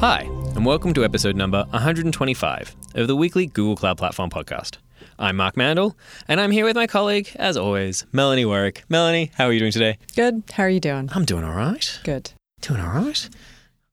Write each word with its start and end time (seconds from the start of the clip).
Hi, 0.00 0.20
and 0.54 0.64
welcome 0.64 0.94
to 0.94 1.04
episode 1.04 1.34
number 1.34 1.64
125 1.70 2.76
of 2.94 3.08
the 3.08 3.16
weekly 3.16 3.46
Google 3.46 3.74
Cloud 3.74 3.98
Platform 3.98 4.30
podcast. 4.30 4.76
I'm 5.18 5.34
Mark 5.34 5.56
Mandel, 5.56 5.96
and 6.28 6.40
I'm 6.40 6.52
here 6.52 6.64
with 6.64 6.76
my 6.76 6.86
colleague, 6.86 7.28
as 7.34 7.56
always, 7.56 8.06
Melanie 8.12 8.44
Warrick. 8.44 8.84
Melanie, 8.88 9.32
how 9.34 9.46
are 9.46 9.52
you 9.52 9.58
doing 9.58 9.72
today? 9.72 9.98
Good. 10.14 10.44
How 10.52 10.62
are 10.62 10.68
you 10.68 10.78
doing? 10.78 11.10
I'm 11.12 11.24
doing 11.24 11.42
all 11.42 11.56
right. 11.56 12.00
Good. 12.04 12.30
Doing 12.60 12.80
all 12.80 12.92
right. 12.92 13.28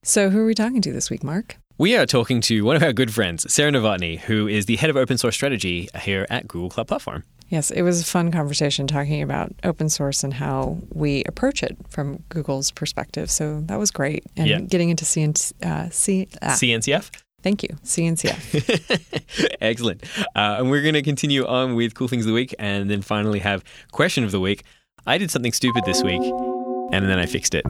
So, 0.03 0.29
who 0.29 0.41
are 0.41 0.45
we 0.45 0.53
talking 0.53 0.83
to 0.83 0.91
this 0.91 1.09
week, 1.09 1.23
Mark? 1.23 1.57
We 1.79 1.95
are 1.97 2.05
talking 2.05 2.39
to 2.41 2.63
one 2.63 2.75
of 2.75 2.83
our 2.83 2.93
good 2.93 3.11
friends, 3.11 3.51
Sarah 3.51 3.71
Novotny, 3.71 4.19
who 4.19 4.47
is 4.47 4.67
the 4.67 4.75
head 4.75 4.91
of 4.91 4.97
open 4.97 5.17
source 5.17 5.33
strategy 5.33 5.89
here 6.01 6.27
at 6.29 6.47
Google 6.47 6.69
Cloud 6.69 6.87
Platform. 6.87 7.23
Yes, 7.49 7.69
it 7.71 7.83
was 7.83 8.01
a 8.01 8.05
fun 8.05 8.31
conversation 8.31 8.87
talking 8.87 9.21
about 9.21 9.53
open 9.63 9.87
source 9.89 10.23
and 10.23 10.33
how 10.33 10.79
we 10.93 11.23
approach 11.27 11.61
it 11.63 11.77
from 11.89 12.23
Google's 12.29 12.71
perspective. 12.71 13.29
So 13.29 13.61
that 13.65 13.77
was 13.77 13.91
great. 13.91 14.23
And 14.35 14.47
Yeah. 14.47 14.59
getting 14.61 14.89
into 14.89 15.05
CN, 15.05 15.35
uh, 15.63 15.89
C, 15.91 16.27
ah, 16.41 16.55
CNCF? 16.55 17.11
thank 17.43 17.61
you, 17.61 17.69
CNCF. 17.83 19.55
Excellent. 19.61 20.03
Uh, 20.35 20.55
and 20.59 20.71
we're 20.71 20.81
going 20.81 20.95
to 20.95 21.03
continue 21.03 21.45
on 21.45 21.75
with 21.75 21.93
cool 21.93 22.07
things 22.07 22.25
of 22.25 22.29
the 22.29 22.33
week 22.33 22.55
and 22.57 22.89
then 22.89 23.01
finally 23.03 23.39
have 23.39 23.63
question 23.91 24.23
of 24.23 24.31
the 24.31 24.39
week. 24.39 24.63
I 25.05 25.19
did 25.19 25.29
something 25.29 25.53
stupid 25.53 25.85
this 25.85 26.01
week 26.03 26.21
and 26.91 27.07
then 27.07 27.19
I 27.19 27.27
fixed 27.27 27.53
it. 27.53 27.63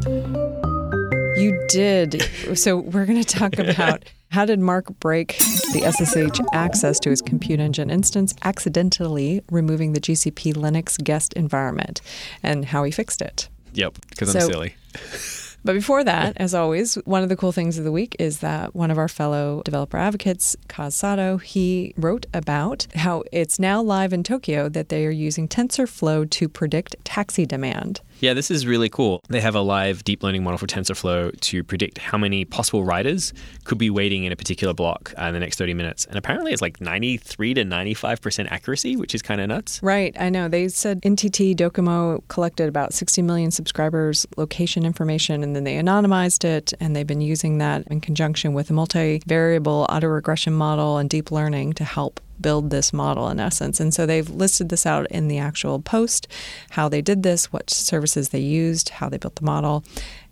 you 1.38 1.66
did. 1.68 2.24
So 2.58 2.78
we're 2.78 3.06
going 3.06 3.22
to 3.22 3.38
talk 3.38 3.58
about 3.60 4.06
how 4.32 4.46
did 4.46 4.60
Mark 4.60 5.00
break 5.00 5.38
the 5.74 5.92
SSH 5.92 6.42
access 6.54 7.00
to 7.00 7.10
his 7.10 7.22
compute 7.22 7.60
engine 7.60 7.90
instance, 7.90 8.34
accidentally 8.44 9.42
removing 9.50 9.94
the 9.94 10.02
GCP 10.02 10.54
Linux 10.54 11.02
guest 11.04 11.34
environment, 11.34 12.02
and 12.44 12.66
how 12.66 12.84
he 12.84 12.92
fixed 12.92 13.22
it. 13.22 13.50
Yep, 13.74 13.98
because 14.10 14.36
I'm 14.36 14.42
silly. 14.42 14.76
But 15.66 15.74
before 15.74 16.04
that, 16.04 16.38
as 16.38 16.54
always, 16.54 16.94
one 17.06 17.24
of 17.24 17.30
the 17.30 17.36
cool 17.36 17.52
things 17.52 17.80
of 17.80 17.86
the 17.86 17.92
week 17.92 18.16
is 18.20 18.40
that 18.42 18.76
one 18.76 18.92
of 18.92 19.00
our 19.00 19.08
fellow 19.08 19.64
developer 19.66 19.98
advocates, 19.98 20.56
Kaz 20.70 20.94
Sato, 20.94 21.38
he 21.38 21.92
wrote 21.98 22.28
about 22.36 22.86
how 22.94 23.24
it's 23.32 23.58
now 23.58 23.82
live 23.82 24.14
in 24.14 24.22
Tokyo 24.22 24.70
that 24.70 24.90
they 24.90 25.08
are 25.08 25.12
using 25.12 25.48
TensorFlow 25.48 26.30
to 26.30 26.48
predict 26.48 26.96
taxi 27.04 27.48
demand. 27.48 28.02
Yeah, 28.20 28.34
this 28.34 28.50
is 28.50 28.66
really 28.66 28.90
cool. 28.90 29.22
They 29.30 29.42
have 29.42 29.56
a 29.56 29.62
live 29.62 30.04
deep 30.04 30.24
learning 30.24 30.44
model 30.44 30.58
for 30.58 30.68
TensorFlow 30.68 31.40
to 31.40 31.64
predict 31.64 31.98
how 31.98 32.18
many 32.18 32.46
possible 32.46 32.84
riders 32.84 33.34
could 33.64 33.78
be 33.78 33.90
waiting 33.90 34.24
in 34.24 34.32
a 34.32 34.36
particular 34.36 34.74
block 34.74 35.14
uh, 35.20 35.26
in 35.26 35.34
the 35.34 35.40
next 35.40 35.58
30 35.58 35.74
minutes. 35.74 36.06
And 36.06 36.18
apparently 36.18 36.52
it's 36.52 36.62
like 36.62 36.80
93 36.80 37.54
to 37.56 37.64
95% 37.64 38.52
accuracy, 38.52 38.96
which 38.96 39.14
is 39.14 39.22
kind 39.22 39.42
of 39.42 39.48
nuts. 39.48 39.82
Right, 39.84 40.16
I 40.20 40.30
know. 40.30 40.48
They 40.48 40.68
said 40.70 41.02
NTT 41.02 41.56
Docomo 41.56 42.24
collected 42.28 42.70
about 42.70 42.94
60 42.94 43.22
million 43.22 43.52
subscribers' 43.52 44.26
location 44.38 44.86
information 44.86 45.44
and 45.44 45.56
then 45.56 45.64
they 45.64 45.76
anonymized 45.76 46.46
it. 46.46 46.74
And 46.80 46.96
they've 46.96 47.08
been 47.08 47.22
using 47.22 47.58
that 47.60 47.86
in 47.88 48.02
conjunction 48.02 48.54
with 48.54 48.70
a 48.70 48.74
multi 48.74 48.96
multivariable 48.96 49.88
autoregression 49.88 50.54
model 50.54 50.98
and 50.98 51.10
deep 51.10 51.32
learning 51.32 51.74
to 51.74 51.84
help 51.84 52.20
build 52.40 52.70
this 52.70 52.94
model 52.94 53.30
in 53.30 53.40
essence. 53.40 53.80
And 53.80 53.94
so 53.94 54.06
they've 54.06 54.30
listed 54.30 54.70
this 54.70 54.86
out 54.86 55.08
in 55.12 55.28
the 55.28 55.38
actual 55.38 55.80
post 55.80 56.28
how 56.72 56.90
they 56.90 57.02
did 57.02 57.24
this, 57.24 57.52
what 57.52 57.70
services 57.70 58.30
they 58.30 58.40
used, 58.40 58.90
how 58.90 59.10
they 59.10 59.18
built 59.18 59.36
the 59.36 59.46
model. 59.46 59.84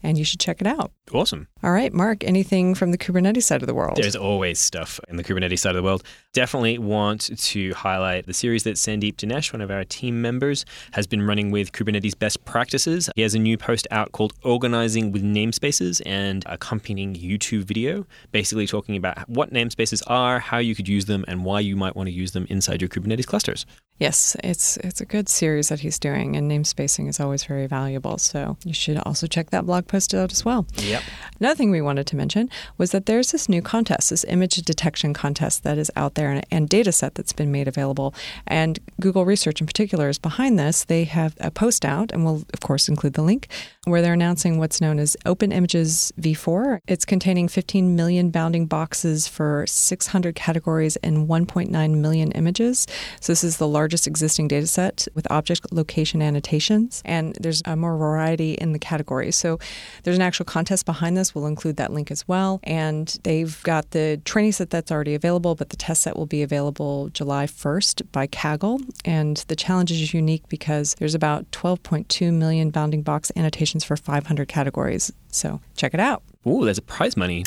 And 0.04 0.18
you 0.18 0.26
should 0.26 0.40
check 0.40 0.60
it 0.60 0.68
out. 0.68 0.92
Awesome. 1.14 1.48
All 1.64 1.72
right, 1.72 1.94
Mark, 1.94 2.24
anything 2.26 2.76
from 2.76 2.92
the 2.92 2.98
Kubernetes 2.98 3.44
side 3.44 3.62
of 3.62 3.68
the 3.68 3.74
world? 3.74 3.98
There's 3.98 4.18
always 4.18 4.60
stuff 4.60 5.00
in 5.08 5.16
the 5.16 5.24
Kubernetes 5.24 5.60
side 5.60 5.70
of 5.70 5.76
the 5.78 5.84
world. 5.84 6.04
Definitely 6.34 6.78
want 6.78 7.36
to 7.38 7.74
highlight 7.74 8.26
the 8.26 8.34
series 8.34 8.64
that 8.64 8.76
Sandeep 8.76 9.16
Dinesh, 9.16 9.54
one 9.54 9.62
of 9.62 9.72
our 9.72 9.86
team 9.86 10.22
members, 10.22 10.66
has 10.92 11.08
been 11.08 11.22
running 11.22 11.52
with 11.52 11.72
Kubernetes 11.72 12.18
best 12.18 12.44
practices. 12.44 13.10
He 13.16 13.22
has 13.22 13.34
a 13.34 13.40
new 13.40 13.58
post 13.58 13.88
out 13.92 14.12
called 14.12 14.34
Organizing 14.44 15.12
with 15.12 15.24
Namespaces 15.24 16.02
and 16.06 16.44
accompanying 16.48 17.14
YouTube 17.14 17.64
video, 17.64 18.06
basically 18.32 18.68
talking 18.68 18.98
about 18.98 19.30
what 19.30 19.54
namespaces 19.54 20.02
are, 20.08 20.40
how 20.40 20.58
you 20.58 20.76
could 20.76 20.90
use 20.90 21.06
them, 21.06 21.24
and 21.28 21.46
why 21.46 21.62
you 21.62 21.78
might 21.78 21.96
want 21.96 22.08
to 22.08 22.14
use 22.14 22.32
them 22.34 22.46
inside 22.50 22.82
your 22.82 22.90
Kubernetes 22.90 23.26
clusters. 23.26 23.66
Yes, 24.04 24.36
it's 24.44 24.76
it's 24.88 25.00
a 25.00 25.06
good 25.06 25.30
series 25.30 25.70
that 25.70 25.80
he's 25.80 25.98
doing, 25.98 26.36
and 26.36 26.52
namespacing 26.52 27.08
is 27.08 27.22
always 27.22 27.46
very 27.46 27.68
valuable. 27.68 28.18
So 28.18 28.58
you 28.66 28.74
should 28.74 28.98
also 28.98 29.28
check 29.28 29.52
that 29.52 29.66
blog 29.66 29.88
post 29.88 30.14
out 30.14 30.34
as 30.34 30.44
well. 30.44 30.68
Yep. 30.76 31.04
Another 31.40 31.56
thing 31.56 31.72
we 31.72 31.82
wanted 31.82 32.06
to 32.08 32.18
mention 32.18 32.50
was 32.78 32.92
that 32.92 33.06
there's 33.06 33.32
this 33.32 33.48
new 33.48 33.62
contest, 33.62 34.10
this 34.10 34.26
image 34.26 34.56
detection 34.56 35.14
contest 35.14 35.64
that 35.64 35.78
is 35.78 35.90
out 35.96 36.16
there 36.16 36.32
and, 36.32 36.46
and 36.52 36.68
data 36.68 36.92
set 36.92 37.16
that's 37.16 37.32
been 37.32 37.50
made 37.50 37.66
available. 37.66 38.14
And 38.46 38.78
Google 39.00 39.24
Research 39.24 39.62
in 39.62 39.68
particular 39.68 40.10
is 40.10 40.20
behind 40.20 40.60
this. 40.60 40.84
They 40.84 41.06
have 41.06 41.38
a 41.40 41.50
post 41.50 41.86
out, 41.86 42.12
and 42.12 42.26
we'll, 42.26 42.44
of 42.54 42.60
course, 42.60 42.90
include 42.90 43.14
the 43.14 43.22
link, 43.22 43.48
where 43.86 44.02
they're 44.02 44.12
announcing 44.12 44.58
what's 44.58 44.82
known 44.82 45.00
as 45.00 45.16
Open 45.26 45.54
Images 45.54 46.12
v4. 46.20 46.80
It's 46.88 47.06
containing 47.06 47.48
15 47.48 47.96
million 47.96 48.32
bounding 48.32 48.66
boxes 48.66 49.30
for 49.30 49.64
600 49.66 50.36
categories 50.36 50.98
and 50.98 51.30
1.9 51.30 51.96
million 51.96 52.32
images. 52.34 52.86
So 53.22 53.32
this 53.32 53.46
is 53.46 53.56
the 53.56 53.68
largest 53.68 53.93
existing 54.08 54.48
data 54.48 54.68
set 54.68 55.08
with 55.14 55.30
object 55.32 55.72
location 55.72 56.22
annotations, 56.22 57.02
and 57.06 57.36
there's 57.40 57.62
a 57.66 57.76
more 57.76 57.98
variety 57.98 58.54
in 58.54 58.74
the 58.74 58.80
categories. 58.80 59.36
So 59.36 59.60
there's 60.04 60.18
an 60.18 60.22
actual 60.22 60.46
contest 60.46 60.86
behind 60.86 61.16
this. 61.16 61.34
We'll 61.36 61.48
include 61.48 61.78
that 61.78 61.94
link 61.94 62.12
as 62.12 62.28
well. 62.28 62.60
And 62.64 63.18
they've 63.24 63.62
got 63.64 63.92
the 63.92 64.22
training 64.26 64.54
set 64.54 64.70
that's 64.70 64.92
already 64.92 65.16
available, 65.16 65.56
but 65.56 65.70
the 65.70 65.78
test 65.78 66.02
set 66.04 66.18
will 66.18 66.26
be 66.26 66.42
available 66.42 67.10
July 67.10 67.46
1st 67.46 68.12
by 68.12 68.28
Kaggle. 68.28 68.82
And 69.06 69.38
the 69.48 69.56
challenge 69.56 69.92
is 69.92 70.14
unique 70.14 70.48
because 70.50 70.96
there's 71.00 71.16
about 71.16 71.50
12.2 71.52 72.34
million 72.34 72.70
bounding 72.70 73.02
box 73.02 73.32
annotations 73.36 73.84
for 73.84 73.96
500 73.96 74.48
categories. 74.48 75.12
So 75.30 75.62
check 75.76 75.94
it 75.94 76.00
out. 76.00 76.24
Ooh, 76.46 76.66
there's 76.66 76.78
a 76.78 76.82
prize 76.82 77.16
money. 77.16 77.44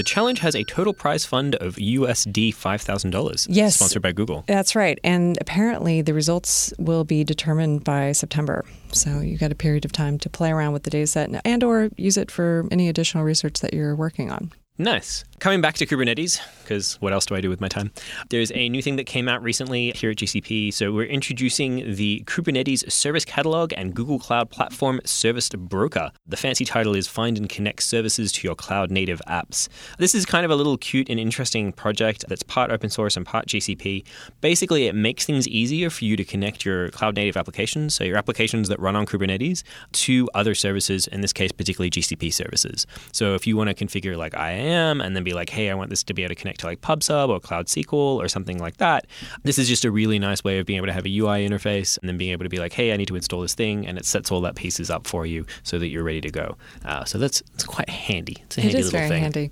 The 0.00 0.04
challenge 0.04 0.38
has 0.38 0.56
a 0.56 0.64
total 0.64 0.94
prize 0.94 1.26
fund 1.26 1.56
of 1.56 1.76
USD 1.76 2.54
$5,000. 2.54 3.46
Yes. 3.50 3.74
Sponsored 3.74 4.00
by 4.00 4.12
Google. 4.12 4.44
That's 4.46 4.74
right. 4.74 4.98
And 5.04 5.36
apparently 5.42 6.00
the 6.00 6.14
results 6.14 6.72
will 6.78 7.04
be 7.04 7.22
determined 7.22 7.84
by 7.84 8.12
September. 8.12 8.64
So 8.92 9.20
you've 9.20 9.40
got 9.40 9.52
a 9.52 9.54
period 9.54 9.84
of 9.84 9.92
time 9.92 10.16
to 10.20 10.30
play 10.30 10.50
around 10.52 10.72
with 10.72 10.84
the 10.84 10.90
data 10.90 11.06
set 11.06 11.28
and 11.44 11.62
or 11.62 11.90
use 11.98 12.16
it 12.16 12.30
for 12.30 12.66
any 12.70 12.88
additional 12.88 13.24
research 13.24 13.60
that 13.60 13.74
you're 13.74 13.94
working 13.94 14.30
on. 14.30 14.52
Nice. 14.78 15.26
Coming 15.40 15.62
back 15.62 15.76
to 15.76 15.86
Kubernetes, 15.86 16.38
because 16.62 17.00
what 17.00 17.14
else 17.14 17.24
do 17.24 17.34
I 17.34 17.40
do 17.40 17.48
with 17.48 17.62
my 17.62 17.68
time? 17.68 17.90
There's 18.28 18.52
a 18.52 18.68
new 18.68 18.82
thing 18.82 18.96
that 18.96 19.06
came 19.06 19.26
out 19.26 19.42
recently 19.42 19.90
here 19.92 20.10
at 20.10 20.18
GCP. 20.18 20.70
So 20.70 20.92
we're 20.92 21.06
introducing 21.06 21.94
the 21.94 22.22
Kubernetes 22.26 22.92
Service 22.92 23.24
Catalog 23.24 23.72
and 23.74 23.94
Google 23.94 24.18
Cloud 24.18 24.50
Platform 24.50 25.00
Service 25.06 25.48
Broker. 25.48 26.12
The 26.26 26.36
fancy 26.36 26.66
title 26.66 26.94
is 26.94 27.08
Find 27.08 27.38
and 27.38 27.48
Connect 27.48 27.82
Services 27.82 28.32
to 28.32 28.46
Your 28.46 28.54
Cloud 28.54 28.90
Native 28.90 29.22
Apps. 29.26 29.68
This 29.96 30.14
is 30.14 30.26
kind 30.26 30.44
of 30.44 30.50
a 30.50 30.56
little 30.56 30.76
cute 30.76 31.08
and 31.08 31.18
interesting 31.18 31.72
project 31.72 32.26
that's 32.28 32.42
part 32.42 32.70
open 32.70 32.90
source 32.90 33.16
and 33.16 33.24
part 33.24 33.46
GCP. 33.46 34.04
Basically, 34.42 34.88
it 34.88 34.94
makes 34.94 35.24
things 35.24 35.48
easier 35.48 35.88
for 35.88 36.04
you 36.04 36.18
to 36.18 36.24
connect 36.24 36.66
your 36.66 36.90
cloud 36.90 37.16
native 37.16 37.38
applications, 37.38 37.94
so 37.94 38.04
your 38.04 38.18
applications 38.18 38.68
that 38.68 38.78
run 38.78 38.94
on 38.94 39.06
Kubernetes, 39.06 39.62
to 39.92 40.28
other 40.34 40.54
services, 40.54 41.06
in 41.06 41.22
this 41.22 41.32
case, 41.32 41.50
particularly 41.50 41.88
GCP 41.88 42.30
services. 42.30 42.86
So 43.10 43.34
if 43.34 43.46
you 43.46 43.56
want 43.56 43.74
to 43.74 43.86
configure 43.86 44.18
like 44.18 44.34
IAM 44.34 45.00
and 45.00 45.16
then 45.16 45.24
be 45.24 45.29
like, 45.34 45.50
hey, 45.50 45.70
I 45.70 45.74
want 45.74 45.90
this 45.90 46.02
to 46.04 46.14
be 46.14 46.22
able 46.22 46.30
to 46.34 46.40
connect 46.40 46.60
to 46.60 46.66
like 46.66 46.80
PubSub 46.80 47.28
or 47.28 47.40
Cloud 47.40 47.66
SQL 47.66 47.92
or 48.16 48.28
something 48.28 48.58
like 48.58 48.76
that, 48.78 49.06
this 49.42 49.58
is 49.58 49.68
just 49.68 49.84
a 49.84 49.90
really 49.90 50.18
nice 50.18 50.42
way 50.44 50.58
of 50.58 50.66
being 50.66 50.76
able 50.78 50.86
to 50.86 50.92
have 50.92 51.06
a 51.06 51.18
UI 51.18 51.46
interface 51.48 51.98
and 51.98 52.08
then 52.08 52.16
being 52.16 52.32
able 52.32 52.44
to 52.44 52.48
be 52.48 52.58
like, 52.58 52.72
hey, 52.72 52.92
I 52.92 52.96
need 52.96 53.08
to 53.08 53.16
install 53.16 53.40
this 53.40 53.54
thing, 53.54 53.86
and 53.86 53.98
it 53.98 54.04
sets 54.04 54.30
all 54.30 54.40
that 54.42 54.54
pieces 54.54 54.90
up 54.90 55.06
for 55.06 55.26
you 55.26 55.46
so 55.62 55.78
that 55.78 55.88
you're 55.88 56.04
ready 56.04 56.20
to 56.22 56.30
go. 56.30 56.56
Uh, 56.84 57.04
so 57.04 57.18
that's 57.18 57.42
it's 57.54 57.64
quite 57.64 57.88
handy. 57.88 58.36
It's 58.44 58.58
a 58.58 58.60
handy 58.62 58.76
It 58.76 58.80
is 58.80 58.86
little 58.86 58.98
very 59.00 59.10
thing. 59.10 59.22
handy. 59.22 59.50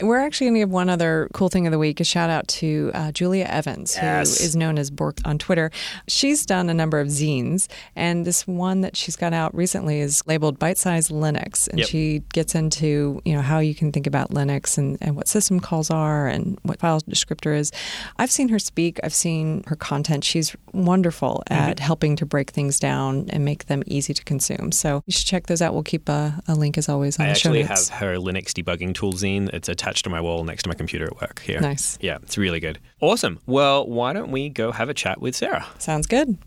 We're 0.00 0.18
actually 0.18 0.46
going 0.48 0.54
to 0.54 0.60
give 0.60 0.70
one 0.70 0.88
other 0.88 1.28
cool 1.32 1.48
thing 1.48 1.66
of 1.66 1.70
the 1.72 1.78
week 1.78 2.00
a 2.00 2.04
shout 2.04 2.30
out 2.30 2.46
to 2.48 2.90
uh, 2.94 3.12
Julia 3.12 3.44
Evans, 3.44 3.94
Yes. 3.96 4.38
who 4.38 4.44
is 4.44 4.56
known 4.56 4.78
as 4.78 4.90
Bork 4.90 5.18
on 5.24 5.38
Twitter. 5.38 5.70
She's 6.08 6.44
done 6.46 6.68
a 6.68 6.74
number 6.74 7.00
of 7.00 7.08
zines, 7.08 7.68
and 7.96 8.24
this 8.26 8.46
one 8.46 8.80
that 8.82 8.96
she's 8.96 9.16
got 9.16 9.32
out 9.32 9.54
recently 9.54 10.00
is 10.00 10.22
labeled 10.26 10.58
Bite 10.58 10.78
Size 10.78 11.08
Linux. 11.08 11.68
And 11.68 11.78
Yep. 11.80 11.88
she 11.88 12.22
gets 12.32 12.54
into 12.54 13.20
you 13.24 13.34
know 13.34 13.42
how 13.42 13.58
you 13.58 13.74
can 13.74 13.92
think 13.92 14.06
about 14.06 14.30
Linux 14.30 14.78
and, 14.78 14.98
and 15.00 15.13
what 15.14 15.28
system 15.28 15.60
calls 15.60 15.90
are 15.90 16.26
and 16.26 16.58
what 16.62 16.80
file 16.80 17.00
descriptor 17.02 17.56
is. 17.56 17.72
I've 18.18 18.30
seen 18.30 18.48
her 18.48 18.58
speak, 18.58 19.00
I've 19.02 19.14
seen 19.14 19.64
her 19.66 19.76
content. 19.76 20.24
She's 20.24 20.54
wonderful 20.72 21.42
mm-hmm. 21.50 21.70
at 21.70 21.80
helping 21.80 22.16
to 22.16 22.26
break 22.26 22.50
things 22.50 22.78
down 22.78 23.26
and 23.30 23.44
make 23.44 23.66
them 23.66 23.82
easy 23.86 24.14
to 24.14 24.24
consume. 24.24 24.72
So 24.72 25.02
you 25.06 25.12
should 25.12 25.26
check 25.26 25.46
those 25.46 25.62
out. 25.62 25.74
We'll 25.74 25.82
keep 25.82 26.08
a, 26.08 26.40
a 26.48 26.54
link 26.54 26.78
as 26.78 26.88
always 26.88 27.18
on 27.18 27.26
I 27.26 27.28
the 27.30 27.34
show 27.34 27.52
I 27.52 27.58
actually 27.58 27.62
have 27.62 28.00
her 28.00 28.16
Linux 28.16 28.52
debugging 28.52 28.94
tool 28.94 29.12
zine. 29.12 29.48
It's 29.52 29.68
attached 29.68 30.04
to 30.04 30.10
my 30.10 30.20
wall 30.20 30.44
next 30.44 30.64
to 30.64 30.68
my 30.68 30.74
computer 30.74 31.06
at 31.06 31.20
work 31.20 31.40
here. 31.40 31.60
Nice. 31.60 31.98
Yeah, 32.00 32.18
it's 32.22 32.38
really 32.38 32.60
good. 32.60 32.78
Awesome. 33.00 33.40
Well, 33.46 33.86
why 33.86 34.12
don't 34.12 34.30
we 34.30 34.48
go 34.48 34.72
have 34.72 34.88
a 34.88 34.94
chat 34.94 35.20
with 35.20 35.34
Sarah? 35.34 35.66
Sounds 35.78 36.06
good. 36.06 36.38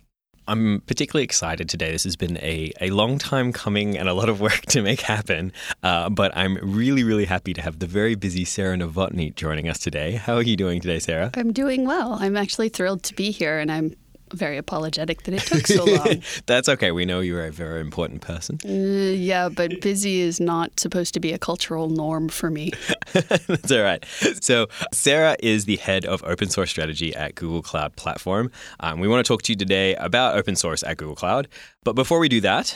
I'm 0.47 0.81
particularly 0.81 1.23
excited 1.23 1.67
today. 1.69 1.91
This 1.91 2.03
has 2.05 2.15
been 2.15 2.37
a, 2.37 2.71
a 2.79 2.89
long 2.89 3.17
time 3.17 3.51
coming 3.51 3.97
and 3.97 4.07
a 4.07 4.13
lot 4.13 4.29
of 4.29 4.39
work 4.39 4.61
to 4.67 4.81
make 4.81 5.01
happen. 5.01 5.51
Uh, 5.83 6.09
but 6.09 6.35
I'm 6.35 6.57
really, 6.61 7.03
really 7.03 7.25
happy 7.25 7.53
to 7.53 7.61
have 7.61 7.79
the 7.79 7.87
very 7.87 8.15
busy 8.15 8.45
Sarah 8.45 8.77
Novotny 8.77 9.35
joining 9.35 9.67
us 9.67 9.79
today. 9.79 10.13
How 10.13 10.35
are 10.35 10.41
you 10.41 10.55
doing 10.55 10.81
today, 10.81 10.99
Sarah? 10.99 11.31
I'm 11.35 11.51
doing 11.51 11.85
well. 11.85 12.17
I'm 12.19 12.37
actually 12.37 12.69
thrilled 12.69 13.03
to 13.03 13.13
be 13.13 13.31
here, 13.31 13.59
and 13.59 13.71
I'm 13.71 13.95
very 14.33 14.57
apologetic 14.57 15.23
that 15.23 15.33
it 15.33 15.41
took 15.41 15.67
so 15.67 15.85
long. 15.85 16.21
That's 16.45 16.69
okay. 16.69 16.91
We 16.91 17.05
know 17.05 17.19
you're 17.19 17.45
a 17.45 17.51
very 17.51 17.81
important 17.81 18.21
person. 18.21 18.59
Uh, 18.65 18.69
yeah, 18.69 19.49
but 19.49 19.81
busy 19.81 20.21
is 20.21 20.39
not 20.39 20.79
supposed 20.79 21.13
to 21.13 21.19
be 21.19 21.33
a 21.33 21.37
cultural 21.37 21.89
norm 21.89 22.29
for 22.29 22.49
me. 22.49 22.71
That's 23.13 23.71
all 23.71 23.81
right. 23.83 24.03
So, 24.41 24.67
Sarah 24.93 25.35
is 25.39 25.65
the 25.65 25.77
head 25.77 26.05
of 26.05 26.23
open 26.23 26.49
source 26.49 26.69
strategy 26.69 27.15
at 27.15 27.35
Google 27.35 27.61
Cloud 27.61 27.95
Platform. 27.95 28.51
Um, 28.79 28.99
we 28.99 29.07
want 29.07 29.25
to 29.25 29.27
talk 29.27 29.41
to 29.43 29.51
you 29.51 29.57
today 29.57 29.95
about 29.95 30.35
open 30.35 30.55
source 30.55 30.83
at 30.83 30.97
Google 30.97 31.15
Cloud. 31.15 31.47
But 31.83 31.93
before 31.93 32.19
we 32.19 32.29
do 32.29 32.41
that, 32.41 32.75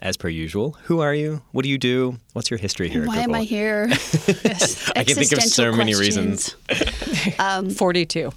as 0.00 0.16
per 0.16 0.28
usual, 0.28 0.76
who 0.84 1.00
are 1.00 1.14
you? 1.14 1.42
What 1.52 1.62
do 1.62 1.68
you 1.68 1.78
do? 1.78 2.18
What's 2.32 2.50
your 2.50 2.58
history 2.58 2.88
here? 2.88 3.06
Why 3.06 3.18
at 3.18 3.24
am 3.24 3.34
I 3.34 3.44
here? 3.44 3.86
Yes, 4.44 4.90
I 4.96 5.04
can 5.04 5.14
think 5.14 5.32
of 5.32 5.40
so 5.42 5.70
existential 5.70 5.76
many 5.76 5.94
questions. 5.94 6.56
reasons. 6.68 7.76
42. 7.78 8.32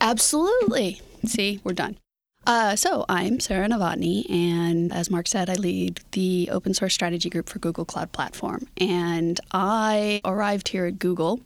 Absolutely. 0.00 1.00
See, 1.24 1.60
we're 1.64 1.72
done. 1.72 1.98
Uh, 2.44 2.74
so 2.74 3.04
I'm 3.08 3.38
Sarah 3.38 3.68
Novotny, 3.68 4.28
and 4.28 4.92
as 4.92 5.10
Mark 5.10 5.28
said, 5.28 5.48
I 5.48 5.54
lead 5.54 6.00
the 6.10 6.48
open 6.50 6.74
source 6.74 6.92
strategy 6.92 7.30
group 7.30 7.48
for 7.48 7.60
Google 7.60 7.84
Cloud 7.84 8.10
Platform. 8.10 8.66
And 8.78 9.40
I 9.52 10.20
arrived 10.24 10.68
here 10.68 10.86
at 10.86 10.98
Google 10.98 11.40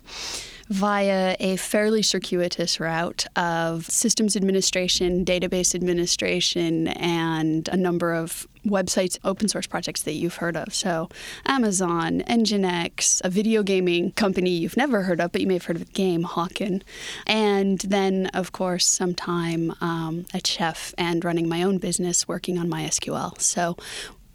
via 0.69 1.37
a 1.39 1.57
fairly 1.57 2.03
circuitous 2.03 2.81
route 2.81 3.27
of 3.37 3.87
systems 3.87 4.37
administration, 4.37 5.25
database 5.25 5.75
administration, 5.75 6.89
and 6.89 7.69
a 7.69 7.77
number 7.77 8.13
of 8.13 8.47
websites, 8.65 9.17
open 9.25 9.49
source 9.49 9.67
projects 9.67 10.03
that 10.03 10.15
you've 10.15 10.37
heard 10.37 10.57
of. 10.57 10.75
So, 10.75 11.09
Amazon, 11.47 12.23
Nginx, 12.29 13.21
a 13.25 13.31
video 13.31 13.63
gaming 13.63 14.11
company 14.13 14.51
you've 14.51 14.77
never 14.77 15.03
heard 15.03 15.21
of, 15.21 15.33
but 15.33 15.41
you 15.41 15.47
may 15.47 15.55
have 15.55 15.65
heard 15.65 15.77
of 15.77 15.87
the 15.87 15.93
game, 15.93 16.25
Hawken. 16.25 16.83
And 17.27 17.79
then, 17.81 18.27
of 18.35 18.53
course, 18.53 18.87
some 18.87 19.15
time 19.15 19.73
um, 19.81 20.27
at 20.35 20.47
Chef 20.47 20.95
and 20.99 21.25
running 21.25 21.49
my 21.49 21.63
own 21.63 21.79
business 21.79 22.27
working 22.27 22.59
on 22.59 22.69
MySQL. 22.69 23.41
So, 23.41 23.77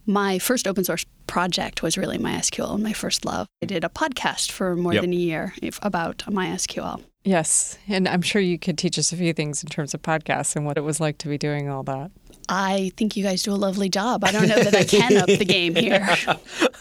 my 0.05 0.39
first 0.39 0.67
open 0.67 0.83
source 0.83 1.05
project 1.31 1.81
was 1.81 1.97
really 1.97 2.17
MySQL 2.17 2.73
and 2.73 2.83
my 2.83 2.91
first 2.91 3.23
love. 3.23 3.47
I 3.63 3.65
did 3.65 3.85
a 3.85 3.89
podcast 3.89 4.51
for 4.51 4.75
more 4.75 4.91
Yep. 4.93 5.01
than 5.03 5.13
a 5.13 5.15
year 5.15 5.53
if, 5.61 5.79
about 5.81 6.17
MySQL. 6.27 7.01
Yes. 7.23 7.77
And 7.87 8.05
I'm 8.05 8.21
sure 8.21 8.41
you 8.41 8.59
could 8.59 8.77
teach 8.77 8.99
us 8.99 9.13
a 9.13 9.15
few 9.15 9.31
things 9.31 9.63
in 9.63 9.69
terms 9.69 9.93
of 9.93 10.01
podcasts 10.01 10.57
and 10.57 10.65
what 10.65 10.77
it 10.77 10.81
was 10.81 10.99
like 10.99 11.19
to 11.19 11.29
be 11.29 11.37
doing 11.37 11.69
all 11.69 11.83
that. 11.83 12.11
I 12.49 12.91
think 12.97 13.15
you 13.15 13.23
guys 13.23 13.43
do 13.43 13.53
a 13.53 13.55
lovely 13.55 13.87
job. 13.87 14.25
I 14.25 14.33
don't 14.33 14.49
know 14.49 14.61
that 14.61 14.75
I 14.75 14.83
can 14.83 15.15
up 15.15 15.27
the 15.27 15.45
game 15.45 15.73
here. 15.75 16.05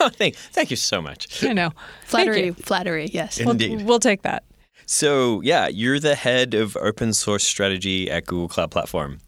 Oh, 0.03 0.09
thank, 0.09 0.35
thank 0.35 0.71
you 0.71 0.77
so 0.79 1.03
much. 1.03 1.45
I 1.45 1.53
know. 1.53 1.73
Flattery, 2.07 2.53
flattery, 2.53 3.11
yes. 3.13 3.39
We'll, 3.39 3.51
Indeed. 3.51 3.83
we'll 3.83 3.99
take 4.01 4.23
that. 4.23 4.45
So, 4.87 5.43
yeah, 5.43 5.69
you're 5.69 6.01
the 6.01 6.15
head 6.15 6.55
of 6.55 6.75
open 6.79 7.13
source 7.13 7.45
strategy 7.45 8.11
at 8.11 8.25
Google 8.27 8.49
Cloud 8.49 8.71
Platform. 8.71 9.19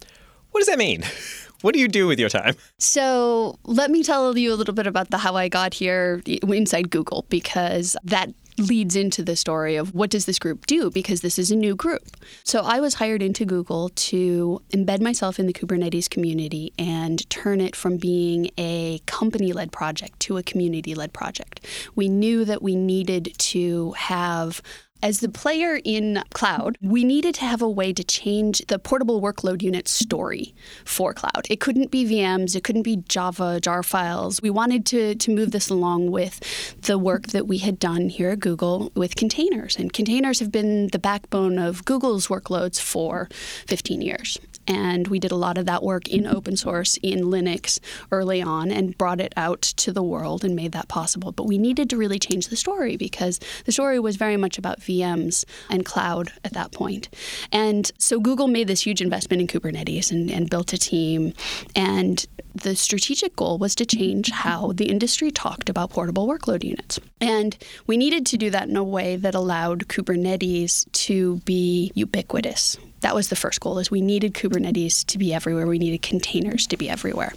What 0.51 0.61
does 0.61 0.69
that 0.69 0.79
mean? 0.79 1.05
What 1.63 1.75
do 1.75 1.81
you 1.81 1.89
do 1.89 2.07
with 2.07 2.19
your 2.19 2.29
time? 2.29 2.55
So 2.79 3.59
let 3.65 3.91
me 3.91 4.03
tell 4.03 4.37
you 4.37 4.53
a 4.53 4.57
little 4.57 4.75
bit 4.75 4.87
about 4.87 5.11
the 5.11 5.19
how 5.19 5.37
I 5.37 5.49
got 5.49 5.75
here 5.75 6.23
inside 6.27 6.91
Google 6.91 7.25
because 7.29 7.97
that 8.05 8.31
leads 8.59 8.97
into 8.97 9.23
the 9.23 9.35
story 9.35 9.77
of 9.77 9.95
what 9.95 10.11
does 10.11 10.27
this 10.27 10.39
group 10.39 10.67
do 10.67 10.91
because 10.91 11.23
this 11.23 11.39
is 11.39 11.51
a 11.51 11.57
new 11.57 11.75
group. 11.75 12.03
So 12.45 12.61
I 12.61 12.81
was 12.81 12.95
hired 12.95 13.23
into 13.23 13.47
Google 13.47 13.89
to 13.89 14.61
embed 14.71 15.01
myself 15.01 15.39
in 15.39 15.47
the 15.47 15.55
Kubernetes 15.55 16.11
community 16.11 16.73
and 16.79 17.29
turn 17.31 17.61
it 17.61 17.75
from 17.75 17.97
being 17.97 18.51
a 18.59 19.01
company-led 19.07 19.73
project 19.73 20.21
to 20.21 20.37
a 20.37 20.43
community-led 20.43 21.13
project. 21.15 21.67
We 21.95 22.09
knew 22.09 22.45
that 22.45 22.63
we 22.63 22.77
needed 22.77 23.33
to 23.39 23.93
have 23.93 24.61
as 25.03 25.21
the 25.21 25.29
player 25.29 25.81
in 25.85 26.23
cloud, 26.33 26.79
we 26.81 27.05
needed 27.05 27.35
to 27.35 27.45
have 27.45 27.61
a 27.61 27.69
way 27.69 27.93
to 27.93 28.05
change 28.05 28.65
the 28.69 28.79
portable 28.79 29.21
workload 29.21 29.61
unit 29.61 29.89
story 29.89 30.55
for 30.85 31.13
cloud. 31.13 31.47
It 31.51 31.61
couldn't 31.61 31.91
be 31.91 32.05
VMs, 32.05 32.55
it 32.55 32.63
couldn't 32.63 32.83
be 32.83 32.97
Java, 33.09 33.61
jar 33.61 33.83
files. 33.83 34.41
We 34.41 34.51
wanted 34.51 34.87
to, 34.87 35.15
to 35.17 35.31
move 35.31 35.51
this 35.51 35.69
along 35.69 36.11
with 36.13 36.41
the 36.83 36.99
work 36.99 37.29
that 37.29 37.47
we 37.47 37.59
had 37.59 37.79
done 37.79 38.09
here 38.09 38.31
at 38.31 38.41
Google 38.41 38.93
with 38.95 39.17
containers. 39.17 39.77
And 39.77 39.93
containers 39.93 40.39
have 40.39 40.53
been 40.53 40.89
the 40.89 40.99
backbone 40.99 41.59
of 41.59 41.85
Google's 41.85 42.29
workloads 42.29 42.81
for 42.81 43.29
15 43.67 44.03
years. 44.03 44.39
And 44.67 45.09
we 45.09 45.19
did 45.19 45.33
a 45.33 45.37
lot 45.37 45.59
of 45.59 45.67
that 45.67 45.83
work 45.83 46.09
in 46.09 46.27
open 46.27 46.57
source, 46.57 46.99
in 47.03 47.25
Linux 47.25 47.79
early 48.11 48.41
on, 48.43 48.71
and 48.71 48.97
brought 48.97 49.21
it 49.21 49.33
out 49.37 49.63
to 49.63 49.93
the 49.93 50.03
world 50.03 50.45
and 50.45 50.55
made 50.55 50.73
that 50.73 50.89
possible. 50.89 51.33
But 51.33 51.47
we 51.47 51.59
needed 51.59 51.91
to 51.91 51.97
really 51.97 52.19
change 52.19 52.49
the 52.49 52.57
story 52.57 52.97
because 52.97 53.41
the 53.65 53.73
story 53.73 53.99
was 53.99 54.17
very 54.17 54.37
much 54.37 54.59
about 54.59 54.81
VMs 54.81 55.45
and 55.71 55.85
cloud 55.85 56.33
at 56.45 56.53
that 56.53 56.73
point. 56.73 57.09
And 57.51 57.91
so 57.99 58.21
Google 58.21 58.49
made 58.49 58.69
this 58.69 58.83
huge 58.83 59.01
investment 59.01 59.41
in 59.41 59.47
Kubernetes 59.47 60.11
and, 60.11 60.31
and 60.31 60.49
built 60.49 60.73
a 60.73 60.79
team. 60.79 61.33
And 61.75 62.25
the 62.55 62.77
strategic 62.77 63.37
goal 63.37 63.59
was 63.59 63.75
to 63.77 63.87
change 63.87 64.31
how 64.31 64.73
the 64.73 64.87
industry 64.87 65.31
talked 65.31 65.69
about 65.69 65.91
portable 65.91 66.29
workload 66.29 66.65
units. 66.65 67.01
And 67.21 67.57
we 67.87 67.97
needed 67.97 68.27
to 68.27 68.37
do 68.37 68.51
that 68.51 68.69
in 68.69 68.77
a 68.77 68.85
way 68.85 69.17
that 69.17 69.35
allowed 69.35 69.89
Kubernetes 69.89 70.91
to 70.93 71.37
be 71.45 71.93
ubiquitous. 71.95 72.77
That 73.03 73.15
was 73.15 73.29
the 73.29 73.37
first 73.37 73.61
goal 73.61 73.79
is 73.79 73.91
we 73.91 74.01
needed 74.01 74.35
Kubernetes 74.35 75.05
to 75.07 75.19
be 75.19 75.35
everywhere. 75.35 75.67
We 75.67 75.79
needed 75.79 76.03
containers 76.03 76.67
to 76.69 76.77
be 76.77 76.89
everywhere. 76.89 77.35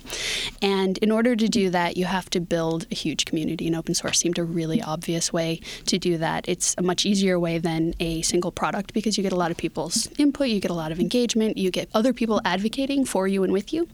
And 0.62 0.98
in 1.00 1.12
order 1.12 1.36
to 1.36 1.48
do 1.48 1.70
that, 1.72 1.98
you 1.98 2.06
have 2.06 2.30
to 2.32 2.40
build 2.40 2.88
a 2.92 2.96
huge 2.96 3.26
community 3.26 3.68
and 3.68 3.76
open 3.76 3.94
source 3.94 4.20
seemed 4.20 4.40
a 4.40 4.44
really 4.44 4.82
obvious 4.82 5.34
way 5.34 5.60
to 5.86 5.98
do 5.98 6.18
that. 6.18 6.48
It's 6.48 6.76
a 6.78 6.82
much 6.82 7.06
easier 7.06 7.40
way 7.40 7.58
than 7.58 7.94
a 8.00 8.22
single 8.22 8.52
product 8.52 8.94
because 8.94 9.18
you 9.18 9.24
get 9.24 9.34
a 9.34 9.36
lot 9.36 9.52
of 9.52 9.58
people's 9.58 10.08
input, 10.18 10.48
you 10.48 10.60
get 10.60 10.72
a 10.72 10.76
lot 10.76 10.92
of 10.92 11.00
engagement, 11.00 11.58
you 11.58 11.72
get 11.72 11.90
other 11.94 12.14
people 12.14 12.42
advocating 12.46 13.06
for 13.06 13.28
you 13.28 13.44
and 13.44 13.52
with 13.52 13.74
you. 13.74 13.88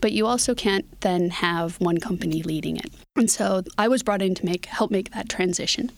But 0.00 0.12
you 0.12 0.26
also 0.26 0.54
can't 0.54 1.00
then 1.00 1.30
have 1.30 1.80
one 1.80 1.98
company 1.98 2.42
leading 2.42 2.76
it. 2.76 2.92
And 3.16 3.30
so 3.30 3.62
I 3.78 3.88
was 3.88 4.02
brought 4.02 4.20
in 4.20 4.34
to 4.34 4.44
make 4.44 4.66
help 4.66 4.90
make 4.90 5.12
that 5.12 5.28
transition. 5.28 5.90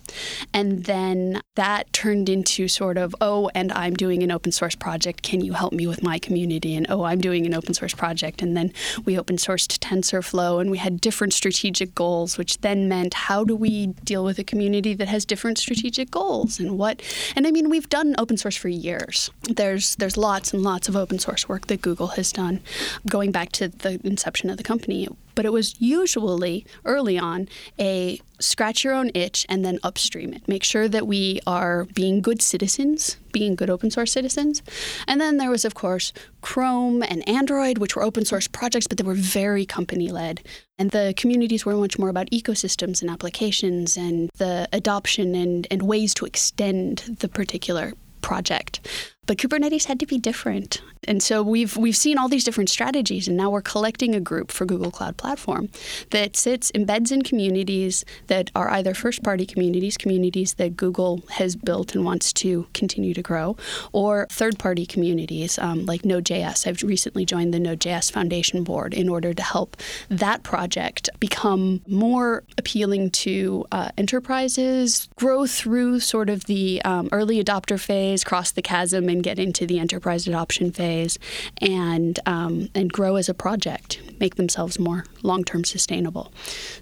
And 0.54 0.84
then 0.84 1.40
that 1.56 1.92
turned 1.92 2.28
into 2.28 2.68
sort 2.68 2.96
of, 2.96 3.14
oh, 3.20 3.50
and 3.54 3.72
I'm 3.72 3.94
doing 3.94 4.22
an 4.22 4.30
open 4.30 4.52
source 4.52 4.76
project. 4.76 5.07
Can 5.12 5.40
you 5.40 5.52
help 5.52 5.72
me 5.72 5.86
with 5.86 6.02
my 6.02 6.18
community? 6.18 6.74
And 6.76 6.86
oh, 6.88 7.04
I'm 7.04 7.20
doing 7.20 7.46
an 7.46 7.54
open 7.54 7.74
source 7.74 7.94
project. 7.94 8.42
And 8.42 8.56
then 8.56 8.72
we 9.04 9.18
open 9.18 9.36
sourced 9.36 9.66
TensorFlow 9.78 10.60
and 10.60 10.70
we 10.70 10.78
had 10.78 11.00
different 11.00 11.32
strategic 11.32 11.94
goals, 11.94 12.38
which 12.38 12.58
then 12.58 12.88
meant 12.88 13.14
how 13.14 13.44
do 13.44 13.56
we 13.56 13.88
deal 14.04 14.24
with 14.24 14.38
a 14.38 14.44
community 14.44 14.94
that 14.94 15.08
has 15.08 15.24
different 15.24 15.58
strategic 15.58 16.10
goals 16.10 16.60
and 16.60 16.78
what 16.78 17.02
and 17.36 17.46
I 17.46 17.50
mean 17.50 17.68
we've 17.70 17.88
done 17.88 18.14
open 18.18 18.36
source 18.36 18.56
for 18.56 18.68
years. 18.68 19.30
There's 19.42 19.96
there's 19.96 20.16
lots 20.16 20.52
and 20.52 20.62
lots 20.62 20.88
of 20.88 20.96
open 20.96 21.18
source 21.18 21.48
work 21.48 21.66
that 21.66 21.82
Google 21.82 22.08
has 22.08 22.32
done 22.32 22.60
going 23.06 23.32
back 23.32 23.52
to 23.52 23.68
the 23.68 24.00
inception 24.04 24.50
of 24.50 24.56
the 24.56 24.62
company 24.62 25.08
but 25.38 25.46
it 25.46 25.52
was 25.52 25.80
usually 25.80 26.66
early 26.84 27.16
on 27.16 27.48
a 27.78 28.20
scratch 28.40 28.82
your 28.82 28.92
own 28.92 29.08
itch 29.14 29.46
and 29.48 29.64
then 29.64 29.78
upstream 29.84 30.32
it. 30.32 30.48
Make 30.48 30.64
sure 30.64 30.88
that 30.88 31.06
we 31.06 31.38
are 31.46 31.84
being 31.94 32.20
good 32.20 32.42
citizens, 32.42 33.18
being 33.30 33.54
good 33.54 33.70
open 33.70 33.92
source 33.92 34.10
citizens. 34.10 34.64
And 35.06 35.20
then 35.20 35.36
there 35.36 35.48
was, 35.48 35.64
of 35.64 35.76
course, 35.76 36.12
Chrome 36.40 37.04
and 37.04 37.26
Android, 37.28 37.78
which 37.78 37.94
were 37.94 38.02
open 38.02 38.24
source 38.24 38.48
projects, 38.48 38.88
but 38.88 38.98
they 38.98 39.04
were 39.04 39.14
very 39.14 39.64
company 39.64 40.10
led. 40.10 40.42
And 40.76 40.90
the 40.90 41.14
communities 41.16 41.64
were 41.64 41.76
much 41.76 42.00
more 42.00 42.08
about 42.08 42.28
ecosystems 42.32 43.00
and 43.00 43.08
applications 43.08 43.96
and 43.96 44.30
the 44.38 44.68
adoption 44.72 45.36
and, 45.36 45.68
and 45.70 45.82
ways 45.82 46.14
to 46.14 46.26
extend 46.26 47.16
the 47.20 47.28
particular 47.28 47.92
project. 48.22 48.80
But 49.28 49.36
Kubernetes 49.36 49.84
had 49.84 50.00
to 50.00 50.06
be 50.06 50.18
different. 50.18 50.80
And 51.04 51.22
so 51.22 51.42
we've 51.42 51.76
we've 51.76 51.96
seen 51.96 52.18
all 52.18 52.28
these 52.28 52.44
different 52.44 52.70
strategies 52.70 53.28
and 53.28 53.36
now 53.36 53.50
we're 53.50 53.62
collecting 53.62 54.14
a 54.14 54.20
group 54.20 54.50
for 54.50 54.64
Google 54.64 54.90
Cloud 54.90 55.16
Platform 55.16 55.68
that 56.10 56.34
sits 56.34 56.72
embeds 56.72 57.12
in 57.12 57.22
communities 57.22 58.04
that 58.26 58.50
are 58.54 58.70
either 58.70 58.94
first 58.94 59.22
party 59.22 59.44
communities, 59.44 59.96
communities 59.96 60.54
that 60.54 60.76
Google 60.76 61.22
has 61.30 61.56
built 61.56 61.94
and 61.94 62.04
wants 62.04 62.32
to 62.34 62.66
continue 62.72 63.14
to 63.14 63.22
grow, 63.22 63.56
or 63.92 64.26
third 64.30 64.58
party 64.58 64.86
communities 64.86 65.58
um, 65.58 65.84
like 65.84 66.04
Node.js. 66.04 66.66
I've 66.66 66.82
recently 66.82 67.24
joined 67.24 67.52
the 67.52 67.60
Node.js 67.60 68.10
Foundation 68.10 68.64
board 68.64 68.94
in 68.94 69.08
order 69.08 69.34
to 69.34 69.42
help 69.42 69.76
that 70.08 70.42
project 70.42 71.10
become 71.20 71.82
more 71.86 72.44
appealing 72.56 73.10
to 73.10 73.66
uh, 73.72 73.90
enterprises, 73.98 75.08
grow 75.16 75.46
through 75.46 76.00
sort 76.00 76.30
of 76.30 76.44
the 76.44 76.80
um, 76.82 77.10
early 77.12 77.42
adopter 77.42 77.78
phase, 77.78 78.24
cross 78.24 78.50
the 78.50 78.62
chasm, 78.62 79.08
and 79.08 79.17
get 79.22 79.38
into 79.38 79.66
the 79.66 79.78
enterprise 79.78 80.26
adoption 80.26 80.72
phase, 80.72 81.18
and 81.60 82.18
um, 82.26 82.68
and 82.74 82.92
grow 82.92 83.16
as 83.16 83.28
a 83.28 83.34
project, 83.34 84.00
make 84.20 84.36
themselves 84.36 84.78
more 84.78 85.04
long 85.22 85.44
term 85.44 85.64
sustainable. 85.64 86.32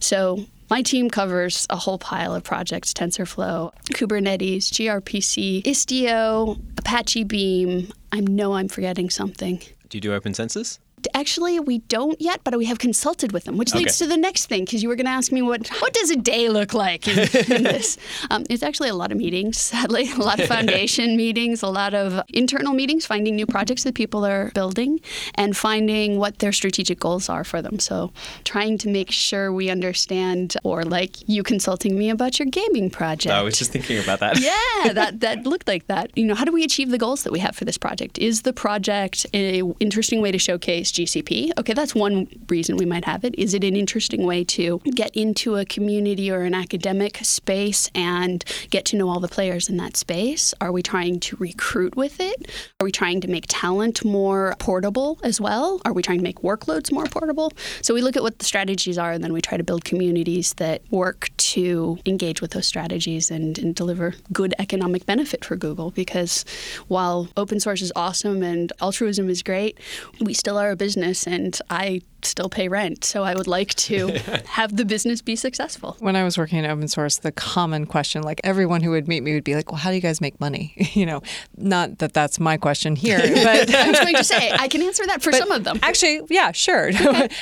So. 0.00 0.44
My 0.68 0.82
team 0.82 1.10
covers 1.10 1.64
a 1.70 1.76
whole 1.76 1.96
pile 1.96 2.34
of 2.34 2.42
projects 2.42 2.92
TensorFlow, 2.92 3.72
Kubernetes, 3.92 4.64
gRPC, 4.64 5.62
Istio, 5.62 6.60
Apache 6.76 7.22
Beam. 7.22 7.92
I 8.10 8.18
know 8.18 8.54
I'm 8.54 8.66
forgetting 8.66 9.08
something. 9.08 9.62
Do 9.88 9.96
you 9.96 10.00
do 10.00 10.12
open 10.12 10.34
census? 10.34 10.80
Actually, 11.14 11.60
we 11.60 11.78
don't 11.78 12.20
yet, 12.20 12.40
but 12.42 12.56
we 12.56 12.64
have 12.66 12.78
consulted 12.78 13.30
with 13.32 13.44
them, 13.44 13.56
which 13.56 13.74
leads 13.74 14.00
Okay. 14.00 14.10
to 14.10 14.14
the 14.14 14.20
next 14.20 14.46
thing 14.46 14.64
because 14.64 14.82
you 14.82 14.88
were 14.88 14.96
going 14.96 15.06
to 15.06 15.12
ask 15.12 15.30
me 15.30 15.40
what 15.42 15.68
what 15.80 15.92
does 15.92 16.10
a 16.10 16.16
day 16.16 16.48
look 16.48 16.74
like 16.74 17.06
in, 17.06 17.18
in 17.54 17.62
this. 17.62 17.96
Um, 18.30 18.44
it's 18.50 18.62
actually 18.62 18.88
a 18.88 18.94
lot 18.94 19.12
of 19.12 19.18
meetings, 19.18 19.56
sadly, 19.58 20.10
a 20.10 20.16
lot 20.16 20.40
of 20.40 20.48
foundation 20.48 21.16
meetings, 21.24 21.62
a 21.62 21.68
lot 21.68 21.94
of 21.94 22.20
internal 22.32 22.72
meetings, 22.74 23.06
finding 23.06 23.36
new 23.36 23.46
projects 23.46 23.84
that 23.84 23.94
people 23.94 24.24
are 24.26 24.50
building, 24.54 25.00
and 25.36 25.56
finding 25.56 26.18
what 26.18 26.38
their 26.40 26.50
strategic 26.52 26.98
goals 26.98 27.28
are 27.28 27.44
for 27.44 27.62
them. 27.62 27.78
So, 27.78 28.12
trying 28.44 28.78
to 28.78 28.88
make 28.88 29.10
sure 29.12 29.52
we 29.52 29.70
understand, 29.70 30.56
or 30.64 30.82
like 30.82 31.28
you 31.28 31.42
consulting 31.42 31.96
me 31.98 32.10
about 32.10 32.38
your 32.38 32.46
gaming 32.46 32.90
project. 32.90 33.32
I 33.34 33.42
was 33.42 33.56
just 33.58 33.70
thinking 33.70 33.98
about 33.98 34.18
that. 34.20 34.40
yeah, 34.40 34.92
that 35.00 35.20
that 35.20 35.46
looked 35.46 35.68
like 35.68 35.86
that. 35.86 36.10
You 36.16 36.24
know, 36.24 36.34
how 36.34 36.44
do 36.44 36.52
we 36.52 36.64
achieve 36.64 36.90
the 36.90 36.98
goals 36.98 37.22
that 37.24 37.32
we 37.32 37.38
have 37.40 37.54
for 37.54 37.64
this 37.64 37.78
project? 37.78 38.18
Is 38.18 38.42
the 38.42 38.52
project 38.52 39.26
a 39.34 39.62
interesting 39.78 40.20
way 40.20 40.32
to 40.32 40.38
showcase 40.38 40.85
GCP? 40.92 41.50
Okay, 41.58 41.72
that's 41.72 41.94
one 41.94 42.28
reason 42.48 42.76
we 42.76 42.84
might 42.84 43.04
have 43.04 43.24
it. 43.24 43.34
Is 43.36 43.54
it 43.54 43.64
an 43.64 43.76
interesting 43.76 44.24
way 44.24 44.44
to 44.44 44.80
get 44.94 45.14
into 45.16 45.56
a 45.56 45.64
community 45.64 46.30
or 46.30 46.42
an 46.42 46.54
academic 46.54 47.18
space 47.22 47.90
and 47.94 48.44
get 48.70 48.84
to 48.86 48.96
know 48.96 49.08
all 49.08 49.20
the 49.20 49.28
players 49.28 49.68
in 49.68 49.76
that 49.78 49.96
space? 49.96 50.54
Are 50.60 50.72
we 50.72 50.82
trying 50.82 51.20
to 51.20 51.36
recruit 51.36 51.96
with 51.96 52.20
it? 52.20 52.50
Are 52.80 52.84
we 52.84 52.92
trying 52.92 53.20
to 53.22 53.28
make 53.28 53.44
talent 53.48 54.04
more 54.04 54.54
portable 54.58 55.18
as 55.22 55.40
well? 55.40 55.80
Are 55.84 55.92
we 55.92 56.02
trying 56.02 56.18
to 56.18 56.24
make 56.24 56.40
workloads 56.40 56.92
more 56.92 57.06
portable? 57.06 57.52
So 57.82 57.94
we 57.94 58.02
look 58.02 58.16
at 58.16 58.22
what 58.22 58.38
the 58.38 58.44
strategies 58.44 58.98
are 58.98 59.12
and 59.12 59.22
then 59.22 59.32
we 59.32 59.40
try 59.40 59.56
to 59.56 59.64
build 59.64 59.84
communities 59.84 60.54
that 60.54 60.82
work 60.90 61.30
to 61.36 61.98
engage 62.06 62.40
with 62.40 62.52
those 62.52 62.66
strategies 62.66 63.30
and, 63.30 63.58
and 63.58 63.74
deliver 63.74 64.14
good 64.32 64.54
economic 64.58 65.06
benefit 65.06 65.44
for 65.44 65.56
Google 65.56 65.90
because 65.90 66.44
while 66.88 67.28
open 67.36 67.60
source 67.60 67.82
is 67.82 67.92
awesome 67.96 68.42
and 68.42 68.72
altruism 68.80 69.28
is 69.28 69.42
great, 69.42 69.78
we 70.20 70.34
still 70.34 70.58
are 70.58 70.75
business 70.76 71.26
and 71.26 71.58
I 71.70 72.02
still 72.26 72.48
pay 72.48 72.68
rent. 72.68 73.04
So 73.04 73.22
I 73.22 73.34
would 73.34 73.46
like 73.46 73.74
to 73.74 74.08
have 74.46 74.76
the 74.76 74.84
business 74.84 75.22
be 75.22 75.36
successful. 75.36 75.96
When 76.00 76.16
I 76.16 76.24
was 76.24 76.36
working 76.38 76.58
in 76.58 76.66
open 76.66 76.88
source, 76.88 77.18
the 77.18 77.32
common 77.32 77.86
question, 77.86 78.22
like 78.22 78.40
everyone 78.44 78.82
who 78.82 78.90
would 78.90 79.08
meet 79.08 79.22
me 79.22 79.34
would 79.34 79.44
be 79.44 79.54
like, 79.54 79.70
well, 79.70 79.78
how 79.78 79.90
do 79.90 79.96
you 79.96 80.02
guys 80.02 80.20
make 80.20 80.40
money? 80.40 80.74
you 80.92 81.06
know, 81.06 81.22
not 81.56 81.98
that 81.98 82.12
that's 82.12 82.38
my 82.38 82.56
question 82.56 82.96
here, 82.96 83.18
but 83.44 83.74
I 83.74 83.90
was 83.90 84.00
going 84.00 84.16
to 84.16 84.24
say, 84.24 84.52
I 84.52 84.68
can 84.68 84.82
answer 84.82 85.06
that 85.06 85.22
for 85.22 85.32
some 85.32 85.50
of 85.50 85.64
them. 85.64 85.78
actually, 85.82 86.20
yeah, 86.28 86.52
sure. 86.52 86.92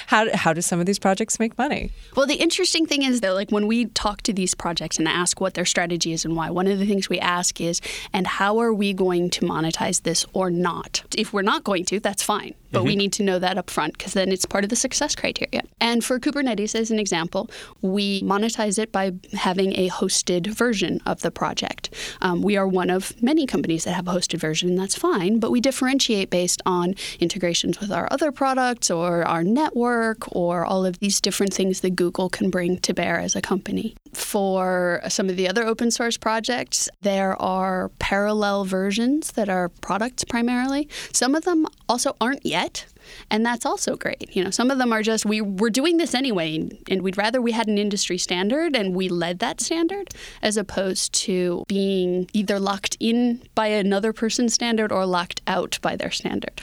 how, 0.06 0.34
how 0.36 0.52
do 0.52 0.60
some 0.60 0.80
of 0.80 0.86
these 0.86 0.98
projects 0.98 1.38
make 1.38 1.56
money? 1.58 1.90
Well, 2.16 2.26
the 2.26 2.36
interesting 2.36 2.86
thing 2.86 3.02
is 3.02 3.20
that, 3.20 3.34
like, 3.34 3.50
when 3.50 3.66
we 3.66 3.86
talk 3.86 4.22
to 4.22 4.32
these 4.32 4.54
projects 4.54 4.98
and 4.98 5.08
ask 5.08 5.40
what 5.40 5.54
their 5.54 5.64
strategy 5.64 6.12
is 6.12 6.24
and 6.24 6.36
why, 6.36 6.50
one 6.50 6.66
of 6.66 6.78
the 6.78 6.86
things 6.86 7.08
we 7.08 7.18
ask 7.18 7.60
is, 7.60 7.80
and 8.12 8.26
how 8.26 8.58
are 8.58 8.72
we 8.72 8.92
going 8.92 9.30
to 9.30 9.42
monetize 9.42 10.02
this 10.02 10.26
or 10.32 10.50
not? 10.50 11.04
If 11.16 11.32
we're 11.32 11.42
not 11.42 11.64
going 11.64 11.84
to, 11.86 12.00
that's 12.00 12.22
fine. 12.22 12.54
But 12.70 12.82
we 12.82 12.90
mm-hmm. 12.90 12.98
need 12.98 13.12
to 13.14 13.22
know 13.22 13.38
that 13.38 13.56
up 13.56 13.70
front 13.70 13.96
because 13.96 14.14
then 14.14 14.32
it's 14.32 14.44
part 14.44 14.64
of 14.64 14.70
the 14.70 14.73
success 14.76 15.14
criteria. 15.14 15.62
And 15.80 16.04
for 16.04 16.18
Kubernetes, 16.18 16.74
as 16.74 16.90
an 16.90 16.98
example, 16.98 17.50
we 17.82 18.22
monetize 18.22 18.78
it 18.78 18.92
by 18.92 19.12
having 19.32 19.76
a 19.78 19.88
hosted 19.88 20.46
version 20.46 21.00
of 21.06 21.20
the 21.20 21.30
project. 21.30 21.90
Um, 22.20 22.42
we 22.42 22.56
are 22.56 22.66
one 22.66 22.90
of 22.90 23.20
many 23.22 23.46
companies 23.46 23.84
that 23.84 23.92
have 23.92 24.08
a 24.08 24.12
hosted 24.12 24.38
version, 24.38 24.70
and 24.70 24.78
that's 24.78 24.94
fine, 24.94 25.38
but 25.38 25.50
we 25.50 25.60
differentiate 25.60 26.30
based 26.30 26.62
on 26.66 26.94
integrations 27.20 27.80
with 27.80 27.90
our 27.90 28.08
other 28.10 28.32
products 28.32 28.90
or 28.90 29.24
our 29.26 29.44
network 29.44 30.34
or 30.34 30.64
all 30.64 30.84
of 30.84 30.98
these 31.00 31.20
different 31.20 31.52
things 31.52 31.80
that 31.80 31.90
Google 31.90 32.28
can 32.28 32.50
bring 32.50 32.78
to 32.78 32.94
bear 32.94 33.18
as 33.18 33.36
a 33.36 33.42
company. 33.42 33.94
For 34.12 35.00
some 35.08 35.28
of 35.28 35.36
the 35.36 35.48
other 35.48 35.64
open 35.64 35.90
source 35.90 36.16
projects, 36.16 36.88
there 37.02 37.40
are 37.40 37.90
parallel 37.98 38.64
versions 38.64 39.32
that 39.32 39.48
are 39.48 39.68
products 39.68 40.24
primarily. 40.24 40.88
Some 41.12 41.34
of 41.34 41.44
them 41.44 41.66
also 41.88 42.16
aren't 42.20 42.44
yet. 42.46 42.86
And 43.30 43.44
that's 43.44 43.66
also 43.66 43.96
great. 43.96 44.34
You 44.34 44.44
know, 44.44 44.50
some 44.50 44.70
of 44.70 44.78
them 44.78 44.92
are 44.92 45.02
just 45.02 45.26
we 45.26 45.40
we're 45.40 45.70
doing 45.70 45.96
this 45.96 46.14
anyway, 46.14 46.68
and 46.88 47.02
we'd 47.02 47.18
rather 47.18 47.40
we 47.40 47.52
had 47.52 47.68
an 47.68 47.78
industry 47.78 48.18
standard 48.18 48.76
and 48.76 48.94
we 48.94 49.08
led 49.08 49.38
that 49.40 49.60
standard, 49.60 50.08
as 50.42 50.56
opposed 50.56 51.12
to 51.14 51.64
being 51.68 52.28
either 52.32 52.58
locked 52.58 52.96
in 53.00 53.42
by 53.54 53.68
another 53.68 54.12
person's 54.12 54.54
standard 54.54 54.92
or 54.92 55.06
locked 55.06 55.40
out 55.46 55.78
by 55.82 55.96
their 55.96 56.10
standard. 56.10 56.62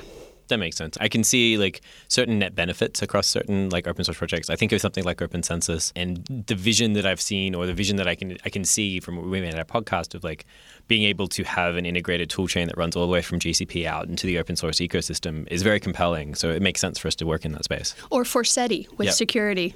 That 0.52 0.58
makes 0.60 0.76
sense. 0.76 0.98
I 1.00 1.08
can 1.08 1.24
see 1.24 1.58
like 1.58 1.80
certain 2.10 2.40
net 2.40 2.54
benefits 2.56 3.02
across 3.02 3.26
certain 3.26 3.70
like 3.70 3.88
open 3.88 4.04
source 4.04 4.18
projects. 4.18 4.50
I 4.50 4.58
think 4.58 4.74
of 4.74 4.82
something 4.82 5.06
like 5.06 5.22
Open 5.22 5.44
Census 5.44 5.94
and 5.96 6.26
the 6.48 6.56
vision 6.56 6.92
that 6.94 7.06
I've 7.06 7.22
seen 7.22 7.56
or 7.56 7.66
the 7.66 7.74
vision 7.74 7.96
that 7.96 8.08
I 8.08 8.16
can 8.16 8.38
I 8.44 8.50
can 8.50 8.66
see 8.66 9.00
from 9.00 9.16
what 9.16 9.26
we 9.28 9.40
made 9.40 9.56
our 9.56 9.64
podcast 9.64 10.14
of 10.14 10.26
like 10.26 10.46
being 10.90 11.04
able 11.04 11.28
to 11.30 11.44
have 11.44 11.78
an 11.78 11.86
integrated 11.86 12.30
toolchain 12.30 12.66
that 12.68 12.76
runs 12.78 12.98
all 12.98 13.06
the 13.06 13.12
way 13.14 13.22
from 13.22 13.40
GCP 13.40 13.86
out 13.86 14.10
into 14.10 14.28
the 14.28 14.38
open 14.40 14.58
source 14.58 14.80
ecosystem 14.80 15.48
is 15.50 15.62
very 15.62 15.80
compelling. 15.80 16.36
So 16.36 16.50
it 16.52 16.62
makes 16.62 16.82
sense 16.82 17.00
for 17.00 17.08
us 17.08 17.16
to 17.16 17.26
work 17.26 17.46
in 17.46 17.54
that 17.54 17.64
space. 17.64 17.96
Or 18.10 18.24
Forseti 18.26 18.90
with 18.98 19.06
Yep. 19.06 19.16
security. 19.16 19.74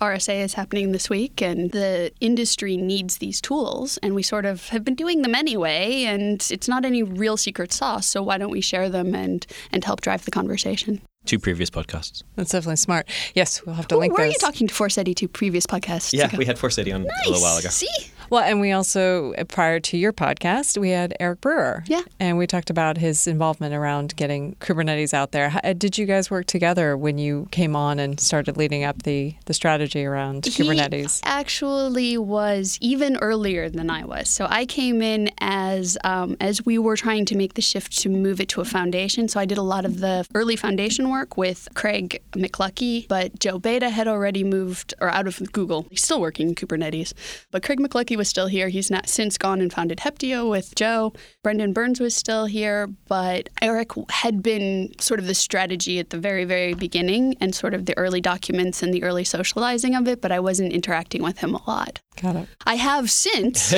RSA 0.00 0.42
is 0.42 0.54
happening 0.54 0.92
this 0.92 1.10
week, 1.10 1.42
and 1.42 1.70
the 1.72 2.10
industry 2.20 2.76
needs 2.76 3.18
these 3.18 3.40
tools, 3.40 3.98
and 3.98 4.14
we 4.14 4.22
sort 4.22 4.46
of 4.46 4.68
have 4.70 4.82
been 4.82 4.94
doing 4.94 5.22
them 5.22 5.34
anyway, 5.34 6.04
and 6.04 6.46
it's 6.50 6.68
not 6.68 6.84
any 6.84 7.02
real 7.02 7.36
secret 7.36 7.72
sauce, 7.72 8.06
so 8.06 8.22
why 8.22 8.38
don't 8.38 8.50
we 8.50 8.62
share 8.62 8.88
them 8.88 9.14
and, 9.14 9.46
and 9.72 9.84
help 9.84 10.00
drive 10.00 10.24
the 10.24 10.30
conversation? 10.30 11.02
Two 11.26 11.38
previous 11.38 11.68
podcasts. 11.68 12.22
That's 12.36 12.50
definitely 12.52 12.76
smart. 12.76 13.06
Yes, 13.34 13.64
we'll 13.66 13.74
have 13.74 13.86
to 13.88 13.94
Who 13.96 14.00
link 14.00 14.16
were 14.16 14.24
those. 14.24 14.32
you 14.32 14.38
talking 14.38 14.66
to 14.68 14.74
Forseti 14.74 15.14
to 15.16 15.28
previous 15.28 15.66
podcasts? 15.66 16.14
Yeah, 16.14 16.28
ago? 16.28 16.38
we 16.38 16.46
had 16.46 16.56
Forseti 16.56 16.94
on 16.94 17.02
a 17.02 17.28
little 17.28 17.42
while 17.42 17.58
ago. 17.58 17.68
See? 17.68 17.88
Well, 18.30 18.44
and 18.44 18.60
we 18.60 18.70
also, 18.70 19.32
uh, 19.34 19.44
prior 19.44 19.80
to 19.80 19.98
your 19.98 20.12
podcast, 20.12 20.78
we 20.78 20.90
had 20.90 21.16
Eric 21.18 21.40
Brewer. 21.40 21.82
Yeah. 21.86 22.02
And 22.20 22.38
we 22.38 22.46
talked 22.46 22.70
about 22.70 22.96
his 22.96 23.26
involvement 23.26 23.74
around 23.74 24.14
getting 24.14 24.54
Kubernetes 24.60 25.12
out 25.12 25.32
there. 25.32 25.48
How, 25.48 25.60
did 25.72 25.98
you 25.98 26.06
guys 26.06 26.30
work 26.30 26.46
together 26.46 26.96
when 26.96 27.18
you 27.18 27.48
came 27.50 27.74
on 27.74 27.98
and 27.98 28.20
started 28.20 28.56
leading 28.56 28.84
up 28.84 29.02
the, 29.02 29.34
the 29.46 29.52
strategy 29.52 30.04
around 30.04 30.44
Kubernetes? 30.44 31.24
He 31.24 31.28
actually 31.28 32.16
was 32.18 32.78
even 32.80 33.16
earlier 33.16 33.68
than 33.68 33.90
I 33.90 34.04
was. 34.04 34.28
So 34.28 34.46
I 34.48 34.64
came 34.64 35.02
in 35.02 35.30
as 35.40 35.98
um, 36.04 36.36
as 36.40 36.64
we 36.64 36.78
were 36.78 36.96
trying 36.96 37.24
to 37.26 37.36
make 37.36 37.54
the 37.54 37.62
shift 37.62 37.98
to 37.98 38.08
move 38.08 38.40
it 38.40 38.48
to 38.50 38.60
a 38.60 38.64
foundation. 38.64 39.26
So 39.26 39.40
I 39.40 39.44
did 39.44 39.58
a 39.58 39.62
lot 39.62 39.84
of 39.84 39.98
the 39.98 40.24
early 40.34 40.54
foundation 40.54 41.10
work 41.10 41.36
with 41.36 41.68
Craig 41.74 42.22
McLuckie, 42.32 43.08
but 43.08 43.40
Joe 43.40 43.58
Beda 43.58 43.90
had 43.90 44.06
already 44.06 44.44
moved 44.44 44.94
or 45.00 45.08
out 45.08 45.26
of 45.26 45.52
Google. 45.52 45.88
He's 45.90 46.04
still 46.04 46.20
working 46.20 46.50
in 46.50 46.54
Kubernetes, 46.54 47.12
but 47.50 47.64
Craig 47.64 47.80
McLuckie 47.80 48.19
was 48.20 48.28
still 48.28 48.48
here. 48.48 48.68
He's 48.68 48.90
not 48.90 49.08
since 49.08 49.38
gone 49.38 49.62
and 49.62 49.72
founded 49.72 49.98
Heptio 50.00 50.48
with 50.48 50.74
Joe. 50.74 51.14
Brendan 51.42 51.72
Burns 51.72 52.00
was 52.00 52.14
still 52.14 52.44
here, 52.44 52.86
but 53.08 53.48
Eric 53.62 53.92
had 54.10 54.42
been 54.42 54.92
sort 55.00 55.18
of 55.18 55.26
the 55.26 55.34
strategy 55.34 55.98
at 55.98 56.10
the 56.10 56.18
very, 56.18 56.44
very 56.44 56.74
beginning 56.74 57.34
and 57.40 57.54
sort 57.54 57.72
of 57.72 57.86
the 57.86 57.96
early 57.96 58.20
documents 58.20 58.82
and 58.82 58.92
the 58.92 59.02
early 59.04 59.24
socializing 59.24 59.94
of 59.94 60.06
it, 60.06 60.20
but 60.20 60.30
I 60.30 60.38
wasn't 60.38 60.74
interacting 60.74 61.22
with 61.22 61.38
him 61.38 61.54
a 61.54 61.62
lot. 61.66 62.00
Got 62.20 62.36
it. 62.36 62.48
I 62.66 62.74
have 62.74 63.10
since 63.10 63.72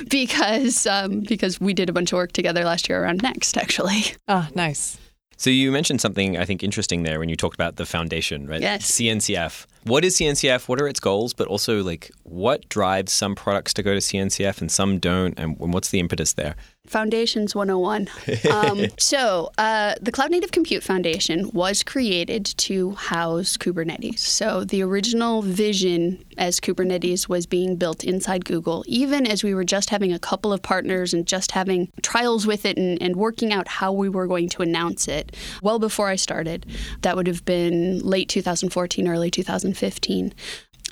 because 0.08 0.86
um, 0.86 1.20
because 1.20 1.60
we 1.60 1.74
did 1.74 1.90
a 1.90 1.92
bunch 1.92 2.12
of 2.12 2.16
work 2.16 2.32
together 2.32 2.64
last 2.64 2.88
year 2.88 3.02
around 3.02 3.22
Next, 3.22 3.58
actually. 3.58 4.04
Ah, 4.26 4.48
nice. 4.54 4.96
So 5.36 5.50
you 5.50 5.70
mentioned 5.70 6.00
something 6.00 6.36
I 6.38 6.44
think 6.44 6.62
interesting 6.62 7.02
there 7.02 7.18
when 7.18 7.28
you 7.28 7.36
talked 7.36 7.54
about 7.54 7.76
the 7.76 7.86
foundation, 7.86 8.46
right? 8.46 8.60
Yes. 8.60 8.90
CNCF. 8.90 9.66
What 9.84 10.04
is 10.04 10.16
CNCF? 10.16 10.68
What 10.68 10.80
are 10.80 10.88
its 10.88 10.98
goals? 10.98 11.34
But 11.34 11.46
also 11.46 11.82
like 11.82 12.10
what 12.22 12.68
drives 12.68 13.12
some 13.12 13.34
products 13.34 13.74
to 13.74 13.82
go 13.82 13.92
to 13.92 14.00
CNCF 14.00 14.60
and 14.60 14.70
some 14.70 14.98
don't 14.98 15.38
and 15.38 15.58
what's 15.58 15.90
the 15.90 16.00
impetus 16.00 16.32
there? 16.32 16.56
Foundations 16.88 17.54
101. 17.54 18.08
Um, 18.46 18.86
so, 18.98 19.50
uh, 19.58 19.94
the 20.00 20.12
Cloud 20.12 20.30
Native 20.30 20.52
Compute 20.52 20.82
Foundation 20.82 21.50
was 21.52 21.82
created 21.82 22.44
to 22.58 22.92
house 22.92 23.56
Kubernetes. 23.56 24.18
So, 24.18 24.64
the 24.64 24.82
original 24.82 25.42
vision 25.42 26.24
as 26.38 26.60
Kubernetes 26.60 27.28
was 27.28 27.46
being 27.46 27.76
built 27.76 28.04
inside 28.04 28.44
Google, 28.44 28.84
even 28.86 29.26
as 29.26 29.42
we 29.42 29.54
were 29.54 29.64
just 29.64 29.90
having 29.90 30.12
a 30.12 30.18
couple 30.18 30.52
of 30.52 30.62
partners 30.62 31.12
and 31.12 31.26
just 31.26 31.50
having 31.50 31.90
trials 32.02 32.46
with 32.46 32.64
it 32.64 32.76
and, 32.76 33.00
and 33.02 33.16
working 33.16 33.52
out 33.52 33.68
how 33.68 33.92
we 33.92 34.08
were 34.08 34.26
going 34.26 34.48
to 34.50 34.62
announce 34.62 35.08
it, 35.08 35.34
well 35.62 35.78
before 35.78 36.08
I 36.08 36.16
started, 36.16 36.66
that 37.02 37.16
would 37.16 37.26
have 37.26 37.44
been 37.44 37.98
late 38.00 38.28
2014, 38.28 39.08
early 39.08 39.30
2015 39.30 40.34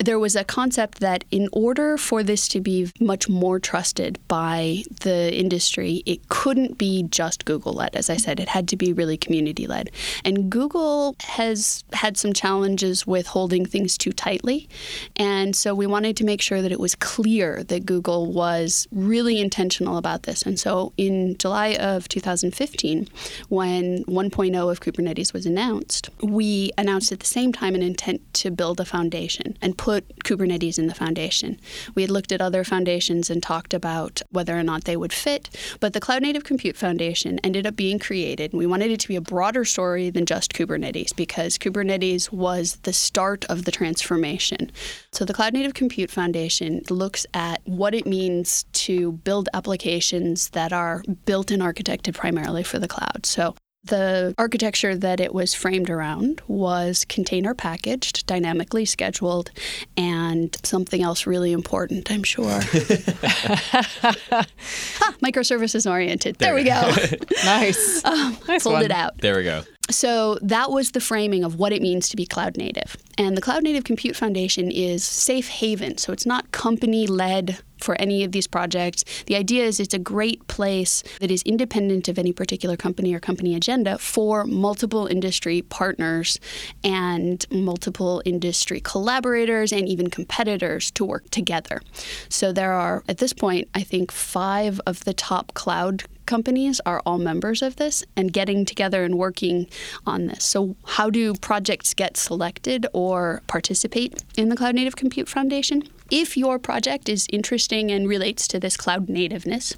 there 0.01 0.19
was 0.19 0.35
a 0.35 0.45
concept 0.45 1.01
that 1.01 1.25
in 1.31 1.49
order 1.53 1.97
for 1.97 2.23
this 2.23 2.49
to 2.49 2.61
be 2.61 2.91
much 3.01 3.29
more 3.29 3.61
trusted 3.61 4.19
by 4.27 4.83
the 5.01 5.33
industry, 5.35 6.03
it 6.05 6.29
couldn't 6.29 6.79
be 6.79 7.05
just 7.05 7.45
Google 7.45 7.75
led. 7.75 7.95
As 7.95 8.11
I 8.11 8.17
said, 8.17 8.41
it 8.41 8.49
had 8.49 8.67
to 8.69 8.77
be 8.77 8.93
really 8.93 9.17
community 9.17 9.67
led. 9.67 9.91
And 10.25 10.51
Google 10.51 11.15
has 11.21 11.85
had 11.93 12.17
some 12.17 12.33
challenges 12.33 13.07
with 13.07 13.29
holding 13.29 13.65
things 13.65 13.97
too 13.97 14.13
tightly. 14.13 14.69
And 15.17 15.55
so 15.55 15.75
we 15.75 15.87
wanted 15.87 16.17
to 16.17 16.25
make 16.25 16.41
sure 16.41 16.61
that 16.61 16.73
it 16.73 16.81
was 16.81 16.97
clear 16.97 17.63
that 17.65 17.87
Google 17.87 18.33
was 18.33 18.89
really 18.91 19.41
intentional 19.41 19.97
about 19.97 20.25
this. 20.25 20.43
And 20.43 20.59
so 20.59 20.93
in 20.97 21.37
July 21.39 21.75
of 21.75 22.09
2015, 22.09 23.09
when 23.49 24.05
1.0 24.05 24.71
of 24.71 24.81
Kubernetes 24.81 25.33
was 25.33 25.47
announced, 25.47 26.11
we 26.21 26.73
announced 26.77 27.13
at 27.13 27.21
the 27.21 27.27
same 27.27 27.53
time 27.53 27.77
an 27.77 27.83
intent 27.83 28.21
to 28.35 28.51
build 28.51 28.81
a 28.81 28.85
foundation 28.85 29.57
and 29.63 29.79
put 29.85 30.25
Kubernetes 30.25 30.79
in 30.79 30.87
the 30.87 30.95
foundation. 30.95 31.61
We 31.95 32.01
had 32.01 32.11
looked 32.11 32.33
at 32.33 32.41
other 32.41 32.65
foundations 32.65 33.29
and 33.29 33.43
talked 33.43 33.75
about 33.75 34.23
whether 34.31 34.59
or 34.59 34.63
not 34.63 34.85
they 34.85 34.97
would 34.97 35.13
fit, 35.13 35.51
but 35.79 35.93
the 35.93 36.01
Cloud 36.01 36.23
Native 36.23 36.43
Compute 36.43 36.75
Foundation 36.75 37.39
ended 37.45 37.67
up 37.67 37.77
being 37.77 37.99
created. 37.99 38.55
We 38.55 38.65
wanted 38.65 38.91
it 38.91 39.01
to 39.01 39.09
be 39.09 39.17
a 39.17 39.21
broader 39.21 39.63
story 39.67 40.09
than 40.09 40.25
just 40.25 40.55
Kubernetes 40.55 41.15
because 41.15 41.59
Kubernetes 41.59 42.33
was 42.33 42.77
the 42.85 42.95
start 42.95 43.45
of 43.51 43.67
the 43.67 43.71
transformation. 43.71 44.73
So 45.13 45.27
the 45.27 45.35
Cloud 45.35 45.53
Native 45.53 45.75
Compute 45.75 46.11
Foundation 46.11 46.81
looks 46.89 47.27
at 47.35 47.61
what 47.67 47.95
it 47.95 48.07
means 48.07 48.65
to 48.87 49.13
build 49.13 49.51
applications 49.53 50.49
that 50.51 50.73
are 50.73 51.03
built 51.27 51.51
and 51.51 51.63
architected 51.63 52.15
primarily 52.15 52.63
for 52.63 52.79
the 52.79 52.89
cloud. 52.89 53.27
So 53.27 53.55
the 53.87 54.35
architecture 54.39 54.97
that 54.97 55.21
it 55.21 55.35
was 55.35 55.55
framed 55.55 55.91
around 55.91 56.41
was 56.49 57.05
container 57.05 57.55
packaged, 57.55 58.27
dynamically 58.27 58.85
scheduled, 58.85 59.51
and 59.97 60.57
something 60.63 61.03
else 61.03 61.27
really 61.27 61.53
important, 61.53 62.11
I'm 62.11 62.23
sure. 62.23 62.45
ah, 62.51 62.61
microservices 65.23 65.91
oriented. 65.91 66.37
There, 66.37 66.55
we 66.55 66.65
go. 66.65 66.93
nice. 67.45 68.05
Um, 68.05 68.37
nice 68.49 68.63
pulled 68.63 68.75
one. 68.75 68.85
it 68.85 68.91
out. 68.91 69.19
There 69.19 69.37
we 69.37 69.45
go. 69.45 69.65
So 69.91 70.39
that 70.41 70.71
was 70.71 70.93
the 70.93 71.01
framing 71.01 71.45
of 71.45 71.59
what 71.59 71.73
it 71.73 71.83
means 71.83 72.09
to 72.09 72.17
be 72.17 72.25
cloud 72.25 72.57
native. 72.57 72.97
And 73.19 73.37
the 73.37 73.43
Cloud 73.43 73.63
Native 73.63 73.85
Compute 73.85 74.17
Foundation 74.17 74.71
is 74.71 75.05
safe 75.05 75.49
haven. 75.49 75.99
So 75.99 76.13
it's 76.13 76.25
not 76.25 76.51
company 76.53 77.07
led 77.07 77.59
for 77.85 77.95
any 78.01 78.25
of 78.25 78.33
these 78.33 78.47
projects. 78.47 79.05
The 79.27 79.37
idea 79.37 79.65
is 79.65 79.79
it's 79.79 79.95
a 79.95 79.99
great 79.99 80.47
place 80.49 81.03
that 81.21 81.31
is 81.31 81.43
independent 81.43 82.09
of 82.09 82.19
any 82.19 82.33
particular 82.33 82.77
company 82.77 83.15
or 83.15 83.21
company 83.21 83.55
agenda 83.55 83.99
for 83.99 84.45
multiple 84.45 85.07
industry 85.07 85.63
partners 85.63 86.41
and 86.83 87.45
multiple 87.51 88.23
industry 88.25 88.81
collaborators 88.81 89.73
and 89.73 89.89
even 89.89 90.09
competitors 90.09 90.91
to 90.93 91.05
work 91.05 91.29
together. 91.31 91.81
So 92.29 92.53
there 92.53 92.73
are, 92.73 93.05
at 93.09 93.19
this 93.19 93.33
point, 93.33 93.69
I 93.75 93.83
think 93.83 94.11
five 94.11 94.81
of 94.87 95.05
the 95.05 95.15
top 95.15 95.55
cloud 95.55 96.05
companies 96.27 96.81
are 96.87 97.03
all 97.05 97.19
members 97.19 97.63
of 97.63 97.77
this 97.77 98.05
and 98.17 98.33
getting 98.33 98.65
together 98.65 99.05
and 99.05 99.17
working 99.17 99.67
on 100.07 100.27
this. 100.27 100.45
So, 100.45 100.77
how 100.85 101.11
do 101.11 101.35
projects 101.35 101.95
get 101.95 102.17
selected 102.17 102.87
or 102.93 103.43
participate 103.47 104.25
in 104.37 104.49
the 104.49 104.57
Cloud 104.57 104.75
Native 104.75 104.97
Compute 104.97 105.29
Foundation? 105.29 105.83
If 106.11 106.37
your 106.37 106.59
project 106.59 107.09
is 107.09 107.27
interesting 107.33 107.91
and 107.91 108.09
relates 108.09 108.47
to 108.49 108.61
this 108.61 108.77
cloud 108.77 109.09
nativeness, 109.09 109.75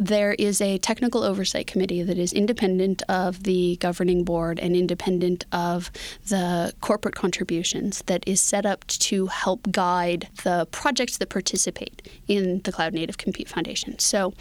there 0.00 0.34
is 0.38 0.62
a 0.62 0.78
technical 0.78 1.22
oversight 1.22 1.66
committee 1.66 2.02
that 2.02 2.16
is 2.16 2.32
independent 2.32 3.02
of 3.08 3.42
the 3.42 3.76
governing 3.80 4.24
board 4.24 4.58
and 4.58 4.74
independent 4.74 5.44
of 5.52 5.90
the 6.28 6.72
corporate 6.80 7.14
contributions 7.14 8.02
that 8.06 8.26
is 8.26 8.40
set 8.40 8.64
up 8.64 8.86
to 8.86 9.26
help 9.26 9.70
guide 9.70 10.28
the 10.42 10.66
projects 10.70 11.18
that 11.18 11.28
participate 11.28 12.08
in 12.26 12.62
the 12.62 12.72
Cloud 12.72 12.94
Native 12.94 13.18
Compute 13.18 13.48
Foundation. 13.48 13.98
So, 13.98 14.32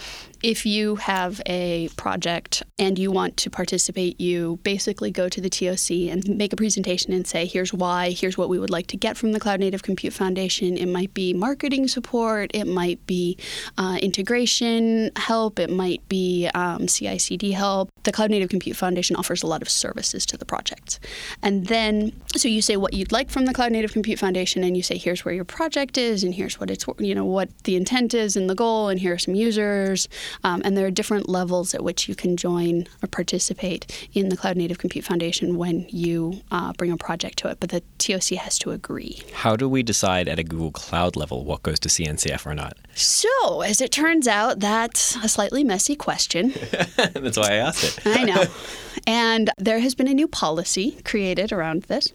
if 0.41 0.65
you 0.65 0.95
have 0.95 1.41
a 1.45 1.89
project 1.97 2.63
and 2.77 2.97
you 2.97 3.11
want 3.11 3.35
to 3.37 3.49
participate, 3.49 4.21
you 4.21 4.59
basically 4.63 5.11
go 5.11 5.27
to 5.27 5.41
the 5.41 5.49
TOC 5.49 6.09
and 6.09 6.37
make 6.37 6.53
a 6.53 6.55
presentation 6.55 7.11
and 7.11 7.27
say, 7.27 7.45
here's 7.45 7.73
why, 7.73 8.11
here's 8.11 8.37
what 8.37 8.47
we 8.47 8.57
would 8.57 8.69
like 8.69 8.87
to 8.87 8.97
get 8.97 9.17
from 9.17 9.33
the 9.33 9.39
Cloud 9.39 9.59
Native 9.59 9.83
Compute 9.83 10.13
Foundation. 10.13 10.77
It 10.77 10.85
might 10.85 11.13
be 11.13 11.33
marketing 11.33 11.89
support, 11.89 12.51
it 12.53 12.67
might 12.67 13.05
be 13.05 13.37
uh, 13.77 13.97
integration 14.01 15.11
help, 15.17 15.48
it 15.57 15.69
might 15.69 16.07
be 16.09 16.49
um, 16.53 16.87
CI 16.87 17.17
CD 17.17 17.51
help. 17.53 17.89
The 18.03 18.11
Cloud 18.11 18.31
Native 18.31 18.49
Compute 18.49 18.77
Foundation 18.77 19.15
offers 19.15 19.43
a 19.43 19.47
lot 19.47 19.61
of 19.61 19.69
services 19.69 20.25
to 20.27 20.37
the 20.37 20.45
projects. 20.45 20.99
And 21.41 21.67
then, 21.67 22.13
so 22.35 22.47
you 22.47 22.61
say 22.61 22.77
what 22.77 22.93
you'd 22.93 23.11
like 23.11 23.29
from 23.29 23.45
the 23.45 23.53
Cloud 23.53 23.71
Native 23.71 23.93
Compute 23.93 24.19
Foundation, 24.19 24.63
and 24.63 24.75
you 24.75 24.83
say, 24.83 24.97
here's 24.97 25.25
where 25.25 25.33
your 25.33 25.45
project 25.45 25.97
is, 25.97 26.23
and 26.23 26.33
here's 26.33 26.59
what 26.59 26.69
it's, 26.69 26.85
you 26.97 27.13
know, 27.13 27.25
what 27.25 27.49
the 27.63 27.75
intent 27.75 28.13
is 28.13 28.35
and 28.35 28.49
the 28.49 28.55
goal, 28.55 28.89
and 28.89 28.99
here 28.99 29.13
are 29.13 29.19
some 29.19 29.35
users. 29.35 30.07
Um, 30.43 30.61
and 30.63 30.77
there 30.77 30.85
are 30.85 30.91
different 30.91 31.29
levels 31.29 31.73
at 31.73 31.83
which 31.83 32.07
you 32.07 32.15
can 32.15 32.37
join 32.37 32.85
or 33.03 33.07
participate 33.07 34.09
in 34.13 34.29
the 34.29 34.37
Cloud 34.37 34.57
Native 34.57 34.77
Compute 34.77 35.05
Foundation 35.05 35.57
when 35.57 35.85
you 35.89 36.41
uh, 36.51 36.73
bring 36.73 36.91
a 36.91 36.97
project 36.97 37.37
to 37.39 37.49
it. 37.49 37.59
But 37.59 37.69
the 37.69 37.81
TOC 37.97 38.37
has 38.39 38.57
to 38.59 38.71
agree. 38.71 39.21
How 39.33 39.55
do 39.55 39.67
we 39.67 39.83
decide 39.83 40.27
at 40.27 40.39
a 40.39 40.43
Google 40.43 40.71
Cloud 40.71 41.15
level 41.15 41.43
what 41.43 41.63
goes 41.63 41.79
to 41.79 41.89
CNCF 41.89 42.45
or 42.45 42.55
not? 42.55 42.77
So, 42.95 43.61
as 43.61 43.81
it 43.81 43.91
turns 43.91 44.27
out, 44.27 44.59
that's 44.59 45.15
a 45.17 45.29
slightly 45.29 45.63
messy 45.63 45.95
question. 45.95 46.49
That's 46.97 47.37
why 47.37 47.51
I 47.51 47.55
asked 47.55 47.83
it. 47.83 47.88
I 48.05 48.23
know. 48.23 48.43
And 49.07 49.49
there 49.57 49.79
has 49.79 49.95
been 49.95 50.07
a 50.07 50.13
new 50.13 50.27
policy 50.27 50.97
created 51.03 51.51
around 51.51 51.83
this. 51.83 52.07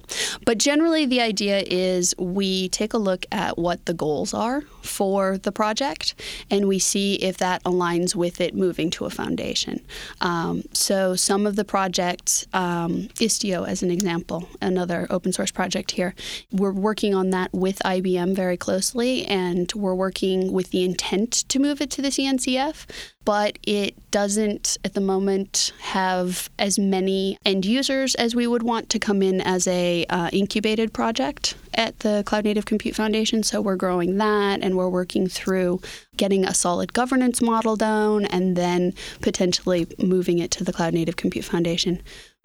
But 0.45 0.59
generally, 0.59 1.07
the 1.07 1.21
idea 1.21 1.63
is 1.67 2.15
we 2.19 2.69
take 2.69 2.93
a 2.93 2.99
look 2.99 3.27
at 3.33 3.59
what 3.59 3.87
the 3.87 3.95
goals 3.95 4.35
are 4.35 4.63
for 4.83 5.39
the 5.39 5.53
project 5.53 6.15
and 6.51 6.69
we 6.69 6.79
see 6.79 7.15
if 7.17 7.39
that 7.39 7.63
aligns 7.65 8.15
with 8.15 8.41
it 8.41 8.55
moving 8.55 8.91
to 8.91 9.05
a 9.05 9.11
foundation. 9.11 9.85
Um, 10.21 10.63
so, 10.73 11.17
some 11.17 11.47
of 11.47 11.57
the 11.57 11.65
projects, 11.65 12.47
um, 12.53 13.09
Istio 13.15 13.67
as 13.67 13.83
an 13.83 13.91
example, 13.91 14.49
another 14.61 15.07
open 15.11 15.33
source 15.33 15.51
project 15.51 15.93
here, 15.93 16.15
we're 16.53 16.73
working 16.73 17.15
on 17.15 17.31
that 17.31 17.53
with 17.53 17.79
IBM 17.85 18.35
very 18.35 18.57
closely 18.57 19.25
and 19.27 19.73
we're 19.75 19.95
working 19.95 20.53
with 20.53 20.71
the 20.71 20.85
intent 20.85 21.33
to 21.49 21.59
move 21.59 21.81
it 21.81 21.91
to 21.91 22.03
the 22.03 22.09
CNCF 22.09 22.87
but 23.25 23.59
it 23.63 23.95
doesn't 24.11 24.77
at 24.85 24.95
the 24.95 25.01
moment 25.01 25.73
have 25.81 26.51
as 26.59 26.79
many 26.91 27.39
end 27.45 27.65
users 27.65 28.15
as 28.15 28.35
we 28.35 28.47
would 28.47 28.63
want 28.63 28.89
to 28.91 28.99
come 28.99 29.23
in 29.23 29.41
as 29.41 29.67
a 29.67 30.05
uh, 30.07 30.31
incubated 30.33 30.93
project 30.93 31.55
at 31.75 31.99
the 32.01 32.23
Cloud 32.27 32.45
Native 32.45 32.67
Compute 32.67 32.95
Foundation. 32.95 33.43
So 33.43 33.61
we're 33.61 33.77
growing 33.77 34.17
that, 34.19 34.63
and 34.63 34.77
we're 34.77 34.89
working 34.89 35.29
through 35.29 35.81
getting 36.17 36.45
a 36.45 36.55
solid 36.55 36.93
governance 36.93 37.43
model 37.43 37.77
down, 37.77 38.25
and 38.27 38.57
then 38.57 38.95
potentially 39.21 39.87
moving 39.99 40.39
it 40.39 40.51
to 40.53 40.65
the 40.65 40.73
Cloud 40.73 40.95
Native 40.95 41.17
Compute 41.17 41.45
Foundation. 41.45 42.03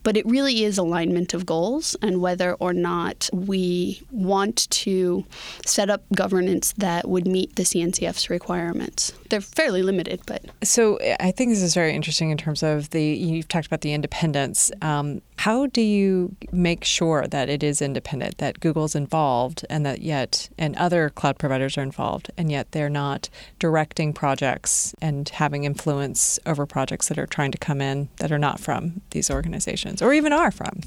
But 0.09 0.17
it 0.17 0.25
really 0.25 0.63
is 0.63 0.79
alignment 0.79 1.35
of 1.35 1.45
goals 1.45 1.95
and 2.01 2.19
whether 2.19 2.55
or 2.55 2.73
not 2.73 3.29
we 3.31 4.01
want 4.09 4.67
to 4.71 5.23
set 5.67 5.91
up 5.91 6.01
governance 6.15 6.73
that 6.79 7.07
would 7.07 7.27
meet 7.27 7.57
the 7.57 7.61
CNCF's 7.61 8.27
requirements. 8.27 9.13
They're 9.29 9.39
fairly 9.39 9.83
limited, 9.83 10.21
but. 10.25 10.45
So 10.63 10.97
I 11.19 11.29
think 11.29 11.51
this 11.51 11.61
is 11.61 11.75
very 11.75 11.93
interesting 11.93 12.31
in 12.31 12.37
terms 12.39 12.63
of 12.63 12.89
the, 12.89 13.03
you've 13.03 13.47
talked 13.47 13.67
about 13.67 13.81
the 13.81 13.93
independence. 13.93 14.71
Um, 14.81 15.21
how 15.39 15.67
do 15.67 15.79
you 15.79 16.35
make 16.51 16.83
sure 16.83 17.25
that 17.27 17.47
it 17.47 17.63
is 17.63 17.81
independent, 17.81 18.39
that 18.39 18.59
Google's 18.59 18.93
involved, 18.93 19.65
and 19.69 19.85
that 19.85 20.01
yet, 20.01 20.49
and 20.57 20.75
other 20.75 21.09
cloud 21.11 21.37
providers 21.37 21.77
are 21.77 21.81
involved, 21.81 22.29
and 22.37 22.51
yet 22.51 22.73
they're 22.73 22.89
not 22.89 23.29
directing 23.57 24.11
projects 24.11 24.93
and 25.01 25.29
having 25.29 25.63
influence 25.63 26.39
over 26.45 26.65
projects 26.65 27.07
that 27.07 27.17
are 27.17 27.25
trying 27.25 27.51
to 27.51 27.57
come 27.57 27.79
in 27.79 28.09
that 28.17 28.33
are 28.33 28.37
not 28.37 28.59
from 28.59 28.99
these 29.11 29.31
organizations? 29.31 29.98
Or 30.01 30.13
even 30.13 30.33
are 30.33 30.51
from. 30.51 30.81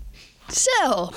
So, 0.48 1.12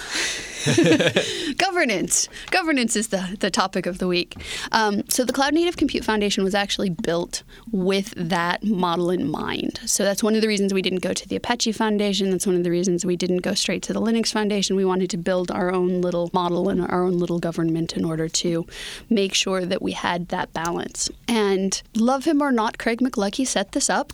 governance. 1.58 2.30
Governance 2.52 2.96
is 2.96 3.10
the, 3.10 3.36
the 3.40 3.52
topic 3.52 3.86
of 3.86 3.98
the 3.98 4.08
week. 4.08 4.36
Um, 4.72 5.04
so, 5.10 5.24
the 5.26 5.34
Cloud 5.34 5.54
Native 5.54 5.78
Compute 5.78 6.06
Foundation 6.06 6.44
was 6.44 6.56
actually 6.56 6.90
built 6.90 7.44
with 7.72 8.14
that 8.16 8.64
model 8.64 9.10
in 9.10 9.30
mind. 9.30 9.80
So, 9.86 10.04
that's 10.04 10.24
one 10.24 10.36
of 10.36 10.42
the 10.42 10.48
reasons 10.48 10.74
we 10.74 10.82
didn't 10.82 11.02
go 11.02 11.14
to 11.14 11.28
the 11.28 11.36
Apache 11.36 11.74
Foundation. 11.74 12.30
That's 12.30 12.48
one 12.48 12.56
of 12.56 12.64
the 12.64 12.72
reasons 12.72 13.06
we 13.06 13.16
didn't 13.16 13.40
go 13.40 13.54
straight 13.54 13.84
to 13.84 13.94
the 13.94 14.02
Linux 14.02 14.32
Foundation. 14.32 14.76
We 14.76 14.86
wanted 14.86 15.10
to 15.12 15.18
build 15.18 15.52
our 15.52 15.72
own 15.72 16.02
little 16.02 16.30
model 16.34 16.70
and 16.70 16.82
our 16.82 17.04
own 17.04 17.18
little 17.18 17.40
government 17.40 17.98
in 17.98 18.06
order 18.06 18.30
to 18.30 18.66
make 19.10 19.34
sure 19.34 19.66
that 19.66 19.82
we 19.82 19.92
had 19.92 20.30
that 20.30 20.54
balance. 20.54 21.10
And 21.28 21.82
love 21.96 22.26
him 22.26 22.42
or 22.42 22.52
not, 22.52 22.78
Craig 22.78 23.02
McLuckie 23.02 23.46
set 23.46 23.74
this 23.74 23.90
up, 23.90 24.14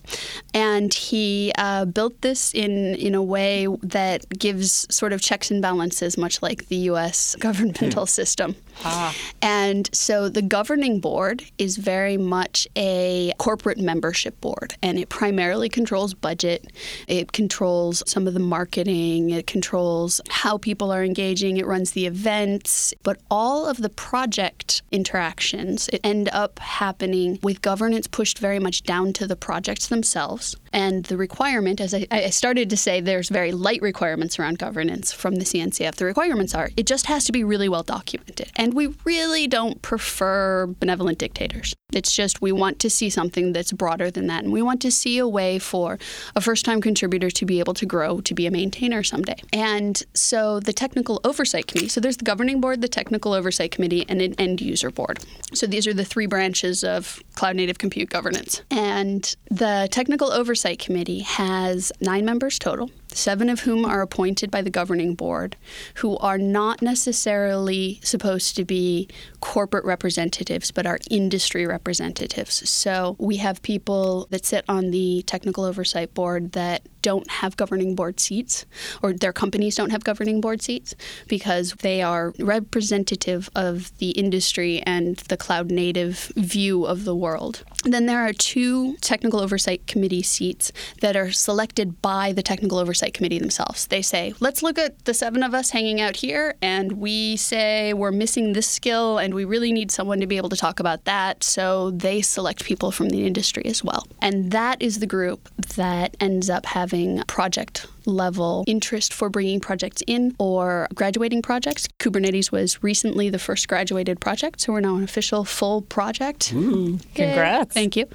and 0.53 0.93
he 0.93 1.51
uh, 1.57 1.85
built 1.85 2.21
this 2.21 2.53
in 2.53 2.95
in 2.95 3.15
a 3.15 3.23
way 3.23 3.67
that 3.83 4.27
gives 4.37 4.87
sort 5.01 5.13
of 5.13 5.19
checks 5.19 5.49
and 5.49 5.63
balances, 5.63 6.15
much 6.15 6.43
like 6.43 6.67
the 6.67 6.75
U.S. 6.91 7.35
governmental 7.39 8.05
system. 8.05 8.55
Ah. 8.85 9.15
And 9.41 9.89
so 9.91 10.29
the 10.29 10.43
governing 10.43 10.99
board 10.99 11.43
is 11.57 11.77
very 11.77 12.17
much 12.17 12.67
a 12.77 13.33
corporate 13.39 13.79
membership 13.79 14.39
board, 14.41 14.75
and 14.83 14.99
it 14.99 15.09
primarily 15.09 15.69
controls 15.69 16.13
budget. 16.13 16.71
It 17.07 17.31
controls 17.31 18.03
some 18.05 18.27
of 18.27 18.35
the 18.35 18.39
marketing. 18.57 19.31
It 19.31 19.47
controls 19.47 20.21
how 20.29 20.59
people 20.59 20.91
are 20.91 21.03
engaging. 21.03 21.57
It 21.57 21.65
runs 21.65 21.91
the 21.91 22.05
events. 22.05 22.93
But 23.01 23.17
all 23.31 23.65
of 23.65 23.77
the 23.77 23.89
project 23.89 24.83
interactions 24.91 25.89
end 26.03 26.29
up 26.31 26.59
happening 26.59 27.39
with 27.41 27.63
governance 27.63 28.05
pushed 28.05 28.37
very 28.37 28.59
much 28.59 28.83
down 28.83 29.13
to 29.13 29.25
the 29.25 29.35
projects 29.35 29.87
themselves. 29.87 30.55
And 30.73 31.05
the 31.05 31.17
requirement, 31.17 31.81
as 31.81 31.93
I, 31.93 32.07
I 32.11 32.29
started 32.29 32.69
to 32.69 32.77
say, 32.77 33.01
there's 33.01 33.29
very 33.29 33.51
light 33.51 33.81
requirements 33.81 34.39
around 34.39 34.57
governance 34.57 34.81
governance 34.81 35.11
from 35.11 35.35
the 35.35 35.45
CNCF. 35.45 35.95
The 35.95 36.05
requirements 36.05 36.55
are 36.55 36.69
it 36.77 36.85
just 36.85 37.05
has 37.05 37.25
to 37.25 37.31
be 37.31 37.43
really 37.43 37.69
well 37.69 37.83
documented. 37.83 38.51
And 38.55 38.73
we 38.73 38.95
really 39.03 39.47
don't 39.47 39.81
prefer 39.81 40.67
benevolent 40.67 41.17
dictators. 41.17 41.75
It's 41.93 42.13
just 42.13 42.41
we 42.41 42.51
want 42.51 42.79
to 42.79 42.89
see 42.89 43.09
something 43.09 43.53
that's 43.53 43.71
broader 43.71 44.11
than 44.11 44.27
that. 44.27 44.43
And 44.43 44.53
we 44.53 44.61
want 44.61 44.81
to 44.81 44.91
see 44.91 45.17
a 45.17 45.27
way 45.27 45.59
for 45.59 45.99
a 46.35 46.41
first 46.41 46.65
time 46.65 46.81
contributor 46.81 47.29
to 47.29 47.45
be 47.45 47.59
able 47.59 47.73
to 47.75 47.85
grow 47.85 48.21
to 48.21 48.33
be 48.33 48.45
a 48.45 48.51
maintainer 48.51 49.03
someday. 49.03 49.41
And 49.53 50.01
so 50.13 50.59
the 50.59 50.73
Technical 50.73 51.21
Oversight 51.23 51.67
Committee, 51.67 51.89
so 51.89 51.99
there's 51.99 52.17
the 52.17 52.25
governing 52.25 52.61
board, 52.61 52.81
the 52.81 52.87
Technical 52.87 53.33
Oversight 53.33 53.71
Committee, 53.71 54.05
and 54.07 54.21
an 54.21 54.33
end 54.37 54.61
user 54.61 54.91
board. 54.91 55.19
So 55.53 55.67
these 55.67 55.87
are 55.87 55.93
the 55.93 56.05
three 56.05 56.25
branches 56.25 56.83
of 56.83 57.21
cloud 57.35 57.55
native 57.55 57.77
compute 57.77 58.09
governance. 58.09 58.61
And 58.71 59.35
the 59.49 59.87
Technical 59.91 60.31
Oversight 60.31 60.79
Committee 60.79 61.19
has 61.19 61.91
nine 62.01 62.25
members 62.25 62.59
total 62.59 62.89
seven 63.13 63.49
of 63.49 63.61
whom 63.61 63.85
are 63.85 64.01
appointed 64.01 64.51
by 64.51 64.61
the 64.61 64.69
governing 64.69 65.15
board, 65.15 65.55
who 65.95 66.17
are 66.17 66.37
not 66.37 66.81
necessarily 66.81 67.99
supposed 68.03 68.55
to 68.55 68.65
be 68.65 69.07
corporate 69.39 69.85
representatives, 69.85 70.71
but 70.71 70.85
are 70.85 70.99
industry 71.09 71.65
representatives. 71.65 72.69
So 72.69 73.15
we 73.19 73.37
have 73.37 73.61
people 73.61 74.27
that 74.29 74.45
sit 74.45 74.63
on 74.69 74.91
the 74.91 75.23
technical 75.23 75.63
oversight 75.63 76.13
board 76.13 76.51
that 76.53 76.87
don't 77.01 77.29
have 77.31 77.57
governing 77.57 77.95
board 77.95 78.19
seats, 78.19 78.65
or 79.01 79.13
their 79.13 79.33
companies 79.33 79.75
don't 79.75 79.89
have 79.89 80.03
governing 80.03 80.39
board 80.39 80.61
seats, 80.61 80.93
because 81.27 81.73
they 81.81 82.01
are 82.03 82.31
representative 82.37 83.49
of 83.55 83.97
the 83.97 84.11
industry 84.11 84.83
and 84.83 85.17
the 85.17 85.37
cloud 85.37 85.71
native 85.71 86.31
view 86.35 86.85
of 86.85 87.03
the 87.03 87.15
world. 87.15 87.63
Then 87.83 88.05
there 88.05 88.19
are 88.19 88.33
two 88.33 88.97
technical 88.97 89.39
oversight 89.39 89.87
committee 89.87 90.21
seats 90.21 90.71
that 91.01 91.15
are 91.15 91.31
selected 91.31 92.03
by 92.03 92.33
the 92.33 92.43
technical 92.43 92.77
oversight 92.77 93.00
committee 93.09 93.39
themselves. 93.39 93.87
They 93.87 94.01
say, 94.01 94.33
let's 94.39 94.61
look 94.61 94.77
at 94.77 95.05
the 95.05 95.13
seven 95.13 95.41
of 95.41 95.53
us 95.53 95.71
hanging 95.71 95.99
out 95.99 96.15
here, 96.15 96.55
and 96.61 96.93
we 96.93 97.37
say 97.37 97.93
we're 97.93 98.11
missing 98.11 98.53
this 98.53 98.67
skill, 98.67 99.17
and 99.17 99.33
we 99.33 99.45
really 99.45 99.71
need 99.71 99.91
someone 99.91 100.19
to 100.19 100.27
be 100.27 100.37
able 100.37 100.49
to 100.49 100.55
talk 100.55 100.79
about 100.79 101.05
that. 101.05 101.43
So 101.43 101.91
they 101.91 102.21
select 102.21 102.63
people 102.63 102.91
from 102.91 103.09
the 103.09 103.25
industry 103.25 103.65
as 103.65 103.83
well. 103.83 104.05
And 104.21 104.51
that 104.51 104.81
is 104.81 104.99
the 104.99 105.07
group 105.07 105.49
that 105.75 106.15
ends 106.19 106.49
up 106.49 106.65
having 106.67 107.23
project 107.23 107.87
level 108.05 108.63
interest 108.67 109.13
for 109.13 109.29
bringing 109.29 109.59
projects 109.59 110.01
in 110.07 110.35
or 110.39 110.87
graduating 110.95 111.41
projects. 111.41 111.87
Kubernetes 111.99 112.51
was 112.51 112.81
recently 112.83 113.29
the 113.29 113.39
first 113.39 113.67
graduated 113.67 114.19
project, 114.19 114.61
so 114.61 114.73
we're 114.73 114.81
now 114.81 114.95
an 114.95 115.03
official 115.03 115.43
full 115.43 115.81
project. 115.83 116.51
Ooh, 116.53 116.99
congrats. 117.13 117.73
Thank 117.73 117.95
you. 117.95 118.07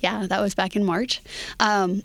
Yeah, 0.00 0.26
that 0.26 0.40
was 0.40 0.54
back 0.54 0.76
in 0.76 0.84
March. 0.84 1.22
Um, 1.60 2.02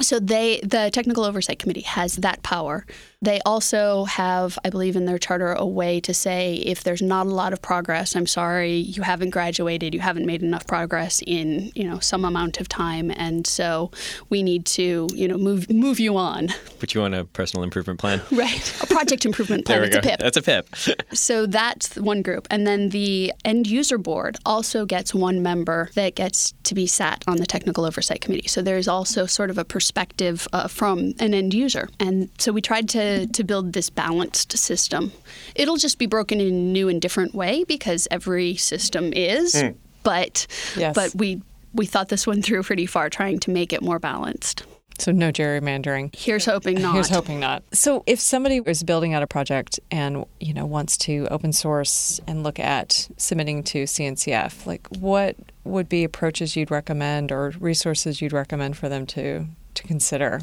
so 0.00 0.18
they 0.18 0.60
the 0.62 0.90
technical 0.92 1.24
oversight 1.24 1.58
committee 1.58 1.82
has 1.82 2.16
that 2.16 2.42
power 2.42 2.86
they 3.22 3.40
also 3.46 4.04
have, 4.04 4.58
I 4.64 4.70
believe, 4.70 4.96
in 4.96 5.04
their 5.04 5.16
charter 5.16 5.52
a 5.52 5.64
way 5.64 6.00
to 6.00 6.12
say 6.12 6.54
if 6.56 6.82
there's 6.82 7.00
not 7.00 7.26
a 7.26 7.30
lot 7.30 7.52
of 7.52 7.62
progress, 7.62 8.16
I'm 8.16 8.26
sorry, 8.26 8.74
you 8.74 9.02
haven't 9.02 9.30
graduated, 9.30 9.94
you 9.94 10.00
haven't 10.00 10.26
made 10.26 10.42
enough 10.42 10.66
progress 10.66 11.22
in 11.24 11.70
you 11.76 11.84
know 11.84 12.00
some 12.00 12.24
amount 12.24 12.60
of 12.60 12.68
time, 12.68 13.12
and 13.14 13.46
so 13.46 13.92
we 14.28 14.42
need 14.42 14.66
to 14.66 15.08
you 15.14 15.28
know 15.28 15.38
move 15.38 15.70
move 15.70 16.00
you 16.00 16.16
on. 16.16 16.48
Put 16.80 16.94
you 16.94 17.02
on 17.02 17.14
a 17.14 17.24
personal 17.24 17.62
improvement 17.62 18.00
plan. 18.00 18.20
Right, 18.42 18.82
a 18.82 18.86
project 18.86 19.24
improvement 19.24 19.64
plan. 19.66 19.76
there 19.76 19.82
we 19.82 19.86
it's 19.86 19.94
go. 19.94 20.00
a 20.00 20.10
PIP. 20.10 20.18
That's 20.18 20.36
a 20.36 20.42
PIP. 20.42 20.74
so 21.12 21.46
that's 21.46 21.96
one 21.96 22.22
group, 22.22 22.48
and 22.50 22.66
then 22.66 22.88
the 22.88 23.32
end 23.44 23.68
user 23.68 23.98
board 23.98 24.36
also 24.44 24.84
gets 24.84 25.14
one 25.14 25.42
member 25.42 25.90
that 25.94 26.16
gets 26.16 26.54
to 26.64 26.74
be 26.74 26.88
sat 26.88 27.22
on 27.28 27.36
the 27.36 27.46
technical 27.46 27.84
oversight 27.84 28.20
committee. 28.20 28.48
So 28.48 28.62
there's 28.62 28.88
also 28.88 29.26
sort 29.26 29.50
of 29.50 29.58
a 29.58 29.64
perspective 29.64 30.48
uh, 30.52 30.66
from 30.66 31.14
an 31.20 31.34
end 31.34 31.54
user, 31.54 31.88
and 32.00 32.30
so 32.38 32.50
we 32.50 32.60
tried 32.60 32.88
to 32.90 33.11
to, 33.26 33.44
build 33.44 33.72
this 33.72 33.90
balanced 33.90 34.56
system. 34.56 35.12
It'll 35.54 35.76
just 35.76 35.98
be 35.98 36.06
broken 36.06 36.40
in 36.40 36.46
a 36.48 36.50
new 36.50 36.88
and 36.88 37.00
different 37.00 37.34
way 37.34 37.64
because 37.64 38.06
every 38.10 38.56
system 38.56 39.12
is. 39.12 39.54
Mm. 39.54 39.74
But 40.02 40.46
yes. 40.76 40.94
but 40.94 41.14
we 41.14 41.42
we 41.74 41.86
thought 41.86 42.08
this 42.08 42.26
one 42.26 42.42
through 42.42 42.62
pretty 42.64 42.86
far, 42.86 43.08
trying 43.08 43.38
to 43.40 43.50
make 43.50 43.72
it 43.72 43.82
more 43.82 43.98
balanced. 43.98 44.64
So 44.98 45.10
no 45.10 45.32
gerrymandering. 45.32 46.14
Here's 46.14 46.44
hoping 46.44 46.80
not. 46.80 46.94
Here's 46.94 47.08
hoping 47.08 47.40
not. 47.40 47.62
So 47.72 48.04
if 48.06 48.20
somebody 48.20 48.60
is 48.66 48.82
building 48.82 49.14
out 49.14 49.22
a 49.22 49.26
project 49.26 49.80
and 49.90 50.24
you 50.38 50.54
know 50.54 50.66
wants 50.66 50.96
to 50.98 51.26
open 51.30 51.52
source 51.52 52.20
and 52.26 52.42
look 52.42 52.58
at 52.58 53.08
submitting 53.16 53.62
to 53.64 53.84
CNCF, 53.84 54.66
like 54.66 54.86
what 54.98 55.36
would 55.64 55.88
be 55.88 56.04
approaches 56.04 56.56
you'd 56.56 56.70
recommend 56.70 57.32
or 57.32 57.50
resources 57.58 58.20
you'd 58.20 58.32
recommend 58.32 58.76
for 58.76 58.88
them 58.88 59.06
to 59.06 59.46
to 59.74 59.82
consider? 59.82 60.40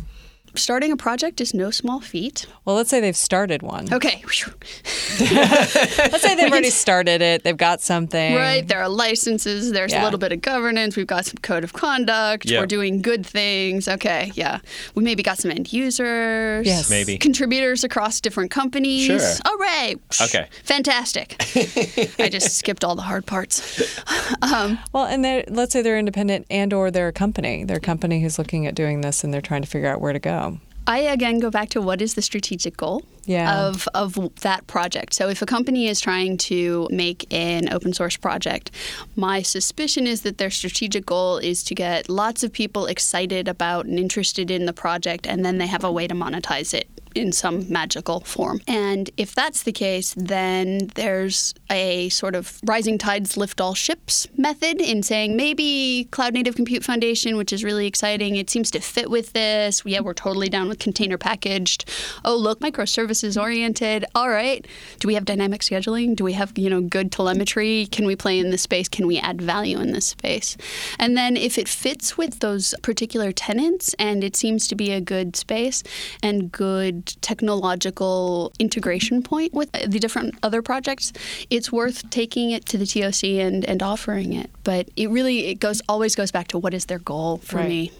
Starting 0.56 0.92
a 0.92 0.98
project 0.98 1.42
is 1.42 1.54
no 1.54 1.72
small 1.72 2.00
feat. 2.00 2.46
Well, 2.66 2.76
let's 2.76 2.90
say 2.90 3.00
they've 3.00 3.16
started 3.16 3.62
one. 3.62 3.92
Okay. 3.92 4.24
let's 5.20 6.22
say 6.22 6.36
they've 6.36 6.52
already 6.52 6.70
started 6.70 7.22
it. 7.22 7.44
They've 7.44 7.58
got 7.58 7.82
something. 7.82 8.36
Right. 8.36 8.68
There 8.68 8.80
are 8.82 8.90
licenses. 8.90 9.72
There's 9.72 9.92
yeah. 9.92 10.02
a 10.02 10.06
little 10.06 10.20
bit 10.20 10.32
of 10.32 10.42
governance. 10.42 10.96
We've 10.96 11.08
got 11.08 11.26
some 11.26 11.38
code 11.42 11.64
of 11.64 11.74
conduct. 11.74 12.46
Yep. 12.46 12.62
We're 12.62 12.68
doing 12.68 13.02
good 13.02 13.26
things. 13.26 13.88
Okay. 13.88 14.32
Yeah. 14.36 14.60
We 14.96 15.04
maybe 15.04 15.24
got 15.24 15.38
some 15.38 15.52
end 15.52 15.72
users. 15.72 16.66
Yes. 16.66 16.90
Maybe. 16.90 17.18
Contributors 17.18 17.84
across 17.84 18.22
different 18.22 18.52
companies. 18.52 19.06
Sure. 19.06 19.20
Hooray. 19.46 19.96
Okay. 20.22 20.48
Fantastic. 20.64 21.36
I 22.20 22.30
just 22.30 22.58
skipped 22.58 22.84
all 22.84 22.96
the 22.96 23.02
hard 23.02 23.26
parts. 23.26 23.96
Um, 24.42 24.80
well, 24.94 25.06
and 25.06 25.24
let's 25.50 25.74
say 25.74 25.82
they're 25.82 25.98
independent 25.98 26.46
and 26.50 26.74
or 26.74 26.92
they're 26.92 27.10
a 27.10 27.14
company. 27.14 27.64
They're 27.64 27.78
a 27.78 27.82
company 27.82 28.22
who's 28.22 28.38
looking 28.38 28.66
at 28.68 28.76
doing 28.76 29.02
this 29.02 29.24
and 29.24 29.34
they're 29.34 29.42
trying 29.42 29.62
to 29.62 29.68
figure 29.68 29.90
out 29.90 30.02
where 30.02 30.14
to 30.14 30.20
go. 30.20 30.49
I 30.90 31.02
again 31.02 31.38
go 31.40 31.52
back 31.52 31.70
to 31.70 31.82
what 31.82 32.02
is 32.02 32.16
the 32.16 32.22
strategic 32.24 32.76
goal 32.76 33.04
yeah. 33.30 33.68
of 33.68 33.88
of 33.94 34.18
that 34.42 34.66
project. 34.68 35.14
So 35.14 35.30
if 35.30 35.42
a 35.42 35.46
company 35.46 35.88
is 35.88 36.02
trying 36.02 36.38
to 36.50 36.88
make 36.92 37.32
an 37.32 37.72
open 37.72 37.94
source 37.94 38.18
project, 38.18 38.72
my 39.16 39.42
suspicion 39.44 40.08
is 40.08 40.24
that 40.24 40.40
their 40.40 40.50
strategic 40.50 41.06
goal 41.06 41.38
is 41.38 41.64
to 41.66 41.76
get 41.76 42.10
lots 42.10 42.44
of 42.44 42.52
people 42.52 42.88
excited 42.88 43.48
about 43.48 43.86
and 43.86 44.00
interested 44.00 44.50
in 44.50 44.66
the 44.66 44.74
project 44.74 45.28
and 45.28 45.46
then 45.46 45.60
they 45.60 45.68
have 45.68 45.84
a 45.84 45.92
way 45.92 46.08
to 46.08 46.16
monetize 46.16 46.74
it 46.74 46.90
in 47.16 47.32
some 47.32 47.72
magical 47.72 48.22
form. 48.22 48.62
And 48.68 49.10
if 49.18 49.34
that's 49.34 49.64
the 49.64 49.72
case, 49.72 50.14
then 50.16 50.90
there's 50.96 51.54
a 51.70 52.10
sort 52.10 52.36
of 52.36 52.60
rising 52.64 52.98
tides 52.98 53.38
lift 53.38 53.60
all 53.60 53.74
ships 53.74 54.28
method 54.38 54.82
in 54.82 55.04
saying 55.04 55.36
maybe 55.36 56.08
Cloud 56.12 56.34
Native 56.34 56.56
Compute 56.56 56.84
Foundation, 56.84 57.38
which 57.38 57.52
is 57.52 57.64
really 57.64 57.88
exciting, 57.88 58.36
it 58.36 58.50
seems 58.50 58.72
to 58.72 58.80
fit 58.80 59.10
with 59.10 59.34
this. 59.34 59.84
Yeah, 59.86 60.02
we're 60.02 60.14
totally 60.14 60.50
down 60.50 60.68
with 60.68 60.80
container 60.80 61.18
packaged. 61.18 61.90
Oh, 62.24 62.36
look, 62.36 62.60
microservices 62.60 63.19
oriented. 63.38 64.06
All 64.16 64.30
right. 64.30 64.66
Do 65.00 65.08
we 65.08 65.14
have 65.16 65.26
dynamic 65.26 65.62
scheduling? 65.62 66.16
Do 66.16 66.24
we 66.24 66.34
have, 66.34 66.58
you 66.58 66.70
know, 66.70 66.82
good 66.82 67.12
telemetry? 67.12 67.88
Can 67.88 68.06
we 68.06 68.16
play 68.16 68.40
in 68.40 68.50
this 68.50 68.62
space? 68.62 68.88
Can 68.88 69.08
we 69.08 69.18
add 69.18 69.42
value 69.42 69.80
in 69.80 69.92
this 69.92 70.08
space? 70.08 70.58
And 70.98 71.18
then 71.18 71.38
if 71.38 71.58
it 71.58 71.68
fits 71.68 72.18
with 72.18 72.40
those 72.40 72.74
particular 72.82 73.32
tenants 73.32 73.94
and 74.00 74.24
it 74.24 74.36
seems 74.36 74.68
to 74.68 74.76
be 74.76 74.92
a 74.92 75.02
good 75.02 75.36
space 75.36 75.84
and 76.24 76.52
good 76.52 77.08
technological 77.22 78.52
integration 78.60 79.22
point 79.22 79.54
with 79.54 79.72
the 79.72 80.00
different 80.00 80.36
other 80.44 80.62
projects, 80.62 81.14
it's 81.50 81.72
worth 81.72 82.10
taking 82.10 82.52
it 82.52 82.66
to 82.68 82.78
the 82.78 82.86
TOC 82.86 83.24
and, 83.24 83.66
and 83.66 83.82
offering 83.84 84.34
it. 84.34 84.50
But 84.64 84.90
it 84.96 85.10
really 85.10 85.48
it 85.48 85.56
goes 85.56 85.82
always 85.88 86.16
goes 86.16 86.32
back 86.32 86.48
to 86.50 86.58
what 86.58 86.74
is 86.74 86.86
their 86.86 87.00
goal 87.00 87.38
for 87.38 87.58
right. 87.58 87.70
me. 87.70 87.92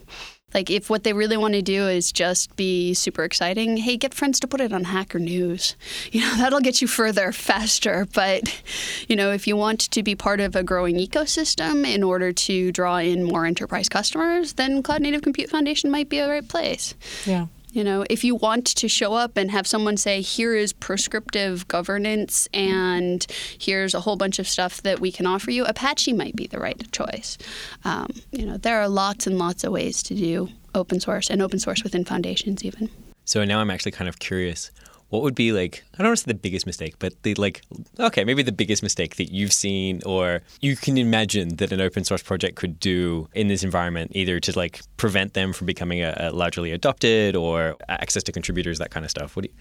Like 0.54 0.70
if 0.70 0.90
what 0.90 1.04
they 1.04 1.14
really 1.14 1.38
want 1.38 1.54
to 1.54 1.62
do 1.62 1.88
is 1.88 2.12
just 2.12 2.56
be 2.56 2.94
super 2.94 3.24
exciting, 3.24 3.78
hey, 3.78 3.98
get 3.98 4.14
friends 4.14 4.40
to 4.42 4.48
put 4.48 4.62
it 4.62 4.74
on 4.74 4.86
Hacker 4.86 5.20
News. 5.20 5.76
You 6.12 6.22
know, 6.22 6.38
that'll 6.38 6.60
get 6.60 6.82
you 6.82 6.88
further 6.88 7.32
faster. 7.50 8.08
But, 8.14 8.62
you 9.08 9.16
know, 9.16 9.32
if 9.32 9.48
you 9.48 9.56
want 9.56 9.80
to 9.92 10.02
be 10.02 10.16
part 10.16 10.40
of 10.40 10.56
a 10.56 10.64
growing 10.64 10.96
ecosystem 10.96 11.86
in 11.88 12.04
order 12.04 12.32
to 12.32 12.72
draw 12.72 12.98
in 12.98 13.24
more 13.24 13.46
enterprise 13.46 13.90
customers, 13.90 14.54
then 14.54 14.82
Cloud 14.82 15.02
Native 15.02 15.22
Compute 15.22 15.50
Foundation 15.50 15.92
might 15.92 16.10
be 16.10 16.20
a 16.20 16.28
right 16.28 16.48
place. 16.48 16.96
Yeah. 17.26 17.48
You 17.72 17.84
know, 17.84 18.04
if 18.10 18.24
you 18.24 18.36
want 18.36 18.66
to 18.66 18.88
show 18.88 19.14
up 19.14 19.38
and 19.38 19.52
have 19.52 19.68
someone 19.68 19.96
say, 19.96 20.22
here 20.22 20.56
is 20.56 20.74
prescriptive 20.74 21.68
governance 21.68 22.48
and 22.54 23.26
here's 23.60 23.94
a 23.94 24.00
whole 24.00 24.16
bunch 24.16 24.40
of 24.40 24.48
stuff 24.48 24.82
that 24.82 25.00
we 25.00 25.12
can 25.12 25.26
offer 25.26 25.52
you, 25.52 25.66
Apache 25.66 26.14
might 26.14 26.36
be 26.36 26.48
the 26.48 26.60
right 26.60 26.92
choice. 26.92 27.38
Um, 27.84 28.08
you 28.32 28.46
know, 28.46 28.58
there 28.58 28.82
are 28.82 28.90
lots 28.90 29.28
and 29.28 29.38
lots 29.38 29.64
of 29.64 29.72
ways 29.72 30.02
to 30.04 30.16
do 30.16 30.50
open 30.74 31.00
source 31.00 31.30
and 31.30 31.42
open 31.42 31.60
source 31.60 31.84
within 31.84 32.06
foundations, 32.06 32.64
even. 32.64 32.90
So 33.26 33.46
now 33.46 33.60
I'm 33.60 33.70
actually 33.70 33.92
kind 33.92 34.10
of 34.10 34.18
curious 34.18 34.72
what 35.10 35.22
would 35.22 35.36
be 35.36 35.52
like 35.52 35.84
I 35.96 35.98
don't 35.98 36.08
want 36.08 36.20
to 36.20 36.24
say 36.24 36.32
the 36.32 36.40
biggest 36.40 36.66
mistake, 36.66 36.96
but 37.00 37.22
the 37.24 37.36
like 37.36 37.62
okay, 38.00 38.24
maybe 38.24 38.44
the 38.44 38.52
biggest 38.52 38.84
mistake 38.84 39.16
that 39.18 39.32
you've 39.32 39.54
seen 39.54 40.02
or 40.06 40.42
you 40.62 40.76
can 40.76 40.98
imagine 40.98 41.58
that 41.58 41.72
an 41.72 41.82
open 41.82 42.04
source 42.04 42.24
project 42.24 42.56
could 42.56 42.80
do 42.80 43.28
in 43.34 43.48
this 43.48 43.64
environment, 43.64 44.12
either 44.14 44.40
to 44.40 44.58
like 44.58 44.82
prevent 44.98 45.34
them 45.34 45.54
from 45.54 45.66
becoming 45.68 46.02
a, 46.02 46.16
a 46.18 46.32
largely 46.32 46.72
adopted 46.72 47.36
or 47.36 47.76
access 47.88 48.24
to 48.24 48.32
contributors, 48.32 48.80
that 48.80 48.92
kind 48.92 49.04
of 49.04 49.10
stuff. 49.10 49.36
What 49.36 49.44
do 49.44 49.50
you, 49.50 49.56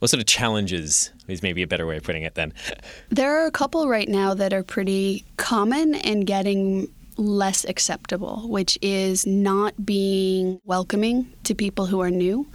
what 0.00 0.10
sort 0.10 0.20
of 0.20 0.26
challenges 0.26 1.10
is 1.28 1.42
maybe 1.42 1.62
a 1.62 1.66
better 1.66 1.86
way 1.86 1.98
of 1.98 2.02
putting 2.02 2.22
it 2.22 2.34
then? 2.34 2.52
There 3.10 3.38
are 3.38 3.46
a 3.46 3.50
couple 3.50 3.88
right 3.88 4.08
now 4.08 4.34
that 4.34 4.52
are 4.52 4.62
pretty 4.62 5.24
common 5.36 5.94
and 5.94 6.26
getting 6.26 6.88
less 7.20 7.64
acceptable, 7.64 8.48
which 8.48 8.78
is 8.82 9.26
not 9.26 9.84
being 9.84 10.60
welcoming 10.64 11.32
to 11.44 11.54
people 11.54 11.86
who 11.86 12.00
are 12.00 12.10
new, 12.10 12.46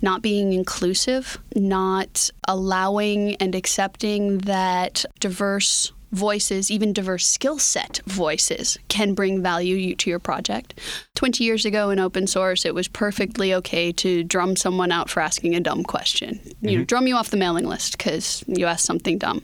not 0.00 0.22
being 0.22 0.52
inclusive, 0.52 1.38
not 1.54 2.30
allowing 2.48 3.36
and 3.36 3.54
accepting 3.54 4.38
that 4.38 5.04
diverse 5.20 5.92
voices, 6.12 6.70
even 6.70 6.92
diverse 6.92 7.26
skill 7.26 7.58
set 7.58 8.00
voices, 8.06 8.78
can 8.88 9.14
bring 9.14 9.42
value 9.42 9.94
to 9.96 10.08
your 10.08 10.20
project. 10.20 10.78
20 11.16 11.42
years 11.44 11.64
ago 11.64 11.90
in 11.90 11.98
open 11.98 12.26
source, 12.26 12.64
it 12.64 12.74
was 12.74 12.88
perfectly 12.88 13.52
okay 13.52 13.92
to 13.92 14.22
drum 14.22 14.56
someone 14.56 14.92
out 14.92 15.10
for 15.10 15.20
asking 15.20 15.54
a 15.54 15.60
dumb 15.60 15.82
question. 15.82 16.36
Mm-hmm. 16.36 16.68
You 16.68 16.78
know, 16.78 16.84
drum 16.84 17.06
you 17.06 17.16
off 17.16 17.30
the 17.30 17.36
mailing 17.36 17.66
list 17.66 17.98
because 17.98 18.44
you 18.46 18.66
asked 18.66 18.86
something 18.86 19.18
dumb 19.18 19.42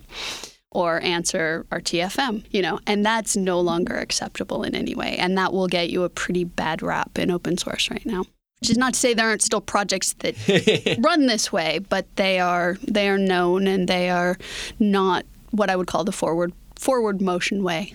or 0.72 1.00
answer 1.02 1.66
RTFM, 1.70 2.44
you 2.50 2.62
know, 2.62 2.78
and 2.86 3.04
that's 3.04 3.36
no 3.36 3.60
longer 3.60 3.96
acceptable 3.96 4.62
in 4.62 4.74
any 4.74 4.94
way. 4.94 5.16
And 5.18 5.36
that 5.36 5.52
will 5.52 5.66
get 5.66 5.90
you 5.90 6.04
a 6.04 6.08
pretty 6.08 6.44
bad 6.44 6.82
rap 6.82 7.18
in 7.18 7.30
open 7.30 7.58
source 7.58 7.90
right 7.90 8.04
now. 8.06 8.24
Which 8.60 8.70
is 8.70 8.76
not 8.76 8.92
to 8.92 9.00
say 9.00 9.14
there 9.14 9.28
aren't 9.28 9.42
still 9.42 9.62
projects 9.62 10.12
that 10.18 10.98
run 11.02 11.26
this 11.26 11.50
way, 11.50 11.80
but 11.88 12.04
they 12.16 12.38
are 12.40 12.76
they 12.86 13.08
are 13.08 13.16
known 13.16 13.66
and 13.66 13.88
they 13.88 14.10
are 14.10 14.36
not 14.78 15.24
what 15.50 15.70
I 15.70 15.76
would 15.76 15.86
call 15.86 16.04
the 16.04 16.12
forward 16.12 16.52
forward 16.76 17.22
motion 17.22 17.62
way. 17.62 17.94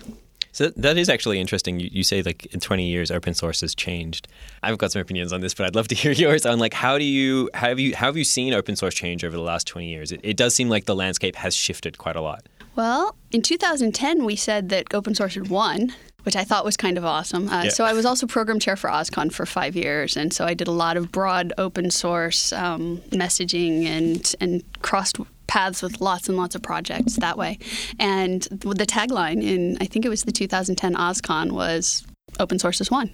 So 0.50 0.70
that 0.70 0.96
is 0.96 1.10
actually 1.10 1.38
interesting. 1.38 1.78
You, 1.78 1.90
you 1.92 2.02
say 2.02 2.22
like 2.22 2.46
in 2.46 2.60
20 2.60 2.86
years, 2.88 3.10
open 3.10 3.34
source 3.34 3.60
has 3.60 3.74
changed. 3.74 4.26
I've 4.62 4.78
got 4.78 4.90
some 4.90 5.02
opinions 5.02 5.32
on 5.32 5.40
this, 5.40 5.52
but 5.52 5.66
I'd 5.66 5.74
love 5.74 5.86
to 5.88 5.94
hear 5.94 6.12
yours 6.24 6.46
on 6.46 6.58
like 6.58 6.74
how 6.74 6.98
do 6.98 7.04
you 7.04 7.48
how 7.54 7.68
have 7.68 7.78
you 7.78 7.94
how 7.94 8.06
have 8.06 8.16
you 8.16 8.24
seen 8.24 8.52
open 8.52 8.74
source 8.74 8.94
change 8.94 9.22
over 9.22 9.36
the 9.36 9.42
last 9.42 9.68
20 9.68 9.88
years? 9.88 10.10
It, 10.10 10.20
it 10.24 10.36
does 10.36 10.54
seem 10.54 10.68
like 10.68 10.86
the 10.86 10.96
landscape 10.96 11.36
has 11.36 11.54
shifted 11.54 11.98
quite 11.98 12.16
a 12.16 12.20
lot. 12.20 12.44
Well, 12.76 13.16
in 13.32 13.42
2010, 13.42 14.24
we 14.24 14.36
said 14.36 14.68
that 14.68 14.92
open 14.92 15.14
source 15.14 15.34
had 15.34 15.48
won, 15.48 15.94
which 16.24 16.36
I 16.36 16.44
thought 16.44 16.64
was 16.64 16.76
kind 16.76 16.98
of 16.98 17.04
awesome. 17.04 17.48
Uh, 17.48 17.64
yeah. 17.64 17.70
So 17.70 17.84
I 17.84 17.94
was 17.94 18.04
also 18.04 18.26
program 18.26 18.60
chair 18.60 18.76
for 18.76 18.90
OSCON 18.90 19.32
for 19.32 19.46
five 19.46 19.74
years, 19.74 20.16
and 20.16 20.32
so 20.32 20.44
I 20.44 20.52
did 20.52 20.68
a 20.68 20.72
lot 20.72 20.98
of 20.98 21.10
broad 21.10 21.54
open 21.56 21.90
source 21.90 22.52
um, 22.52 22.98
messaging 23.10 23.86
and 23.86 24.34
and 24.40 24.62
crossed 24.82 25.18
paths 25.46 25.80
with 25.80 26.00
lots 26.00 26.28
and 26.28 26.36
lots 26.36 26.54
of 26.54 26.62
projects 26.62 27.16
that 27.16 27.38
way. 27.38 27.58
And 27.98 28.42
the 28.42 28.86
tagline 28.86 29.42
in, 29.42 29.78
I 29.80 29.86
think 29.86 30.04
it 30.04 30.08
was 30.08 30.24
the 30.24 30.32
2010 30.32 30.94
OSCON 30.94 31.52
was 31.52 32.04
open 32.38 32.58
source 32.58 32.80
is 32.80 32.90
one. 32.90 33.10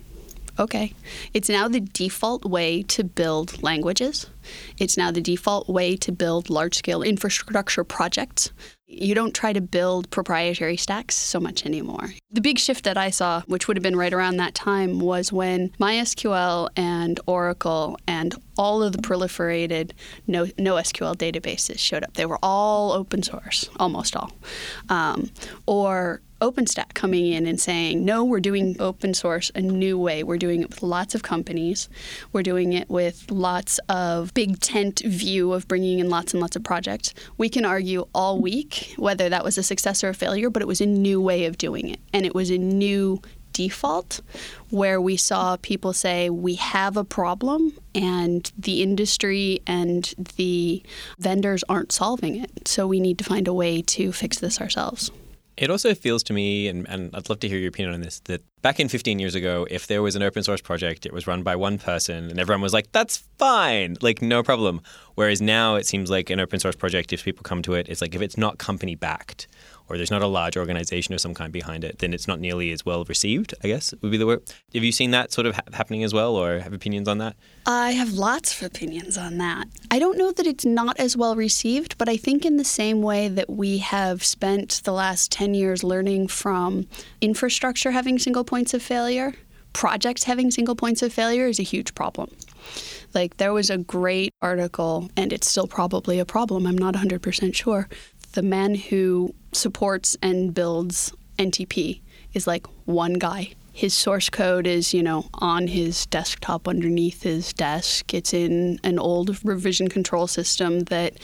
Okay. 0.59 0.93
It's 1.33 1.49
now 1.49 1.69
the 1.69 1.81
default 1.81 2.45
way 2.45 2.83
to 2.85 3.05
build 3.05 3.63
languages. 3.63 4.27
It's 4.79 4.97
now 4.97 5.11
the 5.11 5.21
default 5.21 5.69
way 5.69 5.97
to 5.97 6.13
build 6.13 6.51
large 6.51 6.77
scale 6.77 7.03
infrastructure 7.03 7.85
projects. 7.85 8.51
You 8.93 9.15
don't 9.15 9.35
try 9.35 9.53
to 9.53 9.61
build 9.61 10.11
proprietary 10.11 10.77
stacks 10.77 11.17
so 11.17 11.41
much 11.41 11.65
anymore. 11.65 12.15
The 12.31 12.41
big 12.41 12.59
shift 12.59 12.85
that 12.85 12.97
I 12.97 13.11
saw, 13.11 13.43
which 13.47 13.67
would 13.67 13.77
have 13.77 13.83
been 13.83 13.97
right 13.97 14.13
around 14.13 14.37
that 14.37 14.55
time, 14.55 15.01
was 15.01 15.33
when 15.33 15.71
MySQL 15.81 16.69
and 16.77 17.19
Oracle 17.27 17.99
and 18.07 18.35
all 18.59 18.83
of 18.83 18.93
the 18.93 18.99
proliferated 18.99 19.93
no, 20.27 20.47
NoSQL 20.47 21.17
databases 21.17 21.79
showed 21.79 22.05
up. 22.05 22.15
They 22.15 22.27
were 22.27 22.39
all 22.43 22.93
open 22.93 23.23
source, 23.23 23.69
almost 23.79 24.15
all. 24.15 24.33
Um, 24.89 25.31
or 25.67 26.21
OpenStack 26.43 26.95
coming 26.95 27.29
in 27.29 27.47
and 27.47 27.61
saying, 27.61 28.05
no, 28.05 28.25
we're 28.25 28.41
doing 28.41 28.75
open 28.81 29.15
source 29.15 29.53
a 29.55 29.61
new 29.61 29.97
way. 29.97 30.25
We're 30.25 30.39
doing 30.39 30.63
it 30.63 30.71
with 30.71 30.83
lots 30.83 31.15
of 31.15 31.23
companies. 31.23 31.89
We're 32.33 32.43
doing 32.43 32.73
it 32.73 32.91
with 32.91 33.31
lots 33.31 33.79
of 33.89 34.35
big 34.35 34.59
tent 34.59 35.03
view 35.05 35.53
of 35.53 35.69
bringing 35.69 36.01
in 36.01 36.11
lots 36.11 36.35
and 36.35 36.41
lots 36.41 36.57
of 36.57 36.65
projects. 36.65 37.15
We 37.39 37.49
can 37.49 37.65
argue 37.65 38.09
all 38.13 38.41
week 38.41 38.93
whether 38.97 39.29
that 39.29 39.45
was 39.45 39.57
a 39.57 39.63
success 39.63 40.03
or 40.03 40.09
a 40.09 40.15
failure, 40.15 40.51
but 40.51 40.63
it 40.63 40.67
was 40.67 40.81
a 40.81 40.87
new 40.87 41.21
way 41.21 41.45
of 41.45 41.59
doing 41.59 41.89
it. 41.89 42.01
And 42.13 42.27
it 42.27 42.35
was 42.35 42.51
a 42.51 42.59
new 42.59 43.23
default 43.53 44.21
where 44.71 45.01
we 45.01 45.17
saw 45.17 45.57
people 45.63 45.93
say 45.93 46.29
we 46.29 46.55
have 46.57 46.97
a 46.97 47.05
problem 47.05 47.73
and 47.95 48.51
the 48.59 48.83
industry 48.83 49.61
and 49.67 50.15
the 50.37 50.83
vendors 51.19 51.63
aren't 51.69 51.93
solving 51.93 52.37
it 52.37 52.67
so 52.67 52.87
we 52.87 52.99
need 52.99 53.19
to 53.19 53.25
find 53.25 53.47
a 53.47 53.53
way 53.53 53.83
to 53.83 54.11
fix 54.11 54.39
this 54.39 54.59
ourselves 54.59 55.11
it 55.57 55.71
also 55.71 55.95
feels 55.95 56.23
to 56.25 56.33
me, 56.33 56.69
and, 56.69 56.89
and 56.89 57.15
I'd 57.15 57.29
love 57.29 57.41
to 57.41 57.49
hear 57.49 57.59
your 57.59 57.69
opinion 57.69 57.95
on 57.95 58.01
this, 58.01 58.21
that 58.21 58.43
back 58.63 58.81
in 58.81 58.89
15 58.89 59.19
years 59.19 59.35
ago, 59.35 59.67
if 59.71 59.87
there 59.87 60.03
was 60.03 60.17
an 60.17 60.23
open 60.23 60.43
source 60.43 60.61
project, 60.61 61.05
it 61.05 61.13
was 61.13 61.27
run 61.27 61.43
by 61.43 61.57
one 61.57 61.79
person 61.79 62.31
and 62.31 62.41
everyone 62.41 62.63
was 62.63 62.73
like, 62.73 62.91
that's 62.93 63.19
fine, 63.39 63.97
like 64.01 64.23
no 64.23 64.43
problem. 64.43 64.81
Whereas 65.15 65.43
now 65.43 65.75
it 65.75 65.87
seems 65.87 66.11
like 66.11 66.31
an 66.31 66.41
open 66.41 66.59
source 66.59 66.77
project, 66.77 67.13
if 67.13 67.25
people 67.25 67.43
come 67.43 67.63
to 67.63 67.75
it, 67.75 67.89
it's 67.89 68.01
like 68.01 68.15
if 68.15 68.23
it's 68.23 68.39
not 68.39 68.59
company 68.59 68.95
backed 68.95 69.47
or 69.93 69.99
there's 69.99 70.11
not 70.11 70.23
a 70.23 70.27
large 70.27 70.57
organization 70.57 71.13
of 71.13 71.21
some 71.21 71.35
kind 71.35 71.53
behind 71.53 71.85
it, 71.85 71.99
then 71.99 72.15
it's 72.15 72.27
not 72.27 72.41
nearly 72.41 72.73
as 72.73 72.87
well 72.87 73.05
received, 73.05 73.55
I 73.63 73.69
guess 73.69 73.93
would 74.01 74.11
be 74.11 74.17
the 74.17 74.27
word. 74.27 74.43
Have 74.73 74.83
you 74.83 74.91
seen 74.91 75.11
that 75.11 75.33
sort 75.33 75.47
of 75.47 75.55
ha- 75.55 75.63
happening 75.75 76.03
as 76.03 76.15
well 76.15 76.35
or 76.35 76.61
have 76.61 76.73
opinions 76.73 77.09
on 77.09 77.19
that? 77.19 77.37
I 77.67 77.91
have 77.93 78.15
lots 78.15 78.59
of 78.59 78.67
opinions 78.67 79.19
on 79.19 79.37
that. 79.39 79.69
I 79.91 79.99
don't 79.99 80.17
know 80.17 80.33
that 80.33 80.47
it's 80.47 80.65
not 80.65 80.99
as 80.99 81.15
well 81.15 81.37
received, 81.37 81.99
but 81.99 82.09
I 82.09 82.17
think 82.17 82.47
in 82.47 82.57
the 82.57 82.65
same 82.65 83.03
way 83.03 83.29
that 83.29 83.51
we 83.51 83.79
have 83.79 84.25
spent 84.25 84.81
the 84.85 84.93
last 84.93 85.31
10 85.31 85.53
years 85.53 85.85
learning 85.85 86.29
from 86.29 86.87
infrastructure 87.21 87.91
having 87.91 88.19
single 88.19 88.45
points 88.45 88.73
of 88.73 88.83
failure, 88.83 89.35
projects 89.75 90.25
having 90.25 90.51
single 90.51 90.75
points 90.75 91.03
of 91.03 91.13
failure 91.13 91.47
is 91.47 91.61
a 91.61 91.65
huge 91.65 91.95
problem. 91.95 92.31
Like, 93.15 93.37
there 93.37 93.53
was 93.53 93.69
a 93.69 93.77
great 93.77 94.33
article, 94.41 95.11
and 95.17 95.33
it's 95.33 95.49
still 95.49 95.67
probably 95.67 96.19
a 96.19 96.25
problem, 96.25 96.67
I'm 96.67 96.79
not 96.79 96.95
100% 96.95 97.55
sure, 97.55 97.89
the 98.33 98.43
man 98.43 98.75
who 98.75 99.35
supports 99.53 100.17
and 100.23 100.53
builds 100.55 101.13
NTP 101.39 102.01
is 102.35 102.47
like 102.47 102.67
one 102.85 103.15
guy. 103.15 103.53
His 103.73 103.95
source 103.95 104.29
code 104.29 104.67
is, 104.67 104.93
you 104.93 105.03
know, 105.03 105.27
on 105.35 105.67
his 105.67 106.05
desktop 106.07 106.69
underneath 106.69 107.23
his 107.23 107.53
desk. 107.53 108.13
It's 108.13 108.35
in 108.35 108.79
an 108.85 108.99
old 108.99 109.39
revision 109.45 109.89
control 109.89 110.27
system 110.27 110.81
that 110.85 111.15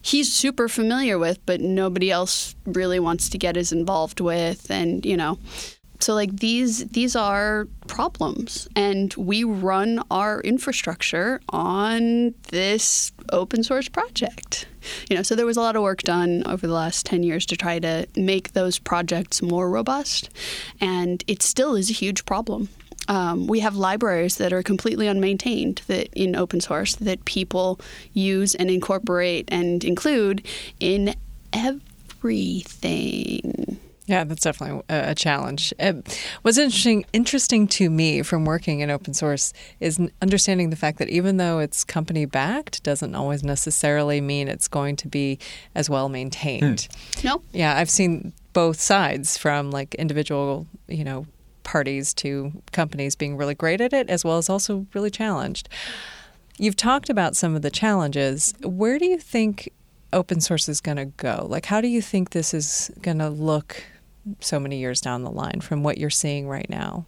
he's 0.00 0.32
super 0.32 0.68
familiar 0.68 1.18
with, 1.18 1.44
but 1.46 1.60
nobody 1.60 2.10
else 2.10 2.54
really 2.64 3.00
wants 3.00 3.28
to 3.30 3.38
get 3.38 3.56
as 3.56 3.72
involved 3.72 4.20
with. 4.20 4.70
And, 4.70 5.04
you 5.04 5.16
know, 5.16 5.38
so 6.02 6.14
like 6.14 6.36
these 6.36 6.86
these 6.88 7.14
are 7.14 7.68
problems 7.86 8.68
and 8.74 9.12
we 9.14 9.44
run 9.44 10.02
our 10.10 10.40
infrastructure 10.40 11.40
on 11.50 12.34
this 12.48 13.12
open 13.32 13.62
source 13.62 13.88
project. 13.88 14.66
You 15.08 15.16
know, 15.16 15.22
so 15.22 15.34
there 15.34 15.46
was 15.46 15.56
a 15.56 15.60
lot 15.60 15.76
of 15.76 15.82
work 15.82 16.02
done 16.02 16.42
over 16.46 16.66
the 16.66 16.72
last 16.72 17.04
10 17.06 17.22
years 17.22 17.44
to 17.46 17.56
try 17.56 17.78
to 17.78 18.06
make 18.16 18.52
those 18.52 18.78
projects 18.78 19.42
more 19.42 19.68
robust 19.68 20.30
and 20.80 21.22
it 21.26 21.42
still 21.42 21.76
is 21.76 21.90
a 21.90 21.94
huge 21.94 22.24
problem. 22.24 22.68
Um, 23.08 23.46
we 23.46 23.60
have 23.60 23.76
libraries 23.76 24.36
that 24.36 24.52
are 24.52 24.62
completely 24.62 25.06
unmaintained 25.06 25.82
that 25.86 26.08
in 26.14 26.36
open 26.36 26.60
source 26.60 26.94
that 26.96 27.24
people 27.24 27.80
use 28.12 28.54
and 28.54 28.70
incorporate 28.70 29.48
and 29.50 29.84
include 29.84 30.46
in 30.78 31.14
everything. 31.52 32.40
Yeah, 34.10 34.24
that's 34.24 34.42
definitely 34.42 34.82
a, 34.88 35.14
challenge. 35.14 35.72
It, 35.78 36.20
what's 36.42 36.58
interesting 36.58 37.04
interesting 37.12 37.68
to 37.68 37.88
me 37.88 38.22
from 38.22 38.44
working 38.44 38.80
in 38.80 38.90
open 38.90 39.14
source 39.14 39.52
is 39.78 40.00
understanding 40.20 40.70
the 40.70 40.76
fact 40.76 40.98
that 40.98 41.08
even 41.08 41.36
though 41.36 41.60
it's 41.60 41.84
company 41.84 42.24
backed, 42.24 42.82
doesn't 42.82 43.14
always 43.14 43.44
necessarily 43.44 44.20
mean 44.20 44.48
it's 44.48 44.66
going 44.66 44.96
to 44.96 45.06
be 45.06 45.38
as 45.76 45.88
well 45.88 46.08
maintained. 46.08 46.88
Hmm. 47.18 47.26
No. 47.26 47.42
Yeah, 47.52 47.76
I've 47.76 47.88
seen 47.88 48.32
both 48.52 48.80
sides 48.80 49.38
from 49.38 49.70
like 49.70 49.94
individual, 49.94 50.66
you 50.88 51.04
know, 51.04 51.24
parties 51.62 52.12
to 52.14 52.50
companies 52.72 53.14
being 53.14 53.36
really 53.36 53.54
great 53.54 53.80
at 53.80 53.92
it 53.92 54.10
as 54.10 54.24
well 54.24 54.38
as 54.38 54.50
also 54.50 54.88
really 54.92 55.10
challenged. 55.10 55.68
You've 56.58 56.74
talked 56.74 57.10
about 57.10 57.36
some 57.36 57.54
of 57.54 57.62
the 57.62 57.70
challenges. 57.70 58.54
Where 58.64 58.98
do 58.98 59.06
you 59.06 59.18
think 59.18 59.72
open 60.12 60.40
source 60.40 60.68
is 60.68 60.80
going 60.80 60.96
to 60.96 61.04
go? 61.04 61.46
Like, 61.48 61.66
how 61.66 61.80
do 61.80 61.86
you 61.86 62.02
think 62.02 62.30
this 62.30 62.52
is 62.52 62.90
going 63.02 63.18
to 63.18 63.28
look 63.28 63.84
so 64.40 64.60
many 64.60 64.78
years 64.78 65.00
down 65.00 65.22
the 65.22 65.30
line 65.30 65.60
from 65.60 65.82
what 65.82 65.98
you're 65.98 66.10
seeing 66.10 66.48
right 66.48 66.68
now? 66.68 67.06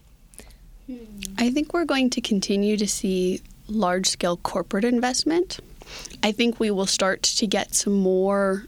I 1.39 1.51
think 1.51 1.73
we're 1.73 1.85
going 1.85 2.11
to 2.11 2.21
continue 2.21 2.77
to 2.77 2.87
see 2.87 3.41
large 3.69 4.07
scale 4.07 4.37
corporate 4.39 4.85
investment. 4.85 5.61
I 6.23 6.33
think 6.33 6.61
we 6.61 6.71
will 6.71 6.87
start 6.87 7.23
to 7.23 7.47
get 7.47 7.75
some 7.75 7.95
more 7.95 8.67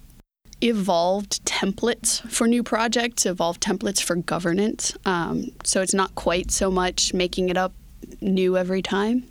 evolved 0.60 1.44
templates 1.44 2.20
for 2.30 2.46
new 2.46 2.62
projects, 2.62 3.26
evolved 3.26 3.62
templates 3.62 4.02
for 4.02 4.16
governance. 4.16 4.96
Um, 5.04 5.50
so 5.64 5.82
it's 5.82 5.94
not 5.94 6.14
quite 6.14 6.50
so 6.50 6.70
much 6.70 7.12
making 7.12 7.48
it 7.48 7.56
up 7.56 7.72
new 8.20 8.56
every 8.56 8.82
time 8.82 9.24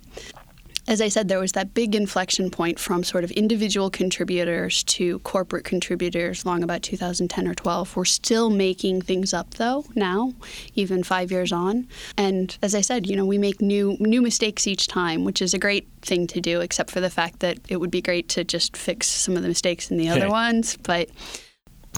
as 0.86 1.00
I 1.00 1.08
said, 1.08 1.28
there 1.28 1.40
was 1.40 1.52
that 1.52 1.72
big 1.72 1.94
inflection 1.94 2.50
point 2.50 2.78
from 2.78 3.04
sort 3.04 3.24
of 3.24 3.30
individual 3.32 3.90
contributors 3.90 4.82
to 4.84 5.18
corporate 5.20 5.64
contributors 5.64 6.44
long 6.44 6.62
about 6.62 6.82
2010 6.82 7.48
or 7.48 7.54
12. 7.54 7.96
We're 7.96 8.04
still 8.04 8.50
making 8.50 9.02
things 9.02 9.32
up 9.32 9.54
though 9.54 9.84
now, 9.94 10.34
even 10.74 11.02
five 11.02 11.30
years 11.30 11.52
on. 11.52 11.88
And 12.18 12.56
as 12.62 12.74
I 12.74 12.82
said, 12.82 13.06
you 13.06 13.16
know, 13.16 13.24
we 13.24 13.38
make 13.38 13.60
new 13.60 13.96
new 13.98 14.20
mistakes 14.20 14.66
each 14.66 14.86
time, 14.86 15.24
which 15.24 15.40
is 15.40 15.54
a 15.54 15.58
great 15.58 15.88
thing 16.02 16.26
to 16.28 16.40
do, 16.40 16.60
except 16.60 16.90
for 16.90 17.00
the 17.00 17.10
fact 17.10 17.40
that 17.40 17.58
it 17.68 17.78
would 17.78 17.90
be 17.90 18.02
great 18.02 18.28
to 18.30 18.44
just 18.44 18.76
fix 18.76 19.06
some 19.06 19.36
of 19.36 19.42
the 19.42 19.48
mistakes 19.48 19.90
in 19.90 19.96
the 19.96 20.08
other 20.08 20.28
ones. 20.28 20.76
But 20.82 21.08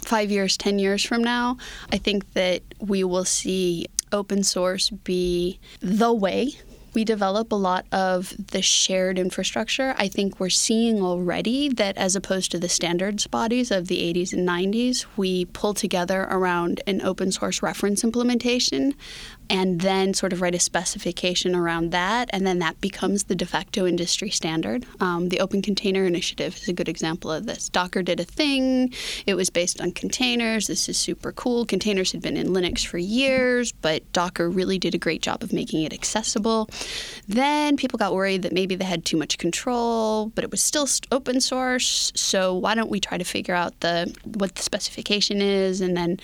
five 0.04 0.30
years, 0.30 0.56
10 0.56 0.78
years 0.78 1.04
from 1.04 1.22
now, 1.22 1.56
I 1.92 1.98
think 1.98 2.32
that 2.34 2.62
we 2.80 3.02
will 3.02 3.24
see 3.24 3.86
open 4.12 4.42
source 4.44 4.90
be 4.90 5.58
the 5.80 6.12
way 6.12 6.52
we 6.96 7.04
develop 7.04 7.52
a 7.52 7.54
lot 7.54 7.84
of 7.92 8.34
the 8.52 8.62
shared 8.62 9.18
infrastructure. 9.18 9.94
I 9.98 10.08
think 10.08 10.40
we're 10.40 10.48
seeing 10.48 11.02
already 11.02 11.68
that 11.68 11.94
as 11.98 12.16
opposed 12.16 12.50
to 12.52 12.58
the 12.58 12.70
standards 12.70 13.26
bodies 13.26 13.70
of 13.70 13.88
the 13.88 13.98
80s 14.14 14.32
and 14.32 14.48
90s, 14.48 15.04
we 15.14 15.44
pull 15.44 15.74
together 15.74 16.26
around 16.30 16.80
an 16.86 17.02
open 17.02 17.32
source 17.32 17.62
reference 17.62 18.02
implementation 18.02 18.94
and 19.50 19.80
then 19.80 20.14
sort 20.14 20.32
of 20.32 20.40
write 20.40 20.54
a 20.54 20.60
specification 20.60 21.54
around 21.54 21.90
that, 21.90 22.28
and 22.32 22.46
then 22.46 22.58
that 22.60 22.80
becomes 22.80 23.24
the 23.24 23.34
de 23.34 23.46
facto 23.46 23.86
industry 23.86 24.30
standard. 24.30 24.86
Um, 25.00 25.28
the 25.28 25.40
Open 25.40 25.62
Container 25.62 26.04
Initiative 26.04 26.56
is 26.56 26.68
a 26.68 26.72
good 26.72 26.88
example 26.88 27.30
of 27.30 27.46
this. 27.46 27.68
Docker 27.68 28.02
did 28.02 28.20
a 28.20 28.24
thing, 28.24 28.92
it 29.26 29.34
was 29.34 29.50
based 29.50 29.80
on 29.80 29.92
containers. 29.92 30.66
This 30.66 30.88
is 30.88 30.96
super 30.96 31.32
cool. 31.32 31.64
Containers 31.66 32.12
had 32.12 32.22
been 32.22 32.36
in 32.36 32.48
Linux 32.48 32.86
for 32.86 32.98
years, 32.98 33.72
but 33.72 34.10
Docker 34.12 34.48
really 34.48 34.78
did 34.78 34.94
a 34.94 34.98
great 34.98 35.22
job 35.22 35.42
of 35.42 35.52
making 35.52 35.82
it 35.82 35.92
accessible. 35.92 36.68
Then 37.28 37.76
people 37.76 37.98
got 37.98 38.14
worried 38.14 38.42
that 38.42 38.52
maybe 38.52 38.74
they 38.74 38.84
had 38.84 39.04
too 39.04 39.16
much 39.16 39.38
control, 39.38 40.26
but 40.34 40.44
it 40.44 40.50
was 40.50 40.62
still 40.62 40.86
open 41.10 41.40
source. 41.40 42.12
So 42.14 42.54
why 42.54 42.74
don't 42.74 42.90
we 42.90 43.00
try 43.00 43.18
to 43.18 43.24
figure 43.24 43.54
out 43.54 43.78
the 43.80 44.14
what 44.24 44.54
the 44.54 44.62
specification 44.62 45.40
is 45.40 45.80
and 45.80 45.96
then 45.96 46.18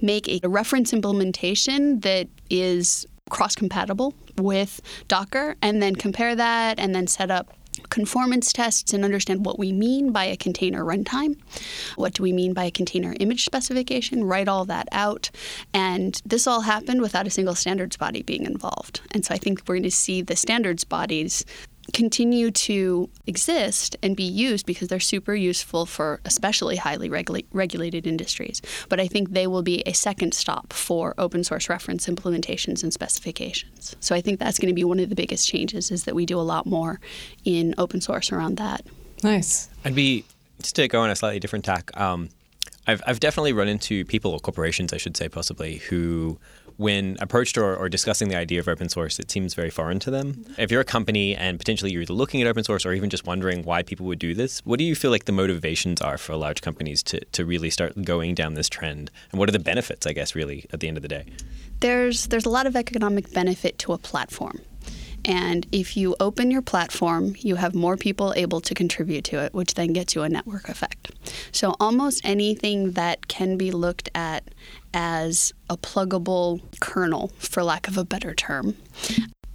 make 0.00 0.28
a 0.28 0.40
reference 0.48 0.92
implementation 0.92 2.00
that 2.00 2.28
is 2.52 3.06
cross 3.30 3.54
compatible 3.54 4.14
with 4.38 4.80
Docker 5.08 5.56
and 5.62 5.82
then 5.82 5.96
compare 5.96 6.36
that 6.36 6.78
and 6.78 6.94
then 6.94 7.06
set 7.06 7.30
up 7.30 7.56
conformance 7.88 8.52
tests 8.52 8.92
and 8.92 9.04
understand 9.04 9.46
what 9.46 9.58
we 9.58 9.72
mean 9.72 10.12
by 10.12 10.24
a 10.24 10.36
container 10.36 10.84
runtime. 10.84 11.36
What 11.96 12.14
do 12.14 12.22
we 12.22 12.32
mean 12.32 12.52
by 12.52 12.64
a 12.64 12.70
container 12.70 13.14
image 13.18 13.44
specification? 13.44 14.24
Write 14.24 14.48
all 14.48 14.64
that 14.66 14.88
out. 14.92 15.30
And 15.72 16.20
this 16.24 16.46
all 16.46 16.62
happened 16.62 17.00
without 17.00 17.26
a 17.26 17.30
single 17.30 17.54
standards 17.54 17.96
body 17.96 18.22
being 18.22 18.44
involved. 18.44 19.00
And 19.12 19.24
so 19.24 19.34
I 19.34 19.38
think 19.38 19.62
we're 19.66 19.76
going 19.76 19.82
to 19.84 19.90
see 19.90 20.22
the 20.22 20.36
standards 20.36 20.84
bodies 20.84 21.44
continue 21.92 22.50
to 22.50 23.08
exist 23.26 23.96
and 24.02 24.16
be 24.16 24.22
used 24.22 24.66
because 24.66 24.88
they're 24.88 25.00
super 25.00 25.34
useful 25.34 25.86
for 25.86 26.20
especially 26.24 26.76
highly 26.76 27.08
regula- 27.08 27.42
regulated 27.52 28.06
industries. 28.06 28.62
But 28.88 29.00
I 29.00 29.06
think 29.06 29.32
they 29.32 29.46
will 29.46 29.62
be 29.62 29.82
a 29.86 29.92
second 29.92 30.34
stop 30.34 30.72
for 30.72 31.14
open 31.18 31.44
source 31.44 31.68
reference 31.68 32.06
implementations 32.06 32.82
and 32.82 32.92
specifications. 32.92 33.94
So 34.00 34.14
I 34.14 34.20
think 34.20 34.38
that's 34.38 34.58
going 34.58 34.68
to 34.68 34.74
be 34.74 34.84
one 34.84 35.00
of 35.00 35.08
the 35.08 35.14
biggest 35.14 35.48
changes 35.48 35.90
is 35.90 36.04
that 36.04 36.14
we 36.14 36.26
do 36.26 36.38
a 36.38 36.42
lot 36.42 36.66
more 36.66 37.00
in 37.44 37.74
open 37.78 38.00
source 38.00 38.32
around 38.32 38.56
that. 38.56 38.86
Nice. 39.22 39.68
I'd 39.84 39.94
be 39.94 40.24
just 40.60 40.76
to 40.76 40.88
go 40.88 41.00
on 41.00 41.10
a 41.10 41.16
slightly 41.16 41.40
different 41.40 41.64
tack. 41.64 41.90
Um, 41.98 42.30
I've 42.86 43.02
I've 43.06 43.20
definitely 43.20 43.52
run 43.52 43.68
into 43.68 44.04
people 44.04 44.32
or 44.32 44.40
corporations, 44.40 44.92
I 44.92 44.96
should 44.96 45.16
say, 45.16 45.28
possibly 45.28 45.76
who 45.76 46.38
when 46.82 47.16
approached 47.20 47.56
or, 47.56 47.76
or, 47.76 47.88
discussing 47.88 48.28
the 48.28 48.36
idea 48.36 48.58
of 48.60 48.68
open 48.68 48.88
source, 48.88 49.18
it 49.18 49.30
seems 49.30 49.54
very 49.54 49.70
foreign 49.70 49.98
to 50.00 50.10
them. 50.10 50.44
If 50.58 50.70
you're 50.70 50.80
a 50.80 50.84
company 50.84 51.36
and 51.36 51.58
potentially 51.58 51.92
you're 51.92 52.02
either 52.02 52.12
looking 52.12 52.42
at 52.42 52.48
open 52.48 52.64
source 52.64 52.84
or 52.84 52.92
even 52.92 53.08
just 53.08 53.26
wondering 53.26 53.62
why 53.62 53.82
people 53.82 54.06
would 54.06 54.18
do 54.18 54.34
this, 54.34 54.60
what 54.66 54.78
do 54.78 54.84
you 54.84 54.94
feel 54.94 55.10
like 55.10 55.26
the 55.26 55.32
motivations 55.32 56.00
are 56.00 56.18
for 56.18 56.34
large 56.34 56.60
companies 56.60 57.02
to, 57.04 57.24
to 57.26 57.44
really 57.44 57.70
start 57.70 58.02
going 58.02 58.34
down 58.34 58.54
this 58.54 58.68
trend? 58.68 59.10
And 59.30 59.38
what 59.38 59.48
are 59.48 59.52
the 59.52 59.58
benefits, 59.58 60.06
I 60.06 60.12
guess, 60.12 60.34
really, 60.34 60.66
at 60.72 60.80
the 60.80 60.88
end 60.88 60.96
of 60.96 61.02
the 61.02 61.08
day? 61.08 61.26
There's, 61.80 62.26
there's 62.26 62.46
a 62.46 62.50
lot 62.50 62.66
of 62.66 62.76
economic 62.76 63.32
benefit 63.32 63.78
to 63.78 63.92
a 63.92 63.98
platform. 63.98 64.60
And 65.24 65.66
if 65.72 65.96
you 65.96 66.16
open 66.20 66.50
your 66.50 66.62
platform, 66.62 67.34
you 67.38 67.56
have 67.56 67.74
more 67.74 67.96
people 67.96 68.32
able 68.36 68.60
to 68.60 68.74
contribute 68.74 69.24
to 69.26 69.38
it, 69.38 69.54
which 69.54 69.74
then 69.74 69.92
gets 69.92 70.14
you 70.14 70.22
a 70.22 70.28
network 70.28 70.68
effect. 70.68 71.10
So 71.52 71.74
almost 71.78 72.20
anything 72.24 72.92
that 72.92 73.28
can 73.28 73.56
be 73.56 73.70
looked 73.70 74.10
at 74.14 74.44
as 74.94 75.52
a 75.70 75.76
pluggable 75.76 76.60
kernel, 76.80 77.32
for 77.38 77.62
lack 77.62 77.88
of 77.88 77.96
a 77.96 78.04
better 78.04 78.34
term, 78.34 78.76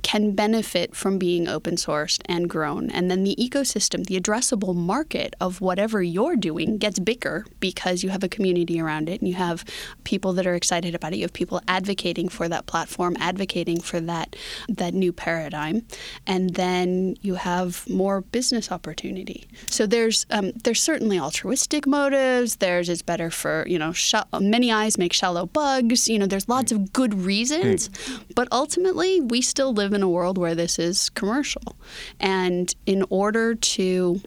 can 0.08 0.32
benefit 0.32 0.96
from 0.96 1.18
being 1.18 1.50
open 1.50 1.76
sourced 1.76 2.22
and 2.28 2.50
grown. 2.50 2.90
And 2.92 3.12
then 3.12 3.26
the 3.26 3.36
ecosystem, 3.38 4.06
the 4.06 4.18
addressable 4.18 4.74
market 4.74 5.36
of 5.42 5.60
whatever 5.60 6.02
you're 6.02 6.38
doing 6.38 6.78
gets 6.78 6.98
bigger 6.98 7.46
because 7.60 8.04
you 8.04 8.10
have 8.12 8.24
a 8.24 8.30
community 8.30 8.80
around 8.80 9.10
it 9.10 9.20
and 9.20 9.28
you 9.28 9.36
have 9.36 9.66
people 10.06 10.32
that 10.32 10.48
are 10.48 10.56
excited 10.56 10.96
about 10.96 11.12
it. 11.12 11.18
You 11.18 11.24
have 11.24 11.34
people 11.34 11.60
advocating 11.68 12.30
for 12.30 12.48
that 12.48 12.68
platform, 12.68 13.18
advocating 13.20 13.82
for 13.82 14.00
that 14.00 14.38
that 14.70 14.94
new 14.94 15.12
paradigm. 15.12 15.86
And 16.26 16.54
then 16.56 17.18
you 17.22 17.36
have 17.36 17.86
more 17.90 18.22
business 18.22 18.72
opportunity. 18.72 19.46
So 19.70 19.86
there's 19.88 20.26
um, 20.30 20.54
there's 20.64 20.82
certainly 20.82 21.20
altruistic 21.20 21.86
motives. 21.86 22.56
There's 22.56 22.88
it's 22.88 23.02
better 23.02 23.30
for, 23.30 23.66
you 23.68 23.78
know, 23.78 23.92
sh- 23.92 24.14
many 24.40 24.72
eyes 24.72 24.98
make 24.98 25.12
shallow 25.12 25.48
bugs. 25.48 26.08
You 26.08 26.18
know, 26.18 26.28
there's 26.28 26.48
lots 26.48 26.72
of 26.72 26.94
good 26.94 27.14
reasons. 27.14 27.90
But 28.34 28.48
ultimately, 28.54 29.20
we 29.20 29.42
still 29.42 29.74
live 29.74 29.97
in 29.98 30.04
a 30.04 30.10
world 30.10 30.38
where 30.38 30.56
this 30.56 30.80
is 30.80 31.10
commercial. 31.10 31.76
And 32.20 32.74
in 32.86 33.04
order 33.10 33.56
to 33.56 34.22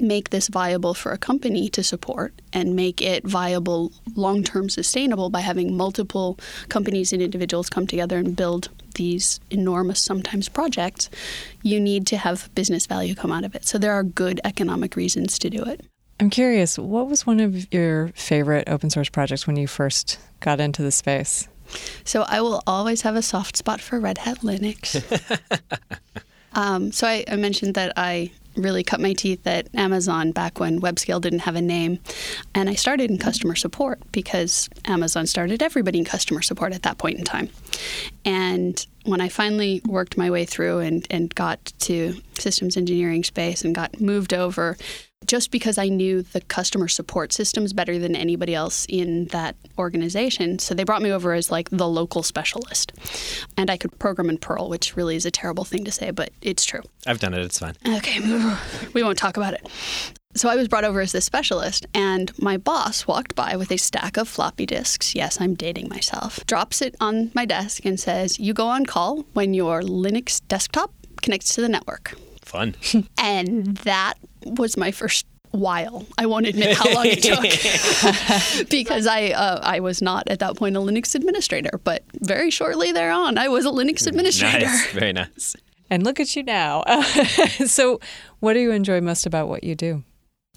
make 0.00 0.30
this 0.30 0.48
viable 0.48 0.94
for 0.94 1.12
a 1.12 1.18
company 1.18 1.68
to 1.68 1.82
support 1.82 2.32
and 2.52 2.76
make 2.76 3.02
it 3.02 3.24
viable 3.24 3.92
long 4.14 4.42
term 4.42 4.68
sustainable 4.68 5.30
by 5.30 5.40
having 5.40 5.76
multiple 5.76 6.38
companies 6.68 7.12
and 7.12 7.22
individuals 7.22 7.68
come 7.68 7.86
together 7.86 8.18
and 8.18 8.36
build 8.36 8.68
these 8.94 9.40
enormous 9.50 10.00
sometimes 10.00 10.48
projects, 10.48 11.08
you 11.62 11.80
need 11.80 12.06
to 12.06 12.16
have 12.16 12.54
business 12.54 12.86
value 12.86 13.14
come 13.14 13.32
out 13.32 13.44
of 13.44 13.54
it. 13.54 13.66
So 13.66 13.78
there 13.78 13.92
are 13.92 14.02
good 14.02 14.40
economic 14.44 14.96
reasons 14.96 15.38
to 15.40 15.50
do 15.50 15.62
it. 15.64 15.80
I'm 16.20 16.30
curious, 16.30 16.78
what 16.78 17.08
was 17.08 17.26
one 17.26 17.40
of 17.40 17.72
your 17.72 18.08
favorite 18.14 18.68
open 18.68 18.90
source 18.90 19.08
projects 19.08 19.46
when 19.46 19.56
you 19.56 19.66
first 19.66 20.18
got 20.40 20.60
into 20.60 20.82
the 20.82 20.92
space? 20.92 21.48
So 22.04 22.22
I 22.22 22.40
will 22.40 22.62
always 22.66 23.02
have 23.02 23.16
a 23.16 23.22
soft 23.22 23.56
spot 23.56 23.80
for 23.80 24.00
Red 24.00 24.18
Hat 24.18 24.38
Linux. 24.38 25.02
um, 26.52 26.92
so 26.92 27.06
I, 27.06 27.24
I 27.28 27.36
mentioned 27.36 27.74
that 27.74 27.92
I 27.96 28.32
really 28.56 28.82
cut 28.82 29.00
my 29.00 29.12
teeth 29.12 29.46
at 29.46 29.68
Amazon 29.74 30.32
back 30.32 30.60
when 30.60 30.80
WebScale 30.80 31.20
didn't 31.20 31.40
have 31.40 31.56
a 31.56 31.62
name. 31.62 31.98
And 32.54 32.68
I 32.68 32.74
started 32.74 33.10
in 33.10 33.18
customer 33.18 33.54
support 33.54 34.00
because 34.12 34.68
Amazon 34.84 35.26
started 35.26 35.62
everybody 35.62 35.98
in 35.98 36.04
customer 36.04 36.42
support 36.42 36.72
at 36.72 36.82
that 36.82 36.98
point 36.98 37.18
in 37.18 37.24
time. 37.24 37.48
And 38.24 38.84
when 39.04 39.20
I 39.20 39.28
finally 39.28 39.80
worked 39.86 40.16
my 40.16 40.30
way 40.30 40.44
through 40.44 40.80
and, 40.80 41.06
and 41.10 41.34
got 41.34 41.72
to 41.80 42.14
systems 42.34 42.76
engineering 42.76 43.24
space 43.24 43.64
and 43.64 43.74
got 43.74 44.00
moved 44.00 44.34
over, 44.34 44.76
just 45.26 45.50
because 45.50 45.78
I 45.78 45.88
knew 45.88 46.22
the 46.22 46.40
customer 46.40 46.88
support 46.88 47.32
systems 47.32 47.72
better 47.72 47.98
than 47.98 48.14
anybody 48.14 48.54
else 48.54 48.86
in 48.88 49.26
that 49.26 49.56
organization. 49.78 50.58
So 50.58 50.74
they 50.74 50.84
brought 50.84 51.02
me 51.02 51.10
over 51.10 51.32
as 51.32 51.50
like 51.50 51.70
the 51.70 51.88
local 51.88 52.22
specialist. 52.22 52.92
And 53.56 53.70
I 53.70 53.76
could 53.76 53.98
program 53.98 54.30
in 54.30 54.38
Perl, 54.38 54.68
which 54.68 54.96
really 54.96 55.16
is 55.16 55.26
a 55.26 55.30
terrible 55.30 55.64
thing 55.64 55.84
to 55.84 55.90
say, 55.90 56.10
but 56.10 56.30
it's 56.40 56.64
true. 56.64 56.82
I've 57.06 57.20
done 57.20 57.34
it, 57.34 57.40
it's 57.40 57.58
fine. 57.58 57.74
Okay, 57.86 58.20
we 58.94 59.02
won't 59.02 59.18
talk 59.18 59.36
about 59.36 59.54
it. 59.54 59.68
So 60.34 60.48
I 60.48 60.56
was 60.56 60.66
brought 60.66 60.84
over 60.84 61.02
as 61.02 61.12
this 61.12 61.26
specialist, 61.26 61.86
and 61.92 62.32
my 62.38 62.56
boss 62.56 63.06
walked 63.06 63.34
by 63.34 63.56
with 63.56 63.70
a 63.70 63.76
stack 63.76 64.16
of 64.16 64.28
floppy 64.28 64.64
disks. 64.64 65.14
Yes, 65.14 65.38
I'm 65.38 65.54
dating 65.54 65.90
myself. 65.90 66.46
Drops 66.46 66.80
it 66.80 66.96
on 67.00 67.30
my 67.34 67.44
desk 67.44 67.84
and 67.84 68.00
says, 68.00 68.40
You 68.40 68.54
go 68.54 68.66
on 68.66 68.86
call 68.86 69.26
when 69.34 69.52
your 69.52 69.82
Linux 69.82 70.40
desktop 70.48 70.90
connects 71.20 71.54
to 71.54 71.60
the 71.60 71.68
network. 71.68 72.14
Fun. 72.40 72.74
and 73.18 73.76
that 73.78 74.14
was 74.46 74.76
my 74.76 74.90
first 74.90 75.26
while. 75.52 76.06
I 76.18 76.26
won't 76.26 76.46
admit 76.46 76.76
how 76.76 76.92
long 76.92 77.06
it 77.06 77.22
took 77.22 78.68
because 78.70 79.06
I 79.06 79.28
uh, 79.28 79.60
I 79.62 79.80
was 79.80 80.02
not 80.02 80.28
at 80.28 80.38
that 80.40 80.56
point 80.56 80.76
a 80.76 80.80
Linux 80.80 81.14
administrator, 81.14 81.80
but 81.84 82.02
very 82.14 82.50
shortly 82.50 82.92
thereon 82.92 83.38
I 83.38 83.48
was 83.48 83.64
a 83.64 83.70
Linux 83.70 84.06
administrator. 84.06 84.66
Nice. 84.66 84.92
Very 84.92 85.12
nice. 85.12 85.56
And 85.90 86.04
look 86.04 86.18
at 86.20 86.34
you 86.34 86.42
now. 86.42 86.84
so, 87.66 88.00
what 88.40 88.54
do 88.54 88.60
you 88.60 88.72
enjoy 88.72 89.02
most 89.02 89.26
about 89.26 89.48
what 89.48 89.62
you 89.62 89.74
do? 89.74 90.04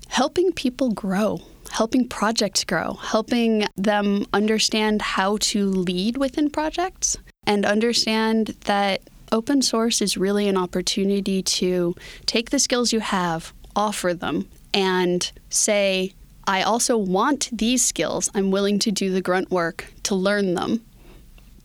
Helping 0.07 0.53
people 0.53 0.91
grow, 0.91 1.41
helping 1.71 2.07
projects 2.07 2.63
grow, 2.63 2.93
helping 2.93 3.67
them 3.75 4.25
understand 4.31 5.01
how 5.01 5.35
to 5.41 5.65
lead 5.65 6.15
within 6.15 6.49
projects 6.49 7.17
and 7.45 7.65
understand 7.65 8.55
that 8.63 9.01
open 9.33 9.61
source 9.61 10.01
is 10.01 10.15
really 10.15 10.47
an 10.47 10.55
opportunity 10.55 11.43
to 11.43 11.95
take 12.25 12.49
the 12.49 12.59
skills 12.59 12.93
you 12.93 13.01
have, 13.01 13.53
offer 13.75 14.13
them, 14.13 14.47
and 14.73 15.31
say, 15.49 16.13
I 16.47 16.61
also 16.61 16.97
want 16.97 17.49
these 17.51 17.83
skills. 17.83 18.29
I'm 18.35 18.51
willing 18.51 18.79
to 18.79 18.91
do 18.91 19.11
the 19.11 19.21
grunt 19.21 19.49
work 19.49 19.85
to 20.03 20.15
learn 20.15 20.53
them, 20.53 20.85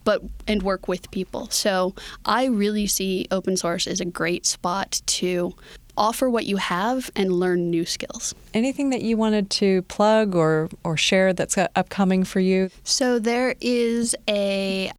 but 0.04 0.22
and 0.46 0.62
work 0.62 0.88
with 0.88 1.10
people. 1.10 1.48
So 1.50 1.94
I 2.24 2.46
really 2.46 2.86
see 2.86 3.26
open 3.30 3.56
source 3.56 3.86
as 3.86 4.00
a 4.00 4.04
great 4.04 4.46
spot 4.46 5.02
to 5.06 5.54
offer 5.96 6.30
what 6.30 6.46
you 6.46 6.56
have 6.56 7.10
and 7.14 7.32
learn 7.32 7.70
new 7.70 7.84
skills. 7.84 8.34
Anything 8.54 8.90
that 8.90 9.02
you 9.02 9.16
wanted 9.16 9.50
to 9.50 9.82
plug 9.82 10.34
or 10.34 10.70
or 10.82 10.96
share 10.96 11.32
that's 11.34 11.58
upcoming 11.58 12.24
for 12.24 12.40
you? 12.40 12.70
So 12.84 13.18
there 13.18 13.54
is 13.60 14.16
a 14.28 14.92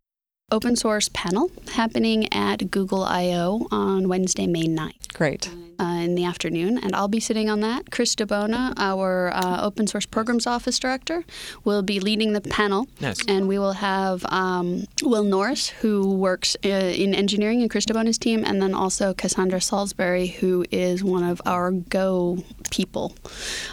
open 0.52 0.76
source 0.76 1.10
panel 1.14 1.50
happening 1.74 2.32
at 2.34 2.70
Google 2.70 3.04
I/O 3.04 3.68
on 3.72 4.08
Wednesday, 4.08 4.48
May 4.48 4.66
9th. 4.66 5.14
Great. 5.14 5.50
Uh, 5.80 6.02
in 6.04 6.14
the 6.14 6.24
afternoon, 6.26 6.78
and 6.78 6.96
I'll 6.96 7.08
be 7.08 7.20
sitting 7.20 7.50
on 7.50 7.62
that. 7.62 7.90
Chris 7.90 8.14
DiBona, 8.16 8.76
our 8.78 9.32
uh, 9.34 9.64
Open 9.64 9.88
Source 9.88 10.06
Programs 10.06 10.46
Office 10.46 10.78
Director, 10.78 11.26
will 11.64 11.82
be 11.82 12.00
leading 12.00 12.34
the 12.34 12.42
panel. 12.42 12.88
Nice. 13.00 13.26
And 13.28 13.48
we 13.48 13.58
will 13.58 13.74
have 13.74 14.24
um, 14.26 14.86
Will 15.02 15.24
Norris, 15.24 15.70
who 15.70 16.14
works 16.14 16.56
uh, 16.64 16.68
in 16.68 17.16
engineering 17.16 17.62
in 17.62 17.70
Chris 17.70 17.88
DiBona's 17.88 18.20
team, 18.20 18.46
and 18.46 18.62
then 18.62 18.76
also 18.76 19.16
Cassandra 19.16 19.60
Salisbury, 19.60 20.28
who 20.28 20.66
is 20.70 21.04
one 21.04 21.24
of 21.24 21.42
our 21.48 21.72
Go 21.72 22.44
people, 22.70 23.16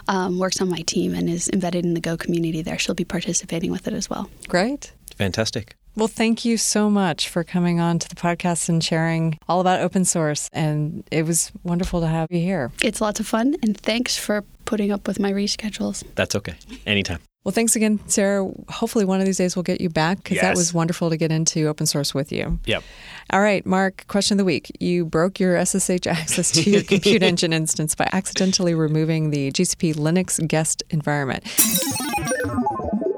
um, 0.08 0.38
works 0.38 0.62
on 0.62 0.70
my 0.70 0.80
team 0.86 1.12
and 1.14 1.28
is 1.28 1.50
embedded 1.50 1.84
in 1.84 1.92
the 1.92 2.00
Go 2.00 2.16
community 2.16 2.62
there. 2.62 2.78
She'll 2.78 2.94
be 2.94 3.04
participating 3.04 3.70
with 3.70 3.86
it 3.86 3.92
as 3.92 4.08
well. 4.08 4.30
Great. 4.48 4.92
Fantastic. 5.16 5.76
Well, 5.98 6.06
thank 6.06 6.44
you 6.44 6.58
so 6.58 6.88
much 6.88 7.28
for 7.28 7.42
coming 7.42 7.80
on 7.80 7.98
to 7.98 8.08
the 8.08 8.14
podcast 8.14 8.68
and 8.68 8.82
sharing 8.84 9.36
all 9.48 9.60
about 9.60 9.80
open 9.80 10.04
source. 10.04 10.48
And 10.52 11.02
it 11.10 11.26
was 11.26 11.50
wonderful 11.64 12.00
to 12.02 12.06
have 12.06 12.28
you 12.30 12.38
here. 12.38 12.70
It's 12.84 13.00
lots 13.00 13.18
of 13.18 13.26
fun, 13.26 13.56
and 13.64 13.76
thanks 13.76 14.16
for 14.16 14.44
putting 14.64 14.92
up 14.92 15.08
with 15.08 15.18
my 15.18 15.32
reschedules. 15.32 16.04
That's 16.14 16.36
okay. 16.36 16.54
Anytime. 16.86 17.18
Well, 17.42 17.52
thanks 17.52 17.74
again, 17.74 17.98
Sarah. 18.06 18.48
Hopefully, 18.68 19.06
one 19.06 19.18
of 19.18 19.26
these 19.26 19.38
days 19.38 19.56
we'll 19.56 19.64
get 19.64 19.80
you 19.80 19.88
back 19.88 20.18
because 20.18 20.40
that 20.40 20.54
was 20.54 20.72
wonderful 20.72 21.10
to 21.10 21.16
get 21.16 21.32
into 21.32 21.66
open 21.66 21.86
source 21.86 22.14
with 22.14 22.30
you. 22.30 22.60
Yep. 22.66 22.84
All 23.30 23.40
right, 23.40 23.66
Mark, 23.66 24.06
question 24.06 24.34
of 24.34 24.38
the 24.38 24.44
week. 24.44 24.70
You 24.78 25.04
broke 25.04 25.40
your 25.40 25.64
SSH 25.64 26.06
access 26.06 26.52
to 26.52 26.70
your 26.70 26.82
Compute 26.84 27.24
Engine 27.24 27.52
instance 27.52 27.96
by 27.96 28.08
accidentally 28.12 28.74
removing 28.74 29.30
the 29.30 29.50
GCP 29.50 29.96
Linux 29.96 30.46
guest 30.46 30.84
environment. 30.90 31.42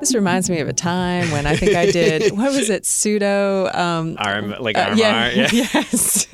This 0.01 0.15
reminds 0.15 0.49
me 0.49 0.61
of 0.61 0.69
a 0.69 0.73
time 0.73 1.31
when 1.31 1.45
I 1.47 1.55
think 1.57 1.77
I 1.77 1.91
did, 1.91 2.33
what 2.37 2.53
was 2.53 2.71
it, 2.71 2.85
sudo 2.85 3.73
Um, 3.75 4.17
Arm, 4.19 4.55
like 4.59 4.77
uh, 4.77 4.81
arm, 4.89 4.99
yeah, 4.99 5.31
yes. 5.53 6.27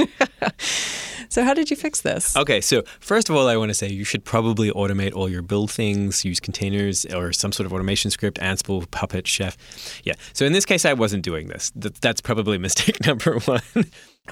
so, 1.29 1.43
how 1.43 1.53
did 1.53 1.69
you 1.69 1.77
fix 1.77 2.03
this? 2.03 2.37
Okay, 2.37 2.61
so 2.61 2.83
first 3.01 3.29
of 3.29 3.35
all, 3.35 3.49
I 3.49 3.57
want 3.57 3.71
to 3.71 3.75
say 3.75 3.89
you 3.89 4.05
should 4.05 4.25
probably 4.25 4.71
automate 4.71 5.15
all 5.15 5.29
your 5.29 5.43
build 5.43 5.71
things, 5.73 6.25
use 6.25 6.39
containers 6.39 7.05
or 7.07 7.33
some 7.33 7.51
sort 7.51 7.67
of 7.67 7.73
automation 7.73 8.11
script, 8.13 8.39
Ansible, 8.39 8.89
Puppet, 8.93 9.27
Chef. 9.27 9.57
Yeah. 10.05 10.15
So 10.33 10.45
in 10.47 10.53
this 10.53 10.65
case, 10.65 10.85
I 10.85 10.93
wasn't 10.93 11.25
doing 11.25 11.49
this. 11.49 11.73
Th- 11.73 11.93
That's 12.01 12.21
probably 12.21 12.59
mistake 12.59 13.05
number 13.05 13.39
one. 13.41 13.63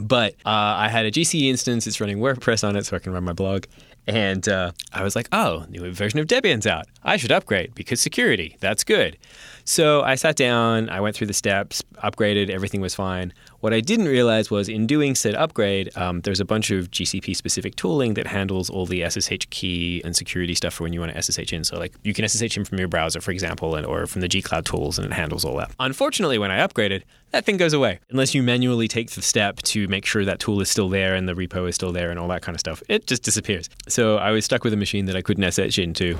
but 0.00 0.34
uh, 0.46 0.48
I 0.78 0.88
had 0.88 1.06
a 1.06 1.10
GCE 1.10 1.48
instance. 1.50 1.88
It's 1.88 2.00
running 2.00 2.18
WordPress 2.18 2.66
on 2.66 2.76
it, 2.76 2.86
so 2.86 2.94
I 2.96 3.00
can 3.00 3.12
run 3.12 3.24
my 3.24 3.32
blog. 3.32 3.64
And 4.06 4.46
uh, 4.48 4.72
I 4.92 5.02
was 5.02 5.16
like, 5.16 5.28
oh, 5.32 5.64
new 5.68 5.90
version 5.92 6.18
of 6.18 6.26
Debian's 6.26 6.66
out. 6.66 6.86
I 7.02 7.16
should 7.16 7.32
upgrade 7.32 7.74
because 7.74 8.00
security. 8.00 8.56
That's 8.60 8.84
good. 8.84 9.16
So 9.64 10.02
I 10.02 10.14
sat 10.14 10.36
down, 10.36 10.90
I 10.90 11.00
went 11.00 11.16
through 11.16 11.28
the 11.28 11.32
steps, 11.34 11.82
upgraded, 12.02 12.50
everything 12.50 12.82
was 12.82 12.94
fine. 12.94 13.32
What 13.64 13.72
I 13.72 13.80
didn't 13.80 14.08
realize 14.08 14.50
was 14.50 14.68
in 14.68 14.86
doing 14.86 15.14
said 15.14 15.34
upgrade, 15.34 15.90
um, 15.96 16.20
there's 16.20 16.38
a 16.38 16.44
bunch 16.44 16.70
of 16.70 16.90
GCP 16.90 17.34
specific 17.34 17.76
tooling 17.76 18.12
that 18.12 18.26
handles 18.26 18.68
all 18.68 18.84
the 18.84 19.08
SSH 19.08 19.46
key 19.48 20.02
and 20.04 20.14
security 20.14 20.54
stuff 20.54 20.74
for 20.74 20.82
when 20.82 20.92
you 20.92 21.00
want 21.00 21.14
to 21.14 21.22
SSH 21.22 21.50
in. 21.50 21.64
So, 21.64 21.78
like, 21.78 21.94
you 22.02 22.12
can 22.12 22.28
SSH 22.28 22.58
in 22.58 22.66
from 22.66 22.78
your 22.78 22.88
browser, 22.88 23.22
for 23.22 23.30
example, 23.30 23.74
and, 23.74 23.86
or 23.86 24.06
from 24.06 24.20
the 24.20 24.28
gcloud 24.28 24.66
tools, 24.66 24.98
and 24.98 25.06
it 25.06 25.14
handles 25.14 25.46
all 25.46 25.56
that. 25.56 25.70
Unfortunately, 25.80 26.36
when 26.36 26.50
I 26.50 26.58
upgraded, 26.58 27.04
that 27.30 27.46
thing 27.46 27.56
goes 27.56 27.72
away. 27.72 28.00
Unless 28.10 28.34
you 28.34 28.42
manually 28.42 28.86
take 28.86 29.12
the 29.12 29.22
step 29.22 29.62
to 29.62 29.88
make 29.88 30.04
sure 30.04 30.26
that 30.26 30.40
tool 30.40 30.60
is 30.60 30.68
still 30.68 30.90
there 30.90 31.14
and 31.14 31.26
the 31.26 31.32
repo 31.32 31.66
is 31.66 31.74
still 31.74 31.90
there 31.90 32.10
and 32.10 32.18
all 32.18 32.28
that 32.28 32.42
kind 32.42 32.54
of 32.54 32.60
stuff, 32.60 32.82
it 32.90 33.06
just 33.06 33.22
disappears. 33.22 33.70
So, 33.88 34.18
I 34.18 34.32
was 34.32 34.44
stuck 34.44 34.62
with 34.62 34.74
a 34.74 34.76
machine 34.76 35.06
that 35.06 35.16
I 35.16 35.22
couldn't 35.22 35.50
SSH 35.50 35.78
into. 35.78 36.18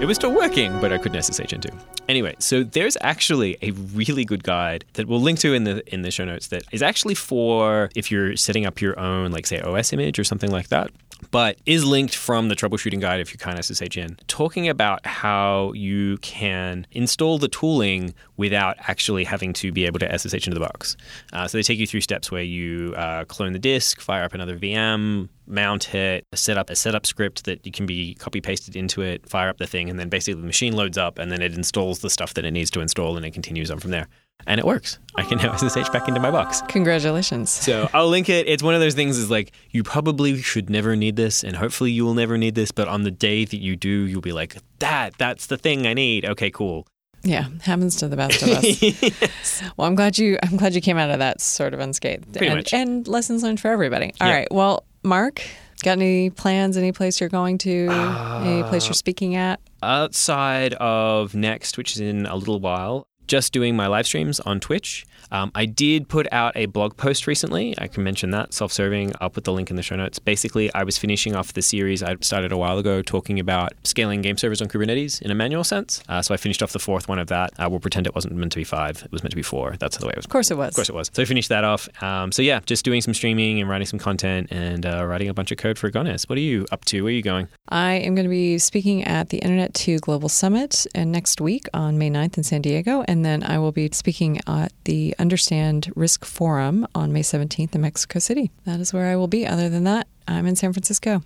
It 0.00 0.06
was 0.06 0.16
still 0.16 0.34
working, 0.34 0.78
but 0.80 0.92
I 0.92 0.98
couldn't 0.98 1.22
SSH 1.22 1.52
into. 1.52 1.72
Anyway, 2.08 2.34
so 2.38 2.62
there's 2.64 2.96
actually 3.00 3.56
a 3.62 3.70
really 3.70 4.24
good 4.24 4.42
guide 4.42 4.84
that 4.94 5.06
we'll 5.06 5.20
link 5.20 5.38
to 5.38 5.54
in 5.54 5.64
the 5.64 5.82
in 5.94 6.02
the 6.02 6.10
show 6.10 6.24
notes 6.24 6.48
that 6.48 6.64
is 6.72 6.82
actually 6.82 7.14
for 7.14 7.88
if 7.94 8.10
you're 8.10 8.36
setting 8.36 8.66
up 8.66 8.80
your 8.80 8.98
own, 8.98 9.30
like 9.30 9.46
say 9.46 9.60
OS 9.60 9.92
image 9.92 10.18
or 10.18 10.24
something 10.24 10.50
like 10.50 10.68
that. 10.68 10.90
But 11.30 11.58
is 11.64 11.84
linked 11.84 12.14
from 12.14 12.48
the 12.48 12.56
troubleshooting 12.56 13.00
guide 13.00 13.20
if 13.20 13.32
you 13.32 13.38
can't 13.38 13.64
SSH 13.64 13.96
in, 13.96 14.18
talking 14.26 14.68
about 14.68 15.06
how 15.06 15.72
you 15.72 16.18
can 16.18 16.86
install 16.90 17.38
the 17.38 17.48
tooling 17.48 18.14
without 18.36 18.76
actually 18.80 19.24
having 19.24 19.52
to 19.52 19.72
be 19.72 19.86
able 19.86 19.98
to 19.98 20.18
SSH 20.18 20.46
into 20.46 20.54
the 20.54 20.60
box. 20.60 20.96
Uh, 21.32 21.46
so 21.46 21.58
they 21.58 21.62
take 21.62 21.78
you 21.78 21.86
through 21.86 22.00
steps 22.00 22.30
where 22.30 22.42
you 22.42 22.94
uh, 22.96 23.24
clone 23.24 23.52
the 23.52 23.58
disk, 23.58 24.00
fire 24.00 24.24
up 24.24 24.34
another 24.34 24.58
VM, 24.58 25.28
mount 25.46 25.94
it, 25.94 26.26
set 26.34 26.58
up 26.58 26.70
a 26.70 26.76
setup 26.76 27.06
script 27.06 27.44
that 27.44 27.64
you 27.64 27.72
can 27.72 27.86
be 27.86 28.14
copy 28.14 28.40
pasted 28.40 28.76
into 28.76 29.02
it, 29.02 29.28
fire 29.28 29.48
up 29.48 29.58
the 29.58 29.66
thing, 29.66 29.88
and 29.88 29.98
then 29.98 30.08
basically 30.08 30.40
the 30.40 30.46
machine 30.46 30.74
loads 30.74 30.98
up 30.98 31.18
and 31.18 31.30
then 31.30 31.42
it 31.42 31.54
installs 31.54 32.00
the 32.00 32.10
stuff 32.10 32.34
that 32.34 32.44
it 32.44 32.50
needs 32.50 32.70
to 32.70 32.80
install 32.80 33.16
and 33.16 33.24
it 33.24 33.32
continues 33.32 33.70
on 33.70 33.78
from 33.78 33.90
there. 33.90 34.08
And 34.46 34.58
it 34.58 34.66
works. 34.66 34.98
I 35.14 35.22
can 35.22 35.38
now 35.38 35.56
SSH 35.56 35.88
back 35.90 36.08
into 36.08 36.20
my 36.20 36.30
box. 36.30 36.60
Congratulations. 36.68 37.50
So 37.50 37.88
I'll 37.94 38.08
link 38.08 38.28
it. 38.28 38.48
It's 38.48 38.62
one 38.62 38.74
of 38.74 38.80
those 38.80 38.94
things 38.94 39.16
is 39.16 39.30
like 39.30 39.52
you 39.70 39.82
probably 39.82 40.40
should 40.42 40.68
never 40.68 40.96
need 40.96 41.16
this 41.16 41.44
and 41.44 41.56
hopefully 41.56 41.92
you 41.92 42.04
will 42.04 42.14
never 42.14 42.36
need 42.36 42.54
this, 42.54 42.72
but 42.72 42.88
on 42.88 43.02
the 43.02 43.10
day 43.10 43.44
that 43.44 43.58
you 43.58 43.76
do, 43.76 43.88
you'll 43.88 44.20
be 44.20 44.32
like, 44.32 44.56
that, 44.80 45.16
that's 45.18 45.46
the 45.46 45.56
thing 45.56 45.86
I 45.86 45.94
need. 45.94 46.24
Okay, 46.24 46.50
cool. 46.50 46.86
Yeah, 47.24 47.46
happens 47.62 47.96
to 47.96 48.08
the 48.08 48.16
best 48.16 48.42
of 48.42 48.48
us. 48.50 49.62
Well, 49.76 49.88
I'm 49.88 49.94
glad 49.94 50.18
you 50.18 50.38
I'm 50.42 50.56
glad 50.56 50.74
you 50.74 50.80
came 50.80 50.98
out 50.98 51.10
of 51.10 51.18
that 51.20 51.40
sort 51.40 51.74
of 51.74 51.80
unscathed. 51.80 52.30
Pretty 52.32 52.46
and, 52.46 52.56
much. 52.56 52.72
and 52.74 53.08
lessons 53.08 53.42
learned 53.42 53.60
for 53.60 53.68
everybody. 53.68 54.12
All 54.20 54.28
Yeah. 54.28 54.34
right. 54.34 54.48
Well, 54.52 54.84
Mark, 55.02 55.42
got 55.82 55.92
any 55.92 56.30
plans? 56.30 56.76
Any 56.76 56.92
place 56.92 57.20
you're 57.20 57.28
going 57.30 57.58
to? 57.58 57.88
any 57.90 58.62
place 58.64 58.84
you're 58.84 58.90
uh, 58.90 58.94
speaking 58.94 59.34
at? 59.36 59.60
outside 59.82 60.72
of 60.74 61.34
next, 61.34 61.76
which 61.76 61.92
is 61.92 62.00
in 62.00 62.24
a 62.26 62.36
little 62.36 62.58
while, 62.60 63.06
just 63.26 63.52
doing 63.52 63.76
my 63.76 63.86
live 63.86 64.06
streams 64.06 64.40
on 64.40 64.60
Twitch. 64.60 65.06
Um, 65.30 65.50
I 65.54 65.66
did 65.66 66.08
put 66.08 66.26
out 66.32 66.56
a 66.56 66.66
blog 66.66 66.96
post 66.96 67.26
recently. 67.26 67.74
I 67.78 67.88
can 67.88 68.04
mention 68.04 68.30
that 68.30 68.54
self 68.54 68.72
serving. 68.72 69.12
I'll 69.20 69.30
put 69.30 69.44
the 69.44 69.52
link 69.52 69.70
in 69.70 69.76
the 69.76 69.82
show 69.82 69.96
notes. 69.96 70.18
Basically, 70.18 70.72
I 70.74 70.84
was 70.84 70.98
finishing 70.98 71.34
off 71.34 71.52
the 71.52 71.62
series 71.62 72.02
I 72.02 72.16
started 72.20 72.52
a 72.52 72.56
while 72.56 72.78
ago 72.78 73.02
talking 73.02 73.40
about 73.40 73.72
scaling 73.84 74.22
game 74.22 74.36
servers 74.36 74.60
on 74.62 74.68
Kubernetes 74.68 75.20
in 75.22 75.30
a 75.30 75.34
manual 75.34 75.64
sense. 75.64 76.02
Uh, 76.08 76.22
so 76.22 76.34
I 76.34 76.36
finished 76.36 76.62
off 76.62 76.72
the 76.72 76.78
fourth 76.78 77.08
one 77.08 77.18
of 77.18 77.28
that. 77.28 77.52
Uh, 77.58 77.68
we'll 77.68 77.80
pretend 77.80 78.06
it 78.06 78.14
wasn't 78.14 78.34
meant 78.34 78.52
to 78.52 78.58
be 78.58 78.64
five, 78.64 79.02
it 79.02 79.12
was 79.12 79.22
meant 79.22 79.32
to 79.32 79.36
be 79.36 79.42
four. 79.42 79.74
That's 79.78 79.96
the 79.96 80.06
way 80.06 80.12
it 80.12 80.16
was. 80.16 80.24
Of 80.26 80.30
course 80.30 80.50
it 80.50 80.56
was. 80.56 80.68
Of 80.68 80.76
course 80.76 80.88
it 80.88 80.94
was. 80.94 81.10
So 81.12 81.22
I 81.22 81.24
finished 81.24 81.48
that 81.48 81.64
off. 81.64 81.88
Um, 82.02 82.32
so 82.32 82.42
yeah, 82.42 82.60
just 82.66 82.84
doing 82.84 83.00
some 83.00 83.14
streaming 83.14 83.60
and 83.60 83.68
writing 83.68 83.86
some 83.86 83.98
content 83.98 84.48
and 84.50 84.86
uh, 84.86 85.04
writing 85.04 85.28
a 85.28 85.34
bunch 85.34 85.50
of 85.50 85.58
code 85.58 85.78
for 85.78 85.90
Agones. 85.90 86.28
What 86.28 86.38
are 86.38 86.42
you 86.42 86.66
up 86.70 86.84
to? 86.86 87.02
Where 87.02 87.10
are 87.10 87.12
you 87.12 87.22
going? 87.22 87.48
I 87.68 87.94
am 87.94 88.14
going 88.14 88.24
to 88.24 88.30
be 88.30 88.58
speaking 88.58 89.04
at 89.04 89.30
the 89.30 89.38
Internet 89.38 89.74
2 89.74 89.98
Global 89.98 90.28
Summit 90.28 90.86
and 90.94 91.10
next 91.10 91.40
week 91.40 91.66
on 91.74 91.98
May 91.98 92.10
9th 92.10 92.36
in 92.36 92.42
San 92.44 92.62
Diego. 92.62 93.02
And 93.14 93.24
then 93.24 93.44
I 93.44 93.60
will 93.60 93.70
be 93.70 93.88
speaking 93.92 94.40
at 94.48 94.72
the 94.86 95.14
Understand 95.20 95.92
Risk 95.94 96.24
Forum 96.24 96.84
on 96.96 97.12
May 97.12 97.22
17th 97.22 97.72
in 97.72 97.80
Mexico 97.80 98.18
City. 98.18 98.50
That 98.64 98.80
is 98.80 98.92
where 98.92 99.06
I 99.06 99.14
will 99.14 99.28
be. 99.28 99.46
Other 99.46 99.68
than 99.68 99.84
that, 99.84 100.08
I'm 100.26 100.46
in 100.46 100.56
San 100.56 100.72
Francisco. 100.72 101.22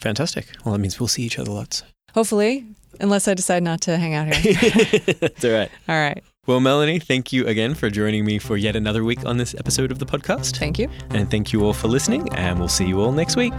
Fantastic. 0.00 0.48
Well, 0.64 0.72
that 0.72 0.80
means 0.80 0.98
we'll 0.98 1.06
see 1.06 1.22
each 1.22 1.38
other 1.38 1.52
lots. 1.52 1.84
Hopefully, 2.12 2.66
unless 2.98 3.28
I 3.28 3.34
decide 3.34 3.62
not 3.62 3.80
to 3.82 3.96
hang 3.98 4.14
out 4.14 4.34
here. 4.34 4.52
That's 5.20 5.44
all 5.44 5.52
right. 5.52 5.70
All 5.88 5.94
right. 5.94 6.24
Well, 6.48 6.58
Melanie, 6.58 6.98
thank 6.98 7.32
you 7.32 7.46
again 7.46 7.76
for 7.76 7.88
joining 7.88 8.24
me 8.24 8.40
for 8.40 8.56
yet 8.56 8.74
another 8.74 9.04
week 9.04 9.24
on 9.24 9.36
this 9.36 9.54
episode 9.54 9.92
of 9.92 10.00
the 10.00 10.06
podcast. 10.06 10.56
Thank 10.58 10.80
you. 10.80 10.88
And 11.10 11.30
thank 11.30 11.52
you 11.52 11.64
all 11.64 11.72
for 11.72 11.86
listening, 11.86 12.28
and 12.34 12.58
we'll 12.58 12.66
see 12.66 12.88
you 12.88 13.00
all 13.00 13.12
next 13.12 13.36
week. 13.36 13.54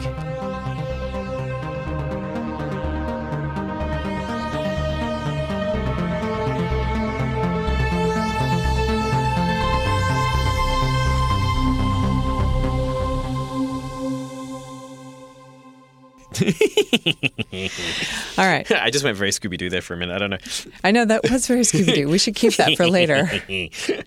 All 18.38 18.46
right. 18.46 18.70
I 18.72 18.90
just 18.90 19.04
went 19.04 19.18
very 19.18 19.32
Scooby 19.32 19.58
Doo 19.58 19.70
there 19.70 19.82
for 19.82 19.94
a 19.94 19.98
minute. 19.98 20.16
I 20.16 20.20
don't 20.20 20.30
know. 20.30 20.38
I 20.84 20.92
know 20.92 21.06
that 21.06 21.30
was 21.30 21.48
very 21.48 21.62
Scooby 21.62 21.94
Doo. 21.94 22.10
We 22.10 22.18
should 22.18 22.36
keep 22.36 22.56
that 22.56 22.76
for 22.78 22.88
later. 22.88 23.30